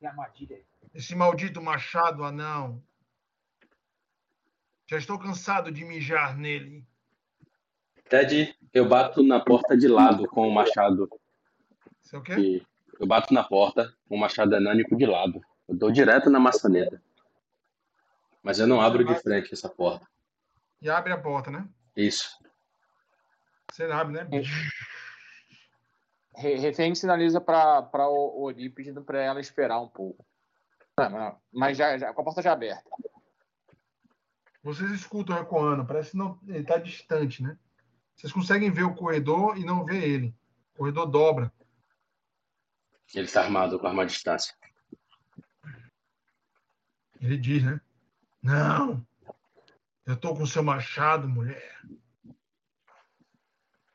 [0.03, 0.63] A armadilha.
[0.93, 2.81] Esse maldito machado anão.
[4.87, 6.85] Já estou cansado de mijar nele.
[8.09, 11.07] Ted, eu bato na porta de lado com o machado.
[12.01, 12.35] Você é o quê?
[12.35, 12.67] que-
[12.99, 15.39] Eu bato na porta com o machado anânico de lado.
[15.67, 17.01] Eu dou direto na maçaneta.
[18.43, 20.05] Mas eu não abro de frente essa porta.
[20.81, 21.67] E abre a porta, né?
[21.95, 22.37] Isso.
[23.71, 24.27] Você abre, né?
[26.35, 30.25] Re- Refém sinaliza para o Ori pedindo para ela esperar um pouco.
[31.51, 32.89] Mas já, já com a porta já aberta.
[34.61, 37.57] Vocês escutam ecoando, parece que não, ele está distante, né?
[38.15, 40.35] Vocês conseguem ver o corredor e não ver ele.
[40.73, 41.53] O corredor dobra.
[43.13, 44.53] Ele está armado com arma à distância.
[47.21, 47.79] Ele diz, né?
[48.41, 49.05] Não!
[50.05, 51.81] Eu tô com seu machado, mulher.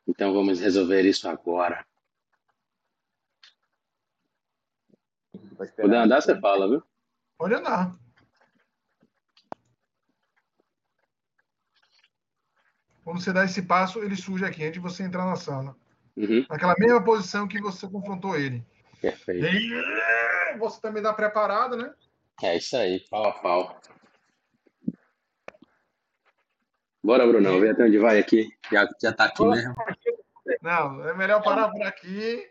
[0.07, 1.87] Então vamos resolver isso agora.
[5.77, 6.83] Poder andar, você fala, viu?
[7.37, 7.97] Pode andar.
[13.05, 15.77] Quando você dá esse passo, ele surge aqui, antes de você entrar na sala.
[16.17, 18.65] Uhum, Naquela mesma posição que você confrontou ele.
[19.01, 19.45] perfeito.
[19.45, 21.93] E você também dá preparado, né?
[22.43, 23.81] É isso aí, pau a pau.
[27.03, 28.49] Bora, Brunão, vê até onde vai aqui.
[28.73, 29.75] Já, já tá aqui mesmo.
[30.63, 32.49] Não, é melhor parar por aqui,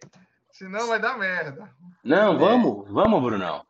[0.52, 1.74] senão vai dar merda.
[2.04, 3.66] Não, vamos, vamos, Brunão.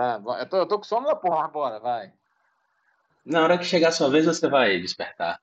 [0.00, 2.10] Tá, eu, tô, eu tô com sono da porra, bora, vai.
[3.22, 5.38] Na hora que chegar a sua vez, você vai despertar.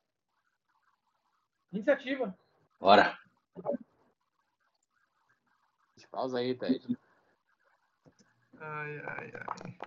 [1.72, 2.36] Iniciativa.
[2.80, 3.16] Bora.
[6.10, 6.98] Pausa aí, Ted.
[8.60, 9.78] Ai, ai, ai.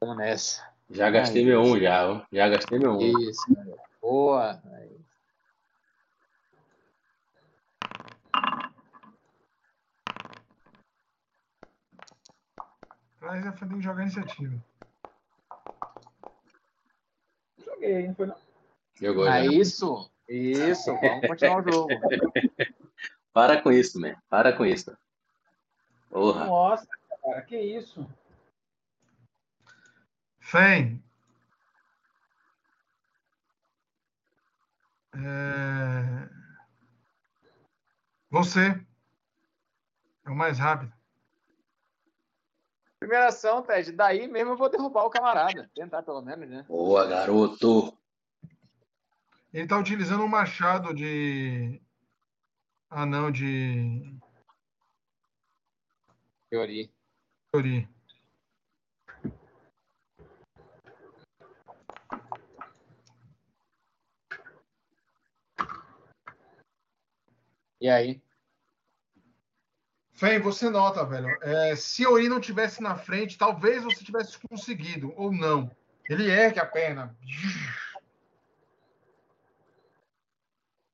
[0.00, 0.72] Vamos nessa.
[0.88, 2.24] Já gastei Ai, meu um, já.
[2.30, 3.00] Já gastei meu um.
[3.00, 3.76] Isso, meu.
[4.00, 4.62] boa.
[4.72, 5.03] Aí.
[13.24, 14.64] Mas já tem que jogar iniciativa.
[17.58, 18.36] Joguei, não foi não.
[18.94, 19.32] Jogou já.
[19.32, 21.88] Ah, isso, isso, vamos continuar o jogo.
[23.32, 24.14] Para com isso, man.
[24.28, 24.96] Para com isso.
[26.10, 26.44] Porra.
[26.44, 26.86] Nossa,
[27.22, 28.06] cara, que isso?
[30.38, 31.02] Fen.
[35.14, 36.28] É...
[38.30, 38.86] Você
[40.26, 40.92] é o mais rápido.
[43.04, 45.70] Primeira ação, Ted, daí mesmo eu vou derrubar o camarada.
[45.74, 46.64] Tentar pelo menos, né?
[46.66, 47.92] Boa, garoto.
[49.52, 51.82] Ele está utilizando um machado de.
[52.88, 54.18] Ah, não, de.
[56.48, 56.88] Teoria.
[57.54, 57.86] Ori.
[67.82, 68.23] E aí?
[70.14, 71.28] Fen, você nota, velho.
[71.42, 75.70] é, se Ori não tivesse na frente, talvez você tivesse conseguido, ou não.
[76.08, 77.16] Ele ergue a perna.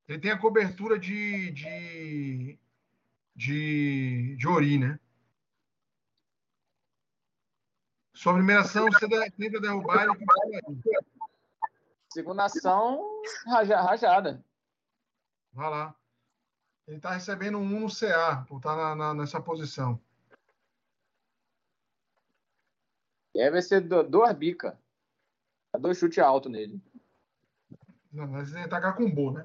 [0.08, 1.50] Ele tem a cobertura de.
[1.52, 2.58] de.
[3.36, 4.98] de, de Ori, né?
[8.14, 10.80] Sua primeira ação, você tenta derrubar ele.
[12.12, 14.44] Segunda ação, raja- rajada.
[15.52, 15.94] Vai lá.
[16.90, 19.96] Ele está recebendo um 1 no CA, por estar na- na- nessa posição.
[23.32, 24.74] E aí vai ser do- duas bicas.
[25.78, 26.82] Dois chutes altos nele.
[28.12, 29.44] Não, mas ele atacar com boa, né?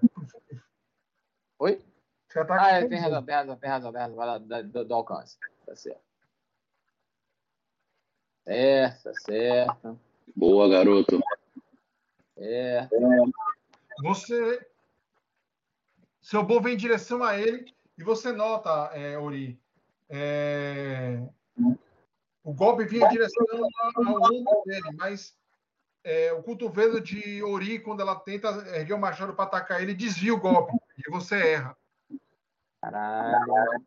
[1.60, 1.86] Oi?
[2.28, 4.16] Você ataca Ah, é, tem razão, tem razão, tem razão, tem razão.
[4.18, 5.38] Vai lá, do, do alcance.
[5.68, 6.02] Tá certo.
[8.44, 10.00] Certo, tá certo.
[10.36, 11.22] Boa, garoto.
[12.38, 12.90] É.
[14.02, 14.68] Você.
[16.26, 19.62] Seu bow vem em direção a ele e você nota, é, Ori.
[20.10, 21.22] é,
[22.44, 25.38] O golpe vinha em direção ao ao ombro dele, mas
[26.04, 30.34] é, o cotovelo de Ori, quando ela tenta erguer o machado para atacar ele, desvia
[30.34, 31.78] o golpe e você erra.
[32.82, 33.86] Caralho.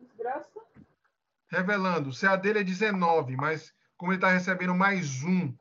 [0.00, 0.60] Desgraça.
[1.48, 5.54] Revelando, o CA dele é 19, mas como ele está recebendo mais um,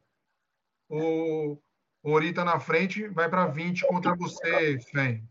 [0.87, 1.57] o
[2.03, 5.25] Ori está na frente, vai para 20 contra você, Fen.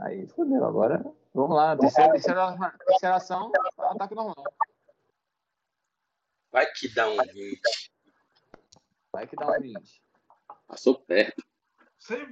[0.00, 0.64] Aí fodeu.
[0.64, 1.76] Agora, vamos lá.
[1.76, 2.56] Terceira, terceira,
[2.86, 4.34] terceira ação, ataque normal.
[6.50, 7.60] Vai que dá um 20.
[9.12, 10.02] Vai que dá um 20.
[10.66, 11.44] Passou perto.
[11.96, 12.26] Você...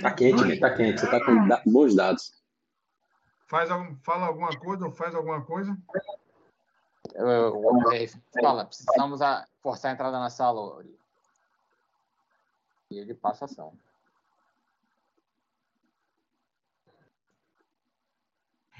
[0.00, 0.56] Tá quente, né?
[0.58, 1.00] Tá quente.
[1.00, 2.42] Você tá com bons dados.
[3.46, 5.76] Faz algum, fala alguma coisa ou faz alguma coisa?
[7.14, 8.06] Eu, eu, eu, é,
[8.40, 10.98] fala, precisamos a- forçar a entrada na sala, Ori.
[12.90, 13.78] E ele passa ação.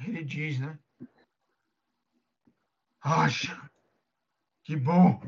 [0.01, 0.79] Ele diz, né?
[3.03, 3.71] Acha.
[4.63, 5.21] Que bom.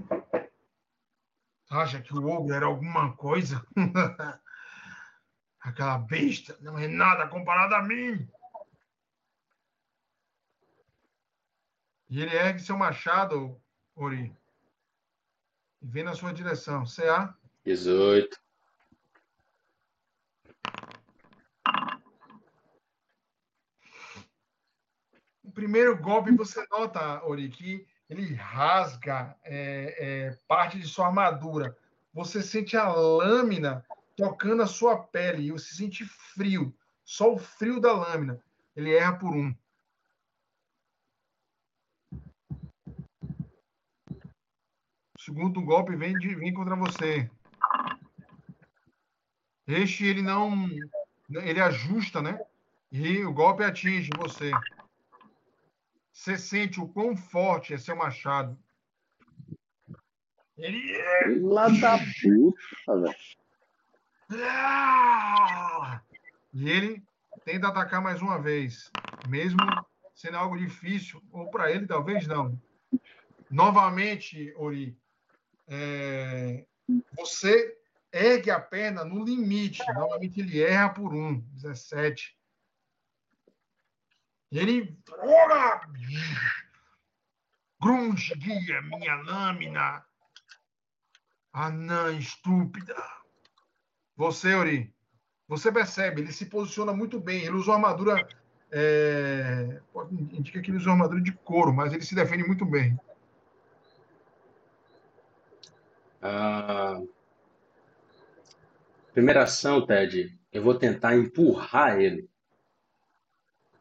[1.69, 3.63] Acha que o ogro era alguma coisa?
[5.61, 8.27] Aquela besta não é nada comparado a mim.
[12.09, 13.63] E ele ergue seu machado,
[13.95, 14.40] Ori.
[15.83, 16.85] E vem na sua direção.
[16.85, 17.35] CA.
[17.65, 18.39] 18.
[25.43, 31.77] O primeiro golpe você nota, Ori, que ele rasga é, é, parte de sua armadura.
[32.13, 33.85] Você sente a lâmina
[34.17, 36.75] tocando a sua pele e você sente frio.
[37.05, 38.41] Só o frio da lâmina.
[38.77, 39.55] Ele erra por um.
[45.25, 47.31] Segundo golpe vem, de, vem contra você.
[49.67, 50.69] Este ele não.
[51.31, 52.41] Ele ajusta, né?
[52.91, 54.51] E o golpe atinge você.
[56.13, 58.59] Você sente o quão forte é seu machado.
[60.57, 61.41] Ele.
[61.41, 63.15] Lá da puta, velho.
[64.33, 66.03] Ah!
[66.53, 67.03] E ele
[67.45, 68.91] tenta atacar mais uma vez,
[69.29, 69.59] mesmo
[70.15, 72.61] sendo algo difícil, ou para ele talvez não.
[73.51, 74.97] Novamente, Ori,
[75.71, 76.67] é,
[77.17, 77.79] você
[78.13, 79.81] ergue a perna no limite.
[79.95, 82.37] Normalmente ele erra por um, 17.
[84.51, 84.99] E ele.
[87.81, 90.05] Grunge, guia minha lâmina.
[91.53, 92.97] Anã estúpida.
[94.17, 94.93] Você, Ori,
[95.49, 97.43] você percebe, ele se posiciona muito bem.
[97.43, 98.29] Ele usa uma armadura.
[98.73, 102.99] É, indica que ele usa uma armadura de couro, mas ele se defende muito bem.
[106.23, 107.01] Ah,
[109.13, 112.29] primeira ação, Ted, eu vou tentar empurrar ele.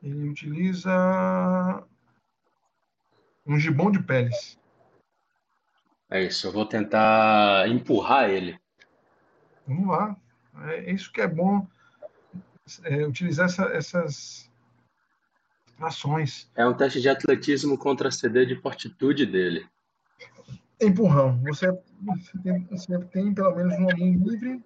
[0.02, 1.86] Ele utiliza
[3.46, 4.58] um gibão de peles.
[6.10, 8.60] É isso, eu vou tentar empurrar ele.
[9.68, 10.16] Vamos lá.
[10.70, 11.68] É isso que é bom
[12.84, 14.52] é, utilizar essa, essas
[15.80, 16.50] ações.
[16.56, 19.68] É um teste de atletismo contra a CD de fortitude dele.
[20.82, 21.42] Empurrão.
[21.44, 24.64] Você, você, tem, você tem pelo menos uma mão livre.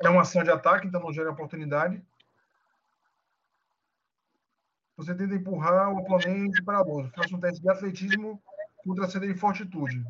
[0.00, 2.02] É uma ação de ataque, então não gera oportunidade.
[4.96, 7.10] Você tenta empurrar o oponente para a lousa.
[7.14, 8.42] Faça um teste de atletismo
[8.78, 10.04] contra a CD de fortitude.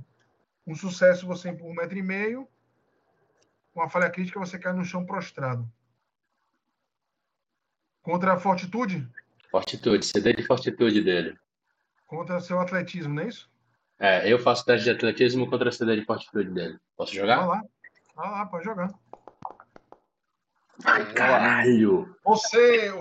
[0.66, 2.49] Um sucesso, você empurra um metro e meio.
[3.73, 5.70] Com a falha crítica, você cai no chão prostrado.
[8.02, 9.08] Contra a fortitude?
[9.50, 11.39] Fortitude, CD de fortitude dele.
[12.07, 13.50] Contra seu atletismo, não é isso?
[13.99, 16.79] É, eu faço teste de atletismo contra a CD de fortitude dele.
[16.97, 17.39] Posso jogar?
[17.39, 17.63] Vai lá.
[18.15, 18.91] Vai lá, pode jogar.
[20.85, 22.17] Ai, caralho!
[22.25, 22.93] Você,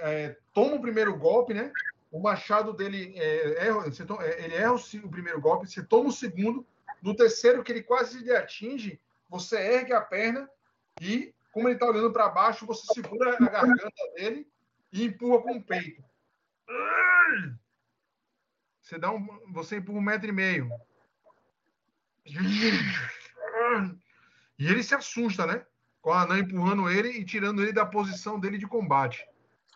[0.00, 1.72] é, toma o primeiro golpe, né?
[2.10, 6.08] O machado dele é, erra, toma, é, ele erra o, o, primeiro golpe, você toma
[6.08, 6.66] o segundo.
[7.00, 10.50] No terceiro, que ele quase lhe atinge, você ergue a perna
[11.00, 14.46] e, como ele está olhando para baixo, você segura a garganta dele
[14.92, 16.02] e empurra com o peito.
[18.90, 20.68] Você dá um, você empurra um metro e meio.
[24.58, 25.64] E ele se assusta, né?
[26.02, 29.24] Com a anã empurrando ele e tirando ele da posição dele de combate.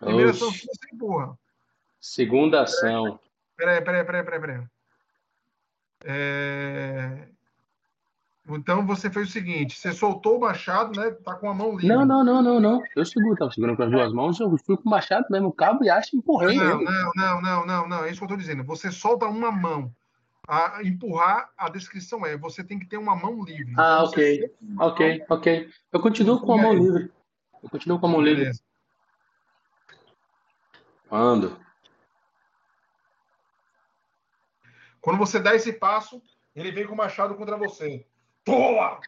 [0.01, 1.39] Primeira ação você empurra.
[2.01, 3.21] Segunda ação.
[3.57, 4.67] Peraí, peraí, peraí, peraí, peraí.
[6.07, 7.29] É...
[8.49, 11.11] Então você fez o seguinte: você soltou o machado, né?
[11.11, 11.89] Tá com a mão livre.
[11.89, 12.83] Não, não, não, não, não.
[12.95, 15.53] Eu seguro, tava segurando com as duas mãos, eu fui com o machado mesmo, o
[15.53, 16.57] cabo e acho empurrei.
[16.57, 18.05] Não, não, não, não, não, não.
[18.05, 18.63] É isso que eu tô dizendo.
[18.65, 19.91] Você solta uma mão.
[20.47, 23.73] A empurrar, a descrição é: você tem que ter uma mão livre.
[23.79, 24.55] Ah, então, ok.
[24.79, 25.27] Ok, mão...
[25.31, 25.71] ok.
[25.91, 27.11] Eu continuo com a mão livre.
[27.63, 28.51] Eu continuo com a mão livre.
[31.09, 31.59] Quando?
[35.01, 36.21] Quando você dá esse passo,
[36.55, 38.07] ele vem com o machado contra você.
[38.45, 39.01] Toma!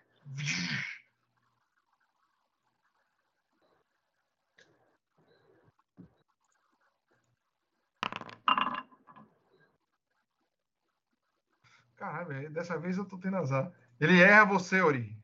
[11.97, 13.71] Caralho, dessa vez eu tô tendo azar.
[14.01, 15.17] Ele erra você, Ori.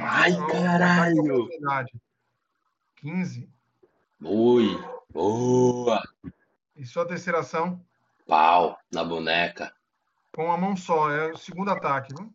[0.00, 1.48] Ai, caralho!
[2.96, 3.48] 15.
[4.20, 4.68] Ui,
[5.10, 6.02] boa!
[6.76, 7.84] E sua terceira ação?
[8.26, 9.72] Pau, na boneca.
[10.32, 12.32] Com uma mão só, é o segundo ataque, viu?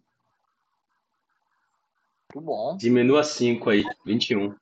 [2.33, 2.75] Muito bom.
[2.77, 4.55] Diminua 5 aí, 21.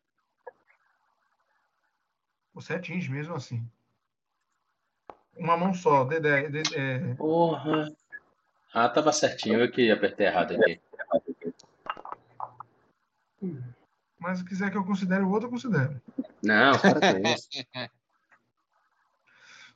[2.53, 3.65] Você atinge mesmo assim.
[5.37, 6.49] Uma mão só, Dedé.
[6.49, 7.15] Dedé.
[7.15, 7.89] Porra.
[8.73, 10.81] Ah, tava certinho, eu que apertei errado aqui.
[14.19, 16.01] Mas se quiser que eu considere o outro, eu considero.
[16.43, 17.47] Não, para com isso.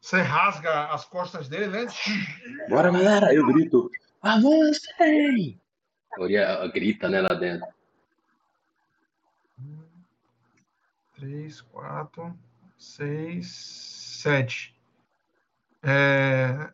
[0.02, 1.88] Você rasga as costas dele, né?
[2.70, 3.34] Bora, galera!
[3.34, 3.90] Eu grito.
[4.22, 5.60] Avancem!
[6.18, 7.68] Oria grita, né, lá dentro.
[11.16, 12.38] Três, quatro,
[12.78, 14.80] seis, sete.
[15.82, 16.74] É...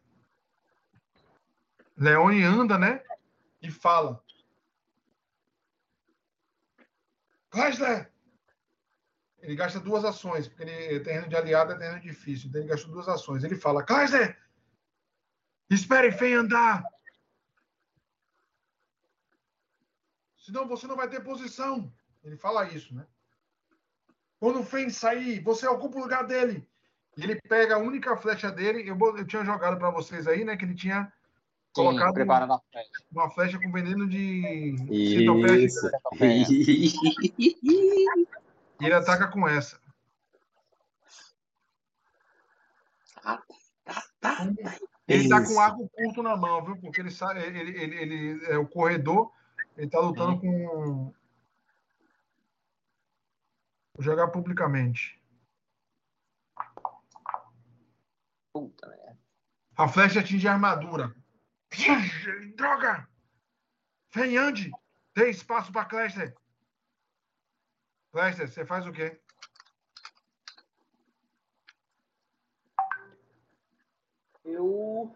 [1.98, 3.04] Leone anda, né?
[3.62, 4.24] E fala.
[7.52, 8.12] Chrysler!
[9.40, 12.50] Ele gasta duas ações, porque ele, terreno de aliado é terreno difícil.
[12.50, 13.44] Então ele gasta duas ações.
[13.44, 14.40] Ele fala, Kaiser!
[15.70, 16.84] Espere Fen andar!
[20.38, 21.94] Senão você não vai ter posição.
[22.24, 23.06] Ele fala isso, né?
[24.42, 26.68] Quando o Fen sair, você ocupa o lugar dele.
[27.16, 28.90] E ele pega a única flecha dele.
[28.90, 30.58] Eu, eu tinha jogado para vocês aí, né?
[30.58, 31.12] Que ele tinha Sim,
[31.76, 32.90] colocado uma, flecha.
[33.12, 35.92] uma flecha com veneno de Isso.
[37.38, 37.66] e
[38.82, 39.80] ele ataca com essa.
[45.08, 46.78] Ele tá com arco curto na mão, viu?
[46.78, 49.32] Porque ele sabe, ele, ele, ele é o corredor,
[49.78, 51.14] ele tá lutando com
[54.00, 55.22] jogar publicamente.
[58.54, 59.20] Puta merda.
[59.78, 61.16] A flecha atinge a armadura.
[62.56, 63.08] Droga!
[64.14, 64.72] Vem, ande!
[65.16, 66.36] Dê espaço para Cléster.
[68.12, 69.20] Cléster, você faz o quê?
[74.44, 75.16] Eu.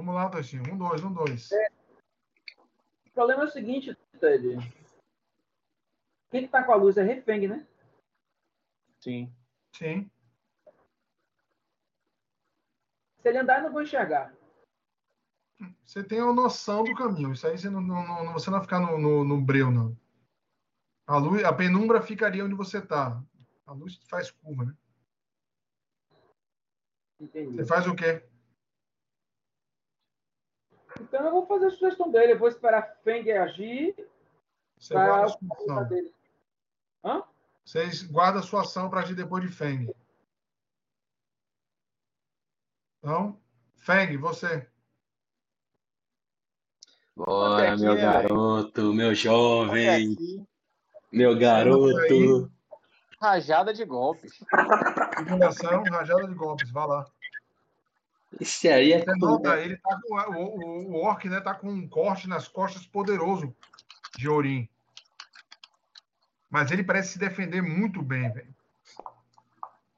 [0.00, 0.62] Vamos lá, Tocinho.
[0.72, 1.50] Um, dois, um, dois.
[3.06, 4.56] O problema é o seguinte, Ted.
[6.30, 7.66] Quem que tá com a luz é refém, né?
[8.98, 9.30] Sim.
[9.76, 10.10] Sim.
[13.20, 14.34] Se ele andar, eu não vou enxergar.
[15.84, 17.34] Você tem uma noção do caminho.
[17.34, 19.94] Isso aí você não, não, não- você não vai ficar no, no, no breu, não.
[21.06, 23.22] A, luz, a penumbra ficaria onde você está.
[23.66, 24.74] A luz faz curva, né?
[27.20, 27.54] Entendi.
[27.56, 28.29] Você faz o quê?
[31.00, 32.32] Então eu vou fazer a sugestão dele.
[32.32, 33.96] Eu vou esperar Feng agir
[34.78, 35.88] Você para guarda a sua ação.
[35.88, 36.14] dele.
[37.04, 37.22] Hã?
[37.64, 39.90] Você guarda a sua ação para agir depois de Feng.
[42.98, 43.40] Então,
[43.76, 44.68] Feng, você.
[47.16, 50.16] Bora, aqui, meu garoto, meu jovem,
[51.12, 52.50] meu garoto.
[53.20, 54.38] rajada de golpes.
[55.16, 56.70] Segunda ação, rajada de golpes.
[56.70, 57.06] Vá lá.
[58.38, 61.68] Esse aí é Você nota, ele tá com, o, o, o orc né, tá com
[61.68, 63.54] um corte nas costas poderoso
[64.16, 64.68] de Orim.
[66.48, 68.54] Mas ele parece se defender muito bem, velho.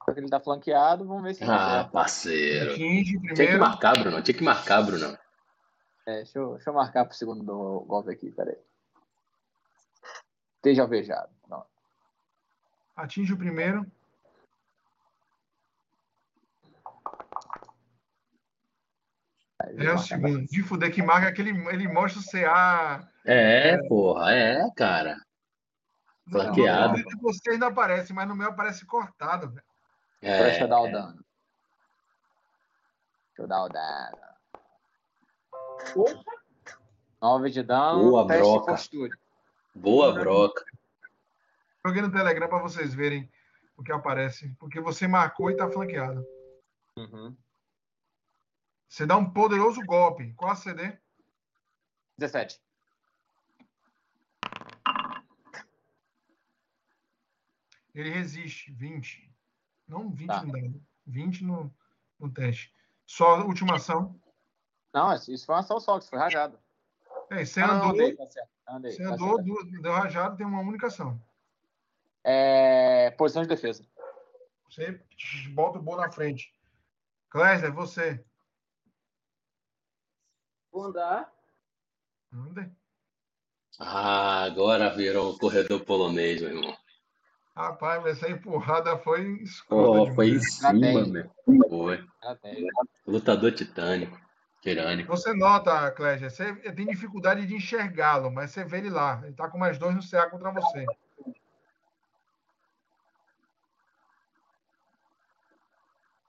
[0.05, 1.91] Só que ele tá flanqueado, vamos ver se ele Ah, acerta.
[1.91, 2.71] parceiro.
[2.73, 3.59] Atinge Tinha que primeiro.
[3.59, 4.21] marcar, Bruno.
[4.21, 5.17] Tinha que marcar, Bruno.
[6.05, 8.57] É, deixa, eu, deixa eu marcar pro segundo do golpe aqui, peraí.
[10.57, 11.29] Esteja alvejado.
[11.47, 11.63] Não.
[12.95, 13.85] Atinge o primeiro.
[19.81, 20.45] É o marcar pra- segundo.
[20.47, 21.49] De fuder que marca aquele.
[21.69, 23.07] Ele mostra o CA.
[23.25, 25.17] É, porra, é, cara.
[26.29, 26.97] Flanqueado.
[26.99, 29.63] No você ainda aparece, mas no meu aparece cortado, velho.
[30.21, 31.25] Então, Deixa É, eu dar o dano.
[33.27, 34.17] Deixa eu dar o dano.
[35.93, 36.23] Poxa,
[37.21, 38.71] 9 de dano, Boa, teste broca.
[38.71, 39.17] postura.
[39.75, 40.63] boa broca.
[41.85, 43.29] Joguei no Telegram para vocês verem
[43.75, 44.55] o que aparece.
[44.59, 46.25] Porque você marcou e tá flanqueado.
[46.97, 47.35] Uhum.
[48.93, 50.33] Você dá um poderoso golpe.
[50.35, 50.95] Qual a CD?
[52.19, 52.61] 17.
[57.95, 58.71] Ele resiste.
[58.71, 59.31] 20.
[59.87, 60.43] Não 20 Tá.
[60.43, 60.85] no dado.
[61.07, 61.75] 20 no,
[62.19, 62.71] no teste.
[63.03, 64.21] Só a última ação.
[64.93, 66.59] Não, isso foi uma ação só, que isso foi rajado.
[67.31, 67.89] É, você Ah, não, andou.
[67.89, 68.49] andei, tá certo.
[68.67, 69.81] Andei, Você tá andou, certo.
[69.81, 71.19] deu rajado, tem uma única ação.
[72.23, 73.83] É, posição de defesa.
[74.69, 75.03] Você
[75.49, 76.53] bota o bolo na frente.
[77.31, 78.23] Clésler, você.
[80.73, 81.31] Vou andar.
[82.33, 82.69] Anda.
[83.79, 86.77] Ah, agora virou o corredor polonês, meu irmão.
[87.55, 91.31] Rapaz, essa empurrada foi escrota Oh, foi em cima, meu.
[91.69, 92.03] Foi.
[93.05, 94.19] Lutador titânico.
[94.61, 95.09] Tirânico.
[95.09, 99.21] Você nota, Clésia, você tem dificuldade de enxergá-lo, mas você vê ele lá.
[99.23, 100.85] Ele tá com mais dois no CA contra você.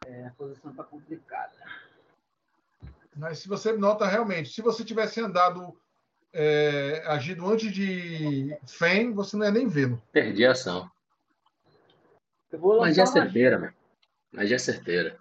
[0.05, 1.57] É, a posição tá complicada.
[3.17, 5.79] Mas se você nota realmente, se você tivesse andado,
[6.33, 10.03] é, agido antes de Fen, você não ia nem vê-lo.
[10.13, 10.91] Perdi a ação.
[12.51, 13.73] Eu vou Mas é uma certeira, meu.
[14.33, 15.19] Mas é certeira.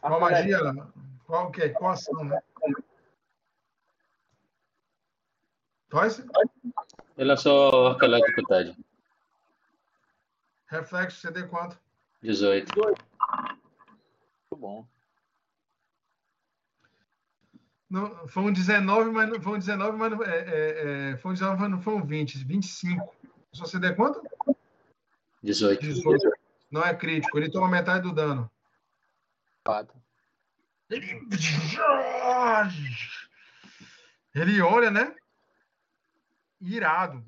[0.00, 0.58] Qual magia?
[1.26, 1.68] Qual que é?
[1.70, 2.40] Qual ação, né?
[5.88, 6.22] Toys?
[7.16, 8.76] Ele é só arco elétrico, Ted.
[10.66, 11.83] Reflexo, CD quanto?
[12.24, 12.72] 18.
[12.74, 14.88] Muito bom.
[17.88, 21.32] Não, foi um 19, mas não, foi um 19, mas não, é, é, é, foi
[21.32, 23.14] um 19, mas não foi um 20, 25.
[23.52, 24.22] Sua CD é quanto?
[25.42, 25.80] 18.
[25.80, 26.32] 18.
[26.70, 28.50] Não é crítico, ele toma metade do dano.
[30.88, 31.28] Ele,
[34.34, 35.14] ele olha, né?
[36.60, 37.24] Irado.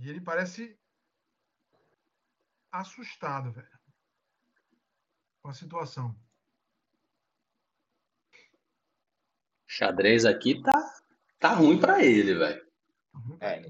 [0.00, 0.78] E ele parece
[2.70, 3.78] assustado, velho,
[5.42, 6.14] com a situação.
[9.66, 11.02] Xadrez aqui tá,
[11.38, 12.70] tá ruim para ele, velho.
[13.14, 13.38] Uhum.
[13.40, 13.62] É.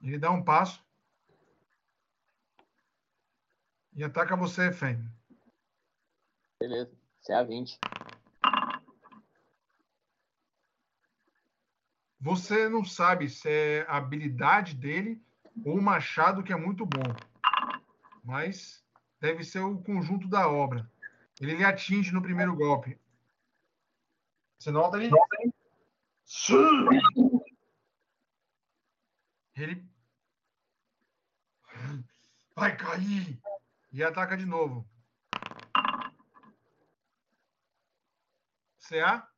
[0.00, 0.82] Ele dá um passo
[3.94, 5.12] e ataca você, Fêmea.
[6.58, 6.96] Beleza,
[7.28, 7.78] CA20.
[12.22, 15.20] Você não sabe se é a habilidade dele
[15.64, 17.02] ou o machado que é muito bom.
[18.22, 18.80] Mas
[19.20, 20.88] deve ser o conjunto da obra.
[21.40, 22.96] Ele lhe atinge no primeiro golpe.
[24.56, 25.10] Você nota ali?
[26.24, 26.54] Sim!
[29.56, 29.84] Ele
[32.54, 33.36] vai cair
[33.92, 34.88] e ataca de novo.
[38.78, 39.28] CA?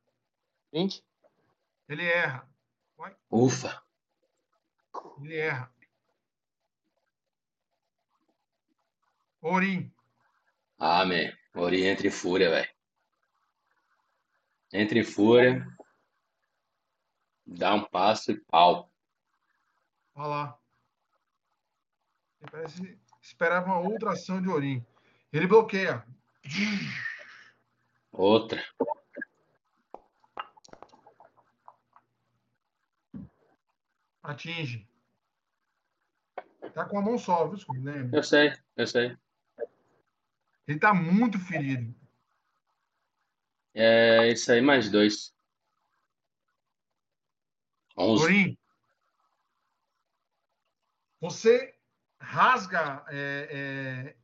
[0.71, 1.03] 20.
[1.89, 2.54] Ele erra.
[3.29, 3.83] Ufa.
[5.21, 5.71] Ele erra.
[9.41, 9.93] Orim.
[10.77, 11.31] Ah, man.
[11.53, 12.69] Ori entra em fúria, velho.
[14.73, 15.65] Entra em fúria.
[17.45, 18.91] Dá um passo e pau.
[20.15, 20.59] Olha lá.
[22.41, 24.85] Ele parece esperava uma outra ação de Orim.
[25.31, 26.05] Ele bloqueia.
[28.11, 28.63] Outra.
[34.25, 34.87] Atinge.
[36.73, 37.79] Tá com a mão só, viu, Scooby?
[37.79, 38.19] Lembra?
[38.19, 39.17] Eu sei, eu sei.
[40.67, 41.93] Ele tá muito ferido.
[43.73, 45.33] É isso aí, mais dois.
[47.97, 48.23] Onze.
[48.23, 48.57] Orim.
[51.21, 51.75] Você
[52.19, 54.15] rasga é, é,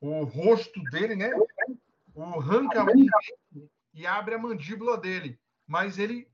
[0.00, 1.30] o rosto dele, né?
[2.14, 2.84] O arranca
[3.92, 5.38] e abre a mandíbula dele.
[5.66, 6.28] Mas ele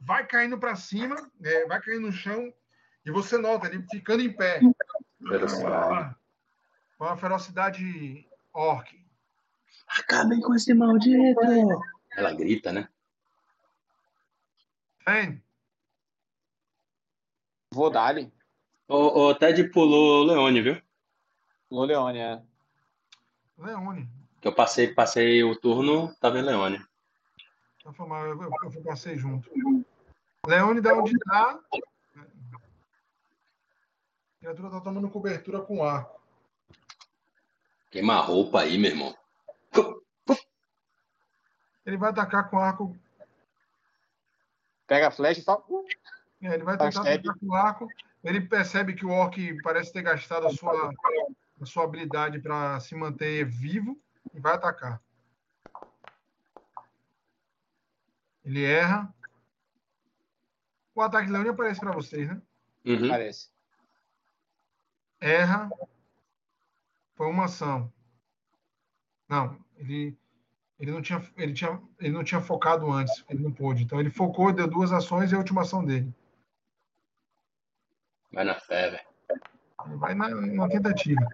[0.00, 2.52] vai caindo para cima, é, vai caindo no chão,
[3.04, 4.60] e você nota ele ficando em pé.
[5.20, 6.16] Velocidade.
[6.98, 8.98] Com a ferocidade orc.
[9.86, 11.40] Acabem com esse maldito!
[12.16, 12.88] Ela grita, né?
[15.04, 15.42] Fen,
[17.72, 18.32] Vou dar-lhe.
[18.88, 20.82] O, o Ted pulou o Leone, viu?
[21.70, 22.42] No Leone, é.
[23.56, 24.08] Leone.
[24.40, 26.84] Que eu passei, passei o turno, tava em Leone.
[27.90, 29.50] Então, foi mal, eu, eu, eu passei junto.
[30.46, 31.58] Leone dá onde dá.
[31.72, 31.80] A
[34.38, 36.20] criatura tá tomando cobertura com arco.
[37.90, 39.16] Queima a roupa aí, meu irmão.
[41.84, 42.96] Ele vai atacar com arco.
[44.86, 45.64] Pega a flecha e só.
[46.42, 47.88] é, Ele vai tentar atacar com arco.
[48.22, 50.92] Ele percebe que o orc parece ter gastado a sua,
[51.60, 53.98] a sua habilidade para se manter vivo
[54.32, 55.02] e vai atacar.
[58.44, 59.12] Ele erra.
[60.94, 62.40] O ataque de Leone aparece para vocês, né?
[62.84, 63.08] Uhum.
[63.08, 63.50] Parece.
[65.20, 65.70] erra.
[67.14, 67.92] Foi uma ação.
[69.28, 70.18] Não, ele,
[70.78, 73.84] ele, não tinha, ele, tinha, ele não tinha focado antes, ele não pôde.
[73.84, 76.12] Então ele focou, deu duas ações e a última ação dele.
[78.32, 79.98] Vai na fé, velho.
[79.98, 81.26] Vai na, na tentativa.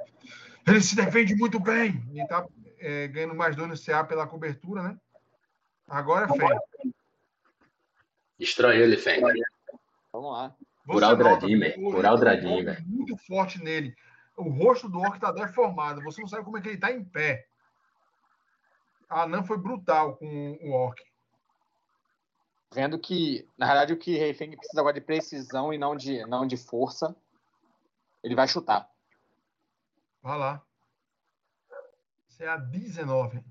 [0.66, 2.02] Ele se defende muito bem.
[2.10, 2.46] Ele tá
[2.78, 5.00] é, ganhando mais dois no CA pela cobertura, né?
[5.88, 6.92] Agora é fé.
[8.38, 9.22] Destrói ele, Feng.
[10.12, 10.54] Vamos lá.
[10.86, 11.90] Por Aldradim, velho.
[11.90, 12.84] Por Aldradim, velho.
[12.86, 13.94] Muito forte nele.
[14.36, 16.02] O rosto do orc tá deformado.
[16.02, 17.46] Você não sabe como é que ele tá em pé.
[19.08, 21.02] A Anã foi brutal com o orc.
[22.74, 26.46] Vendo que, na realidade, o que Refeng precisa agora de precisão e não de, não
[26.46, 27.16] de força,
[28.22, 28.90] ele vai chutar.
[30.20, 30.62] Vai lá.
[32.28, 33.42] Isso é a 19.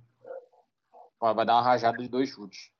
[1.19, 2.72] Vai dar uma rajada de dois chutes.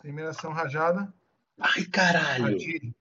[0.00, 1.12] Primeira ação rajada.
[1.58, 2.54] Ai, caralho.
[2.56, 2.94] Atire.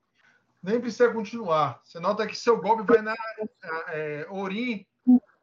[0.62, 1.82] Nem precisa continuar.
[1.84, 3.14] Você nota que seu golpe vai na
[3.90, 4.86] é, Orim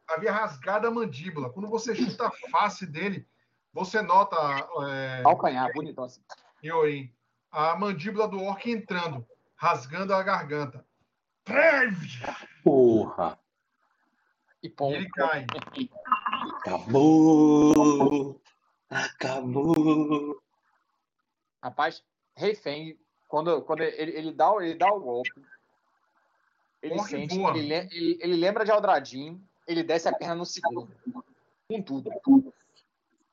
[0.07, 1.51] havia rasgado a mandíbula.
[1.51, 3.27] Quando você chuta a face dele,
[3.71, 4.35] você nota
[4.89, 6.21] é, Calcanhar, bonitão assim.
[6.63, 7.13] em Orim
[7.51, 10.85] a mandíbula do orc entrando, rasgando a garganta.
[12.63, 13.37] Porra.
[14.63, 14.95] E E ponto.
[14.95, 15.45] ele cai.
[16.61, 18.39] Acabou.
[18.89, 20.41] Acabou.
[21.63, 22.03] Rapaz,
[22.35, 25.31] Refeng, quando, quando ele, ele, dá, o- ele dá o golpe,
[26.81, 30.93] ele sente, ele, le- ele, ele lembra de Aldradim, ele desce a perna no segundo.
[31.67, 32.11] Com tudo.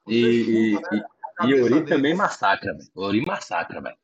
[0.07, 1.05] E, e, chuta, né,
[1.43, 1.87] e, e Ori dele.
[1.87, 2.91] também massacra, velho.
[2.95, 3.99] Ori massacra, velho.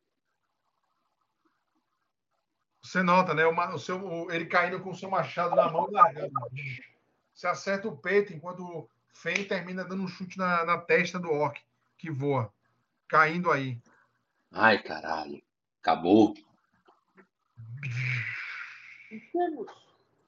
[2.82, 3.46] Você nota, né?
[3.46, 6.32] O, seu, ele caindo com o seu machado na mão e largando.
[7.34, 11.58] Você acerta o peito enquanto Fen termina dando um chute na, na testa do orc,
[11.96, 12.52] que voa.
[13.08, 13.80] Caindo aí.
[14.52, 15.42] Ai, caralho.
[15.80, 16.34] Acabou.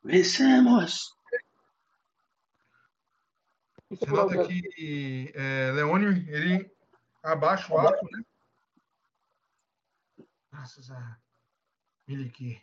[0.03, 1.15] Vencemos.
[3.91, 6.71] Isso Você nota que é, Leone, ele
[7.23, 8.25] abaixa o arco, né?
[10.51, 11.19] Graças a
[12.07, 12.63] Miliki.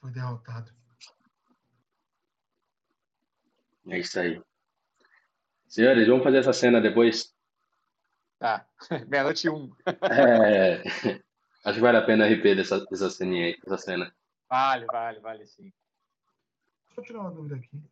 [0.00, 0.74] Foi derrotado.
[3.88, 4.42] É isso aí.
[5.74, 7.34] Senhores, vamos fazer essa cena depois?
[8.38, 8.64] Tá.
[9.08, 9.74] Meia-noite um.
[10.08, 10.80] É,
[11.64, 14.14] acho que vale a pena RP dessa, dessa, ceninha aí, dessa cena.
[14.48, 15.72] Vale, vale, vale sim.
[16.86, 17.82] Deixa eu tirar uma dúvida aqui.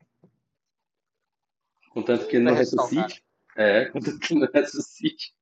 [1.91, 2.95] Contanto que não Vai ressaltar.
[2.95, 3.25] ressuscite.
[3.57, 5.35] É, contanto que não ressuscite.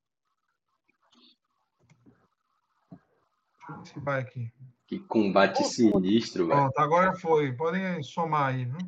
[2.91, 4.51] Deixa eu ver se vai aqui.
[4.87, 6.59] Que combate sinistro, velho.
[6.59, 7.53] Pronto, agora foi.
[7.53, 8.79] Podem somar aí, viu?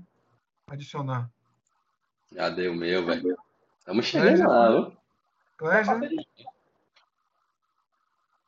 [0.68, 1.30] Adicionar.
[2.34, 3.36] Já deu o meu, velho.
[3.82, 4.96] Estamos chegando lá, viu?
[5.56, 6.00] Clésia?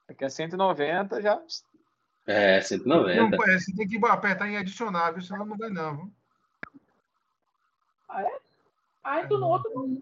[0.08, 1.42] Aqui é 190 já.
[2.24, 3.50] É, Não, 190.
[3.50, 5.22] é, você tem que apertar em adicionar, viu?
[5.22, 6.12] Senão não vai não, viu?
[9.02, 10.00] Ah, então no outro não.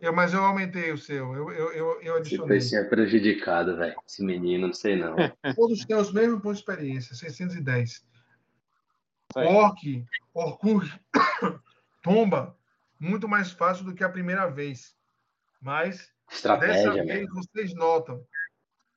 [0.00, 1.32] Eu, mas eu aumentei o seu.
[1.32, 2.46] Eu, eu, eu, eu Esse adicionei.
[2.48, 3.94] precinho é prejudicado, velho.
[4.04, 5.14] Esse menino, não sei não.
[5.54, 7.90] Todos têm os mesmos pontos de experiência, 610.
[7.92, 8.04] Isso
[9.36, 9.46] aí.
[9.46, 10.04] Orc,
[10.34, 10.84] Orcur,
[12.02, 12.56] tomba,
[13.02, 14.94] muito mais fácil do que a primeira vez.
[15.60, 15.96] Mas
[16.28, 17.28] dessa Estratégia, vez velho.
[17.34, 18.24] vocês notam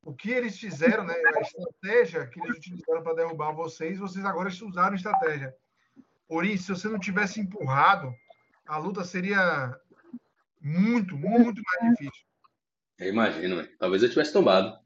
[0.04, 1.16] o que eles fizeram, né?
[1.36, 5.56] A estratégia que eles utilizaram para derrubar vocês, vocês agora usaram estratégia.
[6.28, 8.14] Por isso, se você não tivesse empurrado,
[8.68, 9.76] a luta seria
[10.62, 12.26] muito, muito mais difícil.
[13.00, 13.68] Eu imagino.
[13.80, 14.78] Talvez eu tivesse tombado.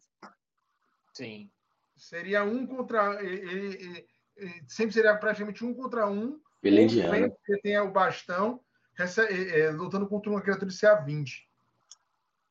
[1.13, 1.51] Sim.
[1.97, 3.21] Seria um contra.
[3.21, 4.07] e- e- e-
[4.45, 6.39] e- sempre seria praticamente um contra um.
[6.63, 7.13] Ou indiana.
[7.13, 8.61] sempre Você tem o bastão
[8.99, 11.43] rece- é, é, lutando contra uma criatura de CA20.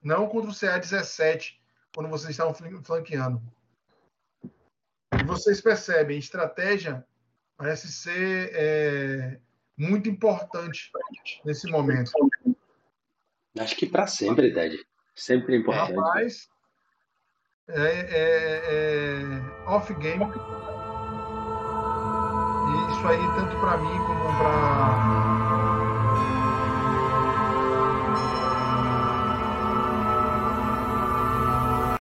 [0.02, 1.58] Não contra o CA17,
[1.94, 3.42] quando vocês estavam flan- flanqueando.
[4.42, 7.04] E vocês percebem, estratégia
[7.56, 9.38] parece ser é,
[9.76, 10.90] muito importante
[11.44, 12.10] nesse momento.
[13.58, 14.86] Acho que pra sempre, Ted.
[15.14, 15.96] Sempre é importante.
[15.96, 16.48] Rapaz,
[17.66, 20.24] é, é- é off-game.
[22.64, 25.37] E isso aí, tanto para mim como para